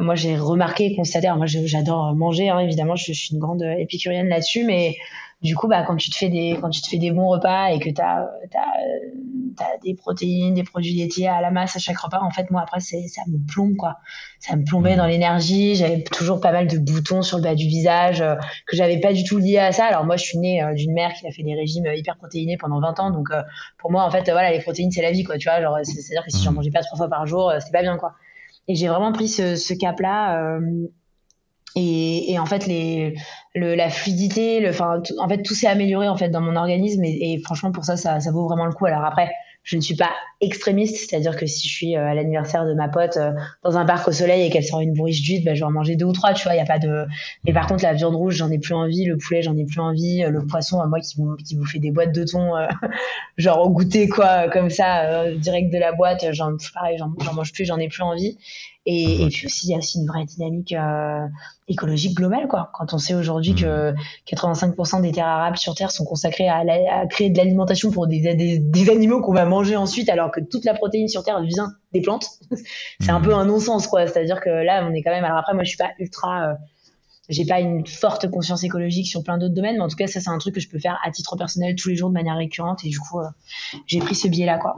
[0.00, 1.26] moi, j'ai remarqué et constaté.
[1.26, 2.96] Alors moi, j'adore manger, hein, évidemment.
[2.96, 4.96] Je, je, suis une grande épicurienne là-dessus, mais
[5.40, 7.68] du coup, bah, quand tu te fais des, quand tu te fais des bons repas
[7.68, 11.98] et que tu as, as, des protéines, des produits laitiers à la masse à chaque
[11.98, 12.96] repas, en fait, moi, après, ça
[13.28, 13.98] me plombe, quoi.
[14.40, 15.76] Ça me plombait dans l'énergie.
[15.76, 18.34] J'avais toujours pas mal de boutons sur le bas du visage euh,
[18.66, 19.86] que j'avais pas du tout lié à ça.
[19.86, 22.16] Alors, moi, je suis née euh, d'une mère qui a fait des régimes euh, hyper
[22.16, 23.10] protéinés pendant 20 ans.
[23.12, 23.28] Donc,
[23.78, 25.38] pour moi, en fait, voilà, les protéines, c'est la vie, quoi.
[25.38, 27.82] Tu vois, genre, c'est-à-dire que si j'en mangeais pas trois fois par jour, c'était pas
[27.82, 28.14] bien, quoi.
[28.66, 30.58] Et j'ai vraiment pris ce, ce cap-là.
[31.76, 33.14] Et, et, en fait, les,
[33.54, 37.04] le, la fluidité, le, enfin, en fait, tout s'est amélioré en fait dans mon organisme
[37.04, 38.86] et, et franchement, pour ça, ça, ça, vaut vraiment le coup.
[38.86, 39.30] Alors après,
[39.68, 42.88] je ne suis pas extrémiste, c'est-à-dire que si je suis euh, à l'anniversaire de ma
[42.88, 43.32] pote euh,
[43.62, 45.70] dans un parc au soleil et qu'elle sort une bourriche d'huile, bah, je vais en
[45.70, 47.04] manger deux ou trois, tu vois, il y a pas de.
[47.44, 49.80] Mais par contre, la viande rouge, j'en ai plus envie, le poulet, j'en ai plus
[49.80, 51.16] envie, le poisson, moi qui,
[51.46, 52.66] qui vous fait des boîtes de thon, euh,
[53.36, 57.66] genre au goûter quoi, comme ça, direct de la boîte, j'en pareil, j'en mange plus,
[57.66, 58.38] j'en ai plus envie.
[58.90, 61.26] Et, et, puis aussi, il y a aussi une vraie dynamique euh,
[61.68, 62.70] écologique globale, quoi.
[62.72, 63.92] Quand on sait aujourd'hui que
[64.26, 65.02] 85% mmh.
[65.02, 68.58] des terres arables sur Terre sont consacrées à, à créer de l'alimentation pour des, des,
[68.58, 72.00] des animaux qu'on va manger ensuite, alors que toute la protéine sur Terre vient des
[72.00, 72.24] plantes,
[73.00, 73.24] c'est un mmh.
[73.24, 74.06] peu un non-sens, quoi.
[74.06, 75.24] C'est-à-dire que là, on est quand même.
[75.24, 76.48] Alors après, moi, je suis pas ultra.
[76.48, 76.54] Euh,
[77.28, 80.18] j'ai pas une forte conscience écologique sur plein d'autres domaines, mais en tout cas, ça,
[80.18, 82.36] c'est un truc que je peux faire à titre personnel tous les jours de manière
[82.36, 83.28] récurrente, et du coup, euh,
[83.84, 84.76] j'ai pris ce biais-là, quoi.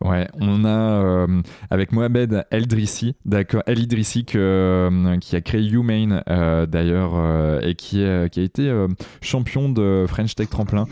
[0.00, 6.22] Ouais, on a euh, avec Mohamed Eldrissi, d'accord, El Idrissi euh, qui a créé Humane
[6.28, 7.14] euh, d'ailleurs
[7.62, 8.86] et qui, qui a été
[9.20, 10.86] champion de French Tech Tremplin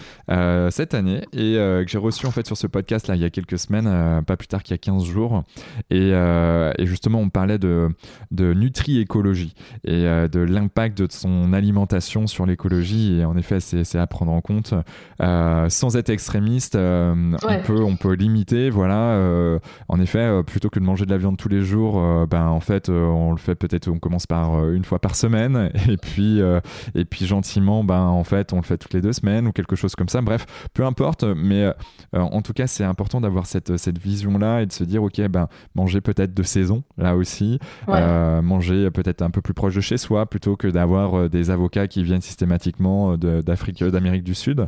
[0.71, 3.31] cette année et que j'ai reçu en fait sur ce podcast là il y a
[3.31, 5.45] quelques semaines, pas plus tard qu'il y a 15 jours.
[5.91, 7.89] Et, et justement, on parlait de,
[8.31, 9.55] de nutri-écologie
[9.85, 13.21] et de l'impact de son alimentation sur l'écologie.
[13.21, 14.75] Et en effet, c'est à prendre en compte.
[15.21, 19.13] sans être extrémiste, on, peut, on peut limiter voilà.
[19.15, 19.59] Euh,
[19.89, 22.47] en effet, euh, plutôt que de manger de la viande tous les jours, euh, ben
[22.47, 26.41] en fait, on le fait peut-être, on commence par une fois par semaine, et puis
[26.95, 29.77] et puis gentiment, ben en fait, on le fait toutes les deux semaines ou quelque
[29.77, 30.21] chose comme ça.
[30.21, 31.73] Bref, peu importe, mais
[32.13, 35.21] en tout cas, c'est important d'avoir cette cette vision là et de se dire, ok,
[35.29, 37.59] ben manger peut-être de saison là aussi,
[37.89, 42.03] manger peut-être un peu plus proche de chez soi plutôt que d'avoir des avocats qui
[42.03, 44.67] viennent systématiquement d'Afrique, d'Amérique du Sud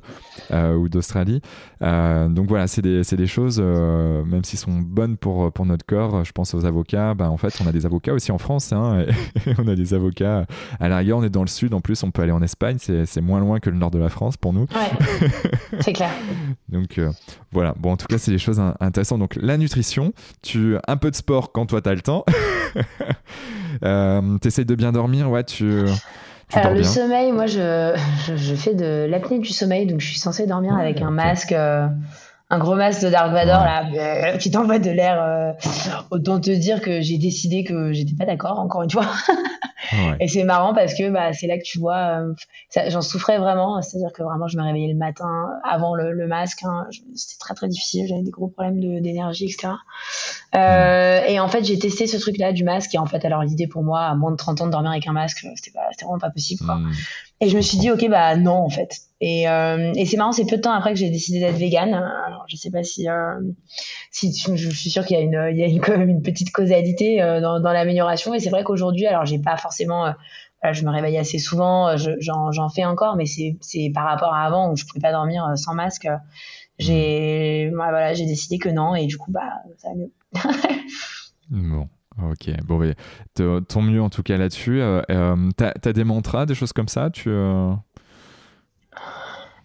[0.53, 1.41] ou d'Australie.
[1.81, 6.25] donc voilà, c'est des, des choses euh, même s'ils sont bonnes pour, pour notre corps,
[6.25, 7.15] je pense aux avocats.
[7.15, 8.73] Bah, en fait, on a des avocats aussi en France.
[8.73, 9.07] Hein,
[9.59, 10.47] on a des avocats.
[10.81, 11.75] À l'arrière, on est dans le sud.
[11.75, 12.79] En plus, on peut aller en Espagne.
[12.79, 14.67] C'est moins loin que le nord de la France pour nous.
[14.75, 15.31] Ouais,
[15.81, 16.11] c'est clair.
[16.69, 17.11] Donc euh,
[17.53, 17.75] voilà.
[17.79, 19.21] Bon, en tout cas, c'est des choses intéressantes.
[19.21, 20.13] Donc la nutrition,
[20.43, 22.25] tu un peu de sport quand toi, tu as le temps.
[23.85, 25.31] euh, tu essayes de bien dormir.
[25.31, 25.85] Ouais, tu.
[26.53, 27.99] Alors le sommeil, moi je,
[28.37, 31.53] je, fais de l'apnée du sommeil, donc je suis censée dormir avec un masque.
[31.53, 31.89] Euh,
[32.49, 35.53] un gros masque de Dark Vador là euh, qui t'envoie de l'air euh,
[36.11, 39.07] autant te dire que j'ai décidé que j'étais pas d'accord encore une fois
[40.21, 42.35] Et c'est marrant parce que bah, c'est là que tu vois, euh,
[42.89, 43.81] j'en souffrais vraiment.
[43.83, 46.61] C'est-à-dire que vraiment, je me réveillais le matin avant le, masque.
[46.65, 48.07] Hein, c'était très très difficile.
[48.09, 49.75] J'avais des gros problèmes d'énergie, etc.
[50.55, 52.95] Euh, et en fait, j'ai testé ce truc-là du masque.
[52.95, 55.07] Et en fait, alors l'idée pour moi, à moins de 30 ans de dormir avec
[55.07, 56.65] un masque, c'était vraiment pas possible.
[56.65, 56.77] Quoi.
[56.77, 56.93] Mmh.
[57.41, 59.03] Et je me suis dit, ok, bah non, en fait.
[59.21, 61.93] Et, euh, et c'est marrant, c'est peu de temps après que j'ai décidé d'être végane.
[61.93, 63.41] Alors, je sais pas si, euh,
[64.11, 66.23] si je suis sûre qu'il y a une, il y a une, quand même une
[66.23, 68.33] petite causalité euh, dans, dans l'amélioration.
[68.33, 70.13] Et c'est vrai qu'aujourd'hui, alors j'ai pas forcément, euh,
[70.73, 74.73] je me réveille assez souvent, j'en fais encore, mais c'est, c'est par rapport à avant
[74.73, 76.09] où je pouvais pas dormir sans masque.
[76.79, 80.13] J'ai, voilà, j'ai décidé que non, et du coup, bah, ça va mieux.
[81.51, 81.89] bon.
[82.23, 82.95] Ok, bon, mais
[83.35, 84.81] tant mieux en tout cas là-dessus.
[84.81, 87.11] Euh, euh, t'as as des mantras, des choses comme ça?
[87.11, 87.73] Tu, euh,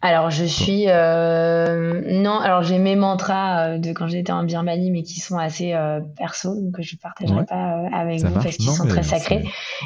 [0.03, 4.89] alors je suis euh, non, alors j'ai mes mantras euh, de quand j'étais en Birmanie,
[4.89, 8.87] mais qui sont assez euh, perso, donc je partagerai pas avec vous parce qu'ils sont
[8.87, 9.43] très sacrés.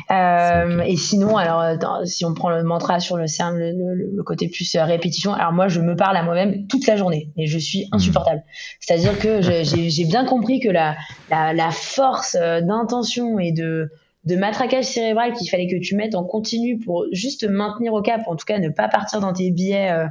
[0.09, 5.33] Et sinon, alors si on prend le mantra sur le CERN, le, côté plus répétition,
[5.33, 7.95] alors moi je me parle à moi-même toute la journée et je suis hmm.
[7.95, 8.41] insupportable.
[8.79, 10.95] C'est-à-dire que j'ai bien compris que la,
[11.29, 13.91] la, la force d'intention et de
[14.25, 18.21] de matraquage cérébral qu'il fallait que tu mettes en continu pour juste maintenir au cap,
[18.27, 20.07] en tout cas ne pas partir dans tes biais, euh,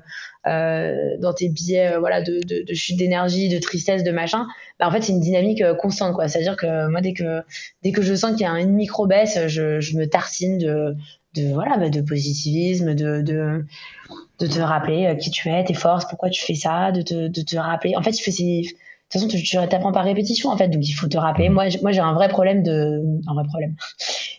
[0.46, 2.40] euh dans tes biais, euh, voilà, de,
[2.74, 4.46] chute d'énergie, de tristesse, de machin.
[4.78, 6.28] Bah, en fait, c'est une dynamique euh, constante, quoi.
[6.28, 7.42] C'est-à-dire que moi, dès que
[7.82, 10.94] dès que je sens qu'il y a une micro baisse, je, je me tartine de
[11.34, 16.30] de voilà, bah, de positivisme, de, de te rappeler qui tu es, tes forces, pourquoi
[16.30, 17.96] tu fais ça, de te, de te rappeler.
[17.96, 18.62] En fait, il fait ces
[19.10, 20.68] toute façon, tu, tu apprends par répétition, en fait.
[20.68, 21.48] Donc, il faut te rappeler.
[21.48, 23.74] Moi, moi, j'ai un vrai problème de, un vrai problème.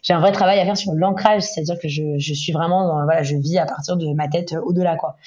[0.04, 3.04] j'ai un vrai travail à faire sur l'ancrage, c'est-à-dire que je, je suis vraiment, dans,
[3.04, 5.18] voilà, je vis à partir de ma tête au-delà, quoi.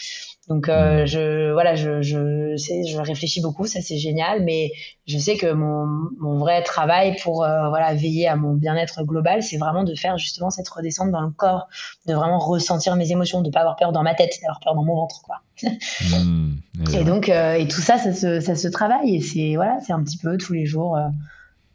[0.49, 4.73] Donc euh, je voilà, je je sais, je réfléchis beaucoup, ça c'est génial, mais
[5.07, 5.87] je sais que mon,
[6.19, 10.17] mon vrai travail pour euh, voilà veiller à mon bien-être global, c'est vraiment de faire
[10.17, 11.69] justement cette redescente dans le corps,
[12.07, 14.85] de vraiment ressentir mes émotions, de pas avoir peur dans ma tête, d'avoir peur dans
[14.85, 15.37] mon ventre quoi.
[16.01, 19.79] Mmh, et, donc euh, et tout ça, ça se ça se travaille et c'est voilà,
[19.85, 20.97] c'est un petit peu tous les jours.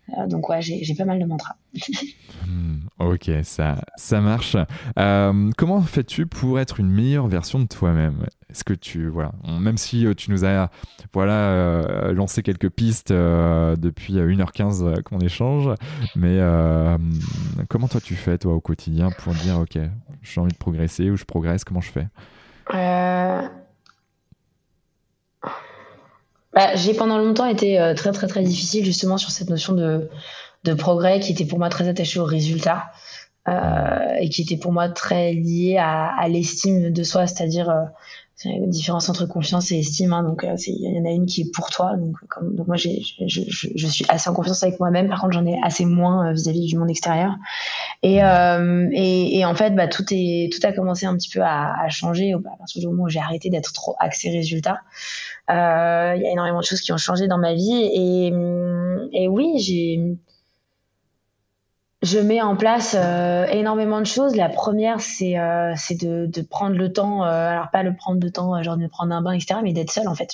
[0.09, 1.55] Euh, donc ouais, j'ai pas mal de mantras.
[2.45, 4.57] Mmh, ok, ça, ça marche.
[4.99, 8.25] Euh, comment fais-tu pour être une meilleure version de toi-même?
[8.49, 9.31] Est-ce que tu, voilà,
[9.61, 10.69] même si euh, tu nous as,
[11.13, 15.69] voilà, lancé quelques pistes depuis 1h15 qu'on échange,
[16.17, 16.39] mais
[17.69, 19.79] comment toi tu fais toi au quotidien pour dire, ok,
[20.21, 22.07] j'ai envie de progresser ou je progresse, comment je fais?
[26.53, 30.09] Bah, j'ai pendant longtemps été euh, très très très difficile justement sur cette notion de,
[30.63, 32.85] de progrès qui était pour moi très attachée au résultat
[33.49, 37.83] euh, et qui était pour moi très liée à, à l'estime de soi, c'est-à-dire euh,
[38.45, 40.13] une différence entre confiance et estime.
[40.13, 41.95] Hein, donc euh, il y en a une qui est pour toi.
[41.97, 45.09] Donc, comme, donc moi j'ai, je, je, je, suis assez en confiance avec moi-même.
[45.09, 47.35] Par contre j'en ai assez moins euh, vis-à-vis du monde extérieur.
[48.01, 51.73] Et, et, et, en fait bah, tout est tout a commencé un petit peu à,
[51.81, 54.79] à changer à partir du moment où j'ai arrêté d'être trop axé résultat.
[55.49, 58.33] Euh, il y a énormément de choses qui ont changé dans ma vie et,
[59.11, 60.17] et oui, j'ai
[62.03, 64.35] je mets en place euh, énormément de choses.
[64.35, 68.61] La première, c'est euh, de, prendre le temps, euh, alors pas le prendre de temps,
[68.61, 70.31] genre de prendre un bain, etc., mais d'être seule en fait.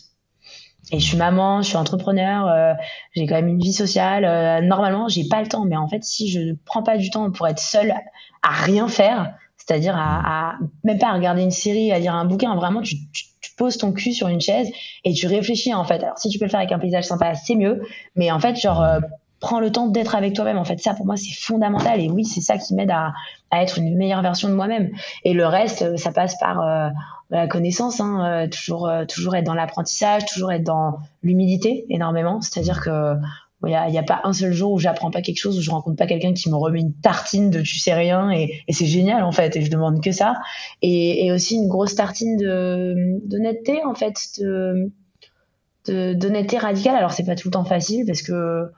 [0.92, 2.76] Et je suis maman, je suis entrepreneur,
[3.14, 4.66] j'ai quand même une vie sociale.
[4.66, 7.30] normalement, j'ai pas le temps, mais en fait, si je ne prends pas du temps
[7.32, 7.94] pour être seule
[8.42, 12.56] à rien faire, c'est-à-dire à, même pas à regarder une série, à lire un bouquin,
[12.56, 13.26] vraiment, tu, tu,
[13.58, 14.70] poses ton cul sur une chaise
[15.04, 16.02] et tu réfléchis en fait.
[16.02, 17.84] Alors si tu peux le faire avec un paysage sympa, c'est mieux,
[18.16, 18.82] mais en fait, genre
[19.40, 20.58] prends le temps d'être avec toi-même.
[20.58, 23.14] En fait, ça pour moi c'est fondamental et oui, c'est ça qui m'aide à,
[23.52, 24.92] à, être une meilleure version de moi-même.
[25.24, 26.90] Et le reste, euh, ça passe par euh,
[27.30, 32.42] la connaissance, hein, euh, toujours toujours être dans l'apprentissage, toujours être dans l'humilité énormément.
[32.42, 33.16] C'est-à-dire que
[33.66, 35.70] il n'y a, a, pas un seul jour où j'apprends pas quelque chose, où je
[35.70, 38.86] rencontre pas quelqu'un qui me remet une tartine de tu sais rien et, et c'est
[38.86, 40.36] génial en fait et je demande que ça
[40.82, 44.94] et, et aussi une grosse tartine de d'honnêteté en fait de
[45.88, 48.72] d'honnêteté radicale alors c'est pas tout le temps facile parce que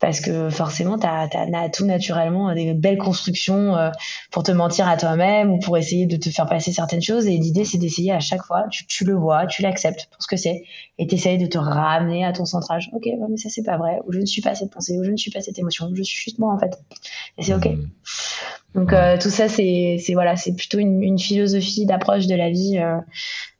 [0.00, 3.90] parce que forcément, tu as, tout naturellement des belles constructions euh,
[4.30, 7.26] pour te mentir à toi-même ou pour essayer de te faire passer certaines choses.
[7.26, 10.26] Et l'idée, c'est d'essayer à chaque fois, tu, tu le vois, tu l'acceptes pour ce
[10.26, 10.64] que c'est,
[10.98, 12.90] et tu de te ramener à ton centrage.
[12.92, 15.10] Ok, mais ça, c'est pas vrai, ou je ne suis pas cette pensée, ou je
[15.10, 16.78] ne suis pas cette émotion, je suis juste moi, en fait.
[17.38, 17.66] Et c'est ok.
[17.66, 17.88] Mmh.
[18.74, 22.78] Donc, euh, tout ça, c'est voilà, c'est plutôt une, une philosophie d'approche de la vie.
[22.78, 22.98] Euh,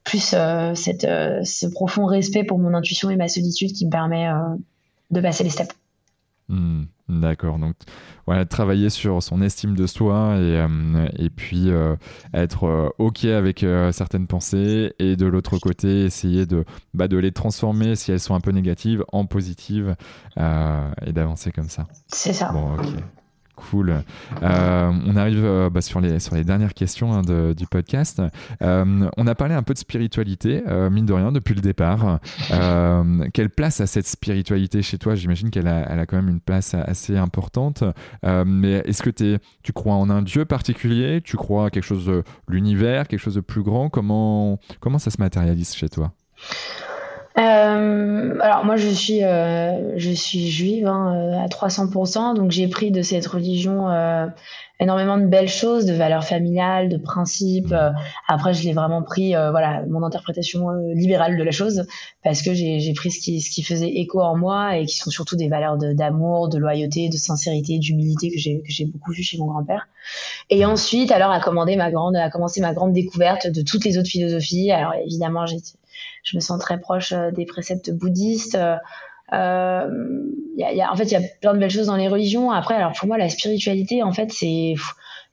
[0.02, 4.28] plus euh, cette, ce profond respect pour mon intuition et ma solitude qui me permet
[5.10, 5.74] de passer les steps.
[6.48, 7.74] Hmm, d'accord, donc
[8.26, 11.96] voilà, travailler sur son estime de soi et, euh, et puis euh,
[12.34, 17.32] être euh, OK avec certaines pensées et de l'autre côté essayer de, bah, de les
[17.32, 19.96] transformer si elles sont un peu négatives en positives
[20.36, 21.86] et d'avancer comme ça.
[22.08, 22.52] C'est ça.
[22.52, 22.76] Bon.
[23.56, 24.02] Cool.
[24.42, 27.22] Euh, on arrive euh, bah, sur, les, dernières questions hein,
[27.54, 28.20] du podcast.
[28.62, 32.18] Euh, on a parlé un peu de spiritualité, mine de rien, depuis le départ.
[33.32, 35.14] quelle place a cette spiritualité chez toi?
[35.14, 37.84] J'imagine qu'elle a, quand même une place assez importante.
[38.24, 41.20] mais est-ce que tu crois en un Dieu particulier?
[41.22, 43.88] Tu crois à quelque chose de l'univers, quelque chose de plus grand?
[43.88, 44.58] Comment
[44.98, 46.12] ça se matérialise chez toi?
[47.36, 52.68] Euh, alors moi je suis euh, je suis juive hein, euh, à 300%, donc j'ai
[52.68, 54.26] pris de cette religion euh,
[54.84, 57.72] énormément de belles choses, de valeurs familiales, de principes.
[57.72, 57.90] Euh,
[58.28, 61.86] après je l'ai vraiment pris voilà mon interprétation libérale de la chose
[62.22, 65.10] parce que j'ai pris ce qui ce qui faisait écho en moi et qui sont
[65.10, 69.46] surtout des valeurs d'amour, de, loyauté, de sincérité, d'humilité que j'ai beaucoup vu chez mon
[69.46, 69.88] grand-père.
[70.50, 71.90] Et ensuite alors a commencé ma
[72.72, 74.70] grande découverte de toutes les autres philosophies.
[74.70, 78.58] Alors évidemment je me sens très proche euh, des préceptes bouddhistes.
[79.32, 79.88] Euh,
[80.58, 82.50] euh, en fait, il y a plein de belles choses dans les religions.
[82.50, 84.74] Après, alors pour moi, la spiritualité, en fait, c'est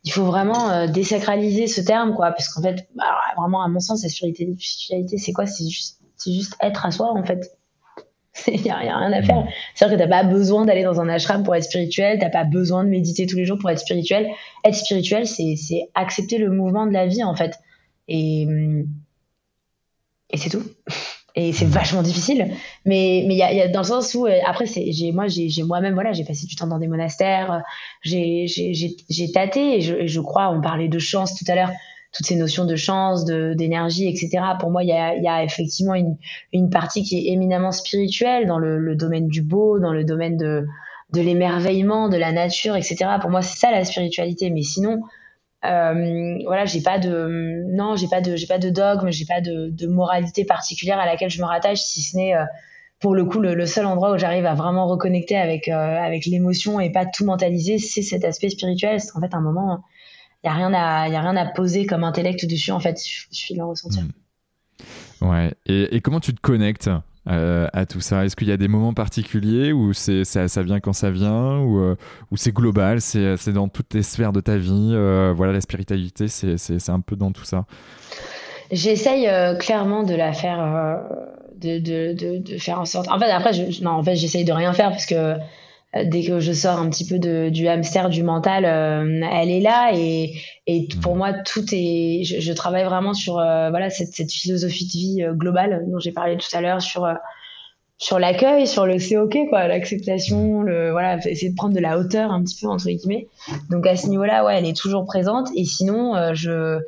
[0.03, 2.89] il faut vraiment désacraliser ce terme, quoi, parce qu'en fait,
[3.38, 5.45] vraiment, à mon sens, la spiritualité, c'est quoi?
[5.45, 7.51] C'est juste, être à soi, en fait.
[8.47, 9.45] Il n'y a, rien à faire.
[9.76, 12.31] C'est-à-dire que tu n'as pas besoin d'aller dans un ashram pour être spirituel, tu n'as
[12.31, 14.27] pas besoin de méditer tous les jours pour être spirituel.
[14.63, 17.59] Être spirituel, c'est accepter le mouvement de la vie, en fait.
[18.07, 18.88] Et, hum,
[20.31, 20.63] et c'est tout.
[21.35, 22.47] Et c'est vachement difficile,
[22.85, 25.13] mais mais il y a, y a, dans le sens où euh, après c'est j'ai
[25.13, 27.59] moi j'ai moi-même voilà j'ai passé du temps dans des monastères, euh,
[28.01, 31.71] j'ai j'ai j'ai tâté et je, je crois on parlait de chance tout à l'heure
[32.13, 34.43] toutes ces notions de chance, de d'énergie, etc.
[34.59, 36.17] Pour moi, il y a, y a effectivement une,
[36.51, 40.35] une partie qui est éminemment spirituelle dans le, le domaine du beau, dans le domaine
[40.35, 40.65] de,
[41.13, 42.97] de l'émerveillement, de la nature, etc.
[43.21, 44.49] Pour moi, c'est ça la spiritualité.
[44.49, 45.01] Mais sinon,
[45.63, 49.41] euh, voilà, j'ai pas de non, j'ai pas de j'ai pas de dogme, j'ai pas
[49.41, 52.45] de, de, moralité particulière à laquelle je me rattache, si ce n'est euh,
[52.99, 56.79] pour le coup le, seul endroit où j'arrive à vraiment reconnecter avec euh, avec l'émotion
[56.79, 58.93] et pas tout mentaliser, c'est cet aspect spirituel.
[58.93, 59.83] Parce qu'en fait, un moment,
[60.43, 62.71] il y a rien à y a rien à poser comme intellect dessus.
[62.71, 64.01] En fait, je suis le ressentir.
[64.01, 65.27] Mmh.
[65.29, 65.53] Ouais.
[65.67, 66.89] Et, comment tu te connectes
[67.30, 70.80] euh, à tout ça Est-ce qu'il y a des moments particuliers où c'est, ça, vient
[70.80, 71.95] quand ça vient ou, euh,
[72.31, 75.61] ou c'est global, c'est, c'est dans toutes les sphères de ta vie euh, Voilà, la
[75.61, 77.65] spiritualité, c'est, un peu dans tout ça?
[78.72, 79.30] J'essaye
[79.60, 81.02] clairement de la faire,
[81.57, 83.07] de, de, de, faire en sorte.
[83.10, 85.35] En fait, après, non, en fait, j'essaye de rien faire parce que
[85.93, 89.91] dès que je sors un petit peu de, du hamster du mental, elle est là
[89.93, 90.34] et,
[90.68, 92.23] et pour moi tout est.
[92.23, 96.38] Je, je travaille vraiment sur voilà cette, cette, philosophie de vie globale dont j'ai parlé
[96.38, 97.07] tout à l'heure sur
[97.97, 101.99] sur l'accueil, sur le c'est ok quoi, l'acceptation, le voilà, essayer de prendre de la
[101.99, 103.27] hauteur un petit peu entre guillemets.
[103.69, 106.80] Donc à ce niveau-là, ouais, elle est toujours présente et sinon je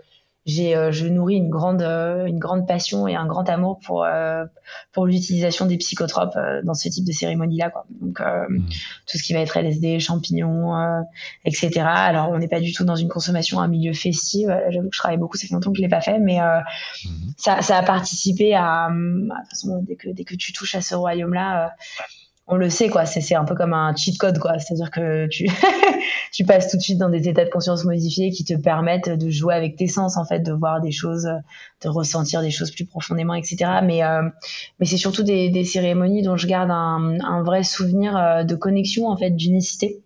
[0.45, 4.03] j'ai euh, je nourris une grande euh, une grande passion et un grand amour pour
[4.03, 4.45] euh,
[4.91, 8.65] pour l'utilisation des psychotropes dans ce type de cérémonie là quoi donc mmh.
[9.05, 10.73] tout ce qui va être LSD champignons
[11.45, 14.95] etc alors on n'est pas du tout dans une consommation un milieu festif j'avoue que
[14.95, 17.09] je travaille beaucoup ça fait longtemps que je l'ai pas fait mais mmh.
[17.37, 20.75] ça ça a participé à, à de toute façon dès que dès que tu touches
[20.75, 21.73] à ce royaume là
[22.47, 23.05] on le sait quoi.
[23.05, 24.59] C'est un peu comme un cheat code quoi.
[24.59, 25.47] C'est à dire que tu
[26.33, 29.29] tu passes tout de suite dans des états de conscience modifiés qui te permettent de
[29.29, 31.29] jouer avec tes sens en fait de voir des choses
[31.81, 34.23] de ressentir des choses plus profondément etc mais euh,
[34.79, 38.55] mais c'est surtout des, des, cérémonies dont je garde un, un vrai souvenir euh, de
[38.55, 40.01] connexion en fait d'unicité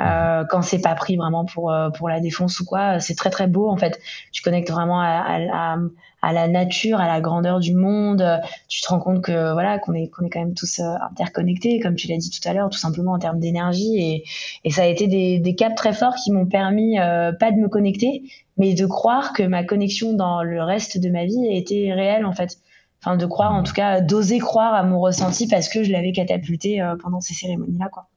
[0.00, 3.30] euh, quand c'est pas pris vraiment pour euh, pour la défonce ou quoi c'est très
[3.30, 4.00] très beau en fait.
[4.32, 5.76] Tu connectes vraiment à, à,
[6.22, 8.24] à, la nature à la grandeur du monde.
[8.68, 11.80] Tu te rends compte que voilà qu'on est qu'on est quand même tous euh, interconnectés
[11.80, 13.96] comme tu l'as dit tout à l'heure tout simplement en termes d'énergie.
[13.98, 14.24] Et,
[14.64, 17.68] et ça a été des, des caps très forts qui m'ont permis pas de me
[17.68, 18.22] connecter
[18.56, 22.32] mais de croire que ma connexion dans le reste de ma vie était réelle en
[22.32, 22.58] fait.
[23.02, 26.12] Enfin de croire en tout cas d'oser croire à mon ressenti parce que je l'avais
[26.12, 28.08] catapulté pendant ces cérémonies là quoi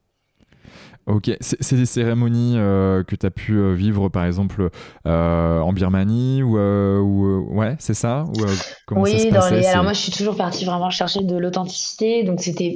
[1.07, 4.69] Ok, c'est des cérémonies euh, que tu as pu euh, vivre par exemple
[5.07, 8.45] euh, en Birmanie ou, ou ouais, c'est ça ou,
[8.85, 9.65] comment Oui, ça se dans les...
[9.65, 12.75] alors moi je suis toujours partie vraiment chercher de l'authenticité, donc c'était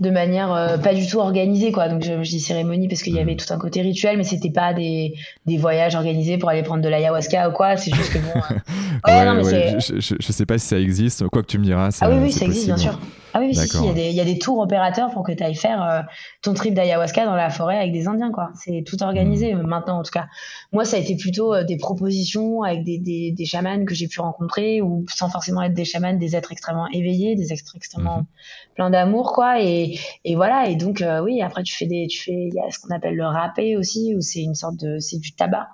[0.00, 1.88] de manière pas du tout organisée quoi.
[1.88, 3.38] Donc je, je dis cérémonie parce qu'il y avait mm.
[3.38, 5.14] tout un côté rituel mais c'était pas des,
[5.44, 8.40] des voyages organisés pour aller prendre de l'ayahuasca ou quoi c'est juste que bon
[9.06, 12.10] ouais, je, je, je, sais pas si ça existe quoi que tu me diras ah
[12.10, 12.98] oui oui ça existe bien sûr
[13.38, 15.22] ah oui, si, si, il y, a des, il y a des tours opérateurs pour
[15.22, 16.00] que tu ailles faire euh,
[16.42, 18.50] ton trip d'ayahuasca dans la forêt avec des Indiens, quoi.
[18.54, 19.62] C'est tout organisé mm.
[19.62, 20.26] maintenant, en tout cas.
[20.72, 24.20] Moi, ça a été plutôt des propositions avec des, des, des chamans que j'ai pu
[24.20, 28.74] rencontrer, ou sans forcément être des chamans, des êtres extrêmement éveillés, des êtres extrêmement mm-hmm.
[28.74, 30.68] pleins d'amour, quoi et, et voilà.
[30.68, 32.94] Et donc, euh, oui, après, tu fais des, tu fais, il y a ce qu'on
[32.94, 35.68] appelle le râpé aussi, où c'est une sorte de, c'est du tabac.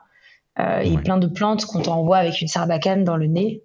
[0.60, 3.64] Euh, et plein de plantes qu'on t'envoie avec une sarbacane dans le nez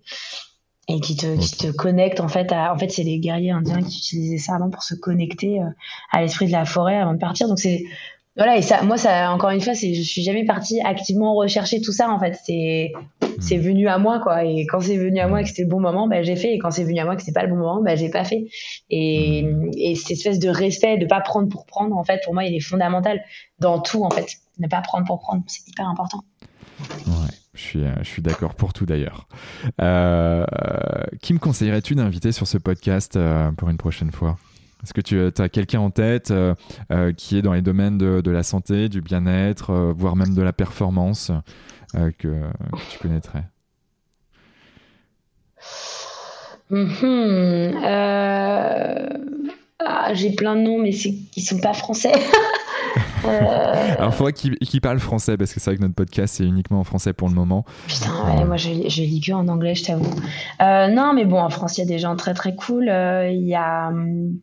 [0.90, 3.82] et qui te, qui te connecte en fait à, en fait c'est les guerriers indiens
[3.82, 5.66] qui utilisaient ça avant pour se connecter euh,
[6.11, 7.48] à l'esprit de la forêt avant de partir.
[7.48, 7.84] Donc c'est
[8.36, 11.80] voilà et ça moi ça encore une fois c'est je suis jamais partie activement rechercher
[11.82, 12.40] tout ça en fait.
[12.44, 12.91] C'est
[13.40, 13.61] c'est hmm.
[13.61, 14.44] venu à moi quoi.
[14.44, 16.56] Et quand c'est venu à moi et que c'était le bon moment bah, j'ai fait.
[16.56, 18.24] Et quand c'est venu à moi que c'était pas le bon moment bah, j'ai pas
[18.24, 18.48] fait.
[18.90, 19.70] Et, hmm.
[19.78, 22.56] et cette espèce de respect de pas prendre pour prendre en fait pour moi il
[22.56, 23.22] est fondamental
[23.60, 24.38] dans tout en fait.
[24.57, 26.24] Ne pas prendre pour prendre c'est hyper important.
[27.06, 27.30] Ouais
[27.60, 29.27] je suis, euh, je suis d'accord pour tout d'ailleurs.
[29.81, 30.45] Euh,
[31.22, 34.38] qui me conseillerais-tu d'inviter sur ce podcast euh, pour une prochaine fois?
[34.81, 36.34] Est-ce que tu as quelqu'un en tête
[37.18, 41.34] qui est dans les domaines de, la santé, du bien-être, voire même de la performance
[42.18, 42.45] que,
[42.90, 43.44] tu connaîtrais?
[46.69, 47.73] Mhm,
[49.80, 52.14] ah, J'ai plein de noms, mais ils ne sont pas français.
[53.23, 56.80] Alors, il faudrait qu'ils parlent français parce que c'est vrai que notre podcast c'est uniquement
[56.80, 57.65] en français pour le moment.
[57.88, 60.15] Putain, ouais, moi je, je lis que en anglais, je t'avoue.
[60.60, 62.85] non, mais bon, en France, il y a des gens très très cool.
[62.85, 63.89] Il y a.
[63.89, 64.39] Hum,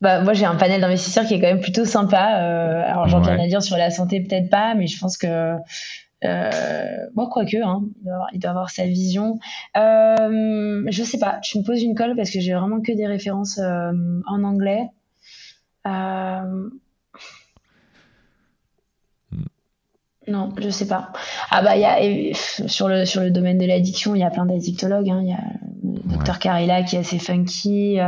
[0.00, 2.40] bah, moi, j'ai un panel d'investisseurs qui est quand même plutôt sympa.
[2.40, 5.56] Euh, alors, j'en viens à dire sur la santé, peut-être pas, mais je pense que.
[6.24, 7.82] Euh, bon, quoique, hein,
[8.32, 9.38] il, doit avoir, sa vision.
[9.76, 13.06] Euh, je sais pas, tu me poses une colle parce que j'ai vraiment que des
[13.06, 13.92] références euh,
[14.26, 14.88] en anglais.
[20.26, 21.10] Non, je sais pas.
[21.50, 24.30] Ah bah il y a sur le sur le domaine de l'addiction, il y a
[24.30, 25.08] plein d'addictologues.
[25.08, 25.20] Hein.
[25.22, 25.40] Il y a
[25.82, 27.98] le docteur Carilla qui est assez funky.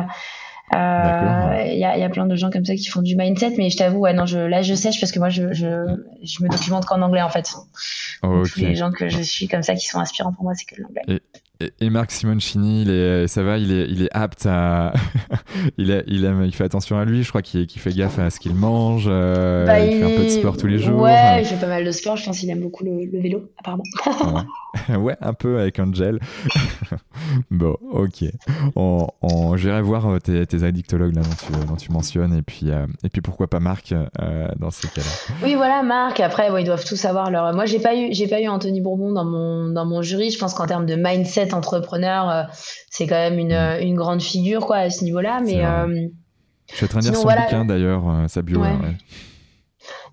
[0.73, 3.55] Il euh, y, a, y, a, plein de gens comme ça qui font du mindset,
[3.59, 6.45] mais je t'avoue, ouais, non, je, là, je sèche parce que moi, je, je, je
[6.45, 7.53] me documente qu'en anglais, en fait.
[8.57, 11.21] les gens que je suis comme ça qui sont inspirants pour moi, c'est que l'anglais.
[11.81, 14.95] Et, Marc Simoncini, il est, ça va, il est, il est apte à.
[15.79, 18.31] il, est, il, aime, il fait attention à lui, je crois qu'il fait gaffe à
[18.31, 19.05] ce qu'il mange.
[19.09, 21.03] Euh, bah, il, fait un peu de sport tous les jours.
[21.03, 23.83] Ouais, il fait pas mal de sport, je pense qu'il aime beaucoup le, vélo, apparemment.
[24.89, 25.17] ouais.
[25.21, 26.19] un peu avec Angel.
[27.51, 28.25] bon, ok.
[28.77, 32.43] On, on, J'irai voir euh, tes, tes, addictologues là, dont, tu, dont tu mentionnes, et
[32.43, 33.93] puis, euh, et puis pourquoi pas Marc
[34.59, 35.35] dans ces cas-là.
[35.45, 36.21] Oui, voilà, Marc.
[36.21, 37.53] Après, ils doivent tous avoir leur.
[37.53, 40.31] Moi, j'ai pas eu, pas eu Anthony Bourbon dans mon, dans mon jury.
[40.31, 42.43] Je pense qu'en termes de mindset, entrepreneur, euh,
[42.91, 43.83] c'est quand même une, mm.
[43.83, 45.41] une, grande figure quoi à ce niveau-là.
[45.45, 46.09] Mais euh,
[46.71, 48.63] je suis en train de lire son bouquin d'ailleurs, euh, sa bio.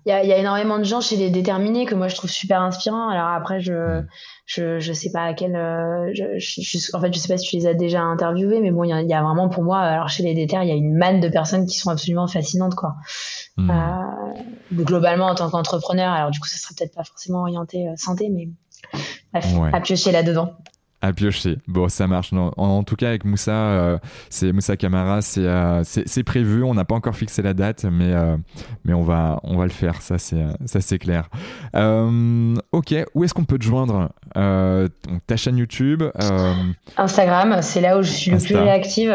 [0.06, 2.14] Il y, a, il y, a, énormément de gens chez les déterminés que moi je
[2.14, 3.08] trouve super inspirants.
[3.10, 4.06] Alors après, je, mm.
[4.46, 5.52] je, je, sais pas à quel.
[5.52, 8.90] Je, en fait, je sais pas si tu les as déjà interviewés, mais bon, il
[8.90, 10.76] y, a, il y a vraiment pour moi, alors chez les déter, il y a
[10.76, 12.94] une manne de personnes qui sont absolument fascinantes, quoi.
[13.56, 13.72] Mm.
[14.72, 18.48] globalement, en tant qu'entrepreneur, alors du coup, ça sera peut-être pas forcément orienté santé, mais
[19.32, 20.54] bref, à piocher là-dedans.
[21.00, 21.58] À piocher.
[21.68, 22.32] Bon, ça marche.
[22.32, 23.98] En, tout cas, avec Moussa, euh,
[24.30, 26.64] c'est Moussa Camara, euh, c'est prévu.
[26.64, 28.36] On n'a pas encore fixé la date, mais, euh,
[28.84, 30.02] mais on, va, on va le faire.
[30.02, 31.28] Ça, c'est clair.
[31.72, 32.94] ok.
[33.14, 34.08] Où est-ce qu'on peut te joindre?
[34.34, 36.02] Ta chaîne YouTube
[36.96, 39.12] Instagram, c'est là où je suis le plus réactive.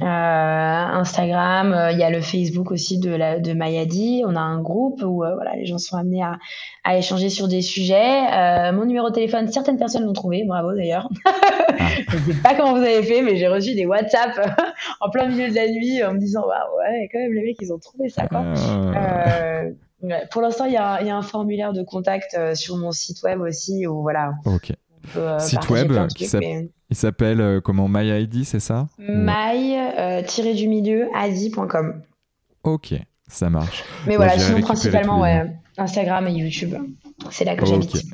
[0.00, 4.22] Instagram, il y a le Facebook aussi de, la, de Mayadi.
[4.26, 6.38] On a un groupe où voilà, les gens sont amenés à,
[6.88, 8.72] à échanger sur des sujets.
[8.72, 10.44] mon numéro de téléphone, certaines personnes l'ont trouvé.
[10.46, 11.08] Bravo d'ailleurs.
[12.08, 14.56] je ne sais pas comment vous avez fait, mais j'ai reçu des WhatsApp
[15.00, 17.72] en plein milieu de la nuit en me disant ouais, quand même, les mecs, ils
[17.72, 18.26] ont trouvé ça.
[18.26, 18.42] Quoi.
[18.56, 19.60] Ah.
[19.60, 19.70] Euh,
[20.30, 23.40] Pour l'instant, il y, y, a un formulaire de contact euh, sur mon site web
[23.40, 24.32] aussi où voilà.
[24.44, 24.72] Ok.
[25.16, 26.28] Euh, site web qui
[26.90, 28.86] il s'appelle euh, comment MyID, c'est ça?
[28.98, 32.02] My-du milieu ID.com.
[32.62, 32.94] Ok,
[33.26, 33.84] ça marche.
[34.06, 36.74] Mais voilà, sinon principalement ouais, Instagram et YouTube.
[37.30, 38.04] C'est là que j'habite.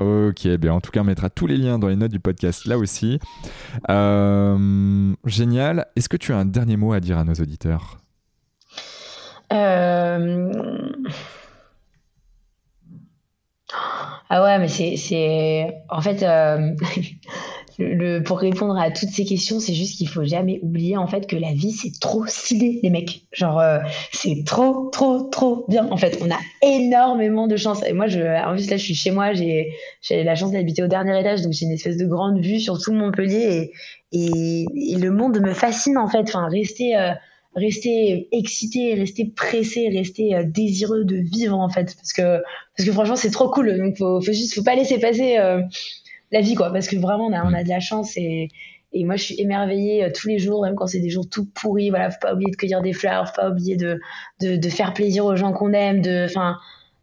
[0.00, 2.66] Ok, bien en tout cas, on mettra tous les liens dans les notes du podcast
[2.66, 3.18] là aussi.
[3.90, 5.86] Euh, génial.
[5.96, 7.98] Est-ce que tu as un dernier mot à dire à nos auditeurs?
[9.52, 10.52] Euh...
[14.30, 15.74] Ah ouais, mais c'est.
[15.88, 16.74] En fait, euh,
[18.24, 21.36] pour répondre à toutes ces questions, c'est juste qu'il faut jamais oublier en fait que
[21.36, 23.22] la vie c'est trop stylé les mecs.
[23.32, 23.78] Genre euh,
[24.12, 26.18] c'est trop trop trop bien en fait.
[26.22, 27.84] On a énormément de chance.
[27.84, 29.72] Et moi en plus là je suis chez moi, j'ai
[30.10, 32.92] la chance d'habiter au dernier étage donc j'ai une espèce de grande vue sur tout
[32.92, 33.72] Montpellier
[34.12, 34.64] et
[34.96, 36.22] le monde me fascine en fait.
[36.22, 37.10] Enfin rester euh,
[37.56, 42.42] rester excité, rester pressé, rester euh, désireux de vivre en fait parce que
[42.76, 43.76] parce que franchement c'est trop cool.
[43.76, 45.38] Donc faut faut faut pas laisser passer
[46.34, 46.70] la vie, quoi.
[46.70, 48.48] Parce que vraiment, on a, on a de la chance et,
[48.92, 51.46] et moi, je suis émerveillée euh, tous les jours, même quand c'est des jours tout
[51.46, 51.90] pourris.
[51.90, 54.00] Voilà, faut pas oublier de cueillir des fleurs, faut pas oublier de,
[54.40, 56.56] de, de faire plaisir aux gens qu'on aime, de, enfin,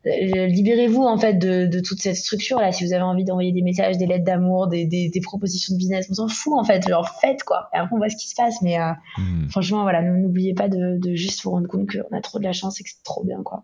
[0.08, 2.72] euh, libérez-vous en fait de, de, toute cette structure là.
[2.72, 5.78] Si vous avez envie d'envoyer des messages, des lettres d'amour, des, des, des, propositions de
[5.78, 6.88] business, on s'en fout en fait.
[6.88, 7.70] Genre faites quoi.
[7.74, 8.62] Et après on voit ce qui se passe.
[8.64, 9.50] Mais euh, hmm.
[9.50, 12.52] franchement voilà, n'oubliez pas de, de, juste vous rendre compte qu'on a trop de la
[12.52, 13.64] chance et que c'est trop bien quoi.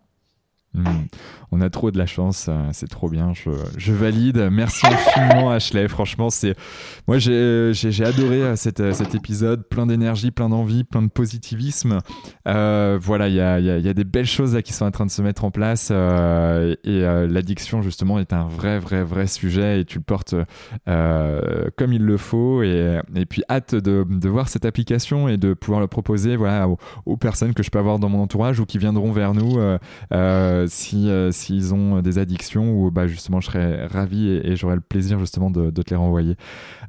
[0.74, 1.06] Hmm.
[1.50, 4.48] On a trop de la chance, euh, c'est trop bien, je, valide.
[4.52, 6.54] Merci infiniment Ashley, franchement, c'est
[7.06, 7.72] moi j'ai
[8.04, 12.00] adoré euh, euh, cet, épisode, plein d'énergie, plein d'envie, plein de positivisme.
[12.44, 15.50] voilà, il y a, des belles choses qui sont en train de se mettre en
[15.50, 20.34] place et l'addiction justement est un vrai, vrai, vrai sujet et tu le portes
[20.84, 25.86] comme il le faut et, puis hâte de, voir cette application et de pouvoir le
[25.86, 26.68] proposer voilà,
[27.06, 29.58] aux, personnes que je peux avoir dans mon entourage ou qui viendront vers nous
[30.68, 35.18] si s'ils ont des addictions ou bah justement je serais ravi et, j'aurais le plaisir
[35.18, 36.36] justement de, te les renvoyer.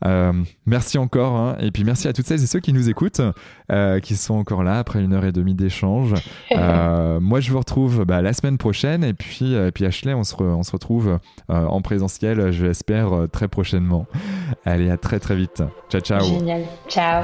[0.06, 0.34] Euh,
[0.66, 1.58] merci encore hein.
[1.60, 3.22] et puis merci à toutes celles et ceux qui nous écoutent,
[3.72, 6.14] euh, qui sont encore là après une heure et demie d'échange.
[6.60, 10.24] Euh, moi je vous retrouve bah, la semaine prochaine et puis, et puis Ashley on
[10.24, 14.06] se, on se retrouve en présentiel je l'espère très prochainement.
[14.66, 15.64] Allez à très très vite.
[15.90, 16.26] Ciao ciao.
[16.26, 16.64] Génial.
[16.88, 17.24] Ciao.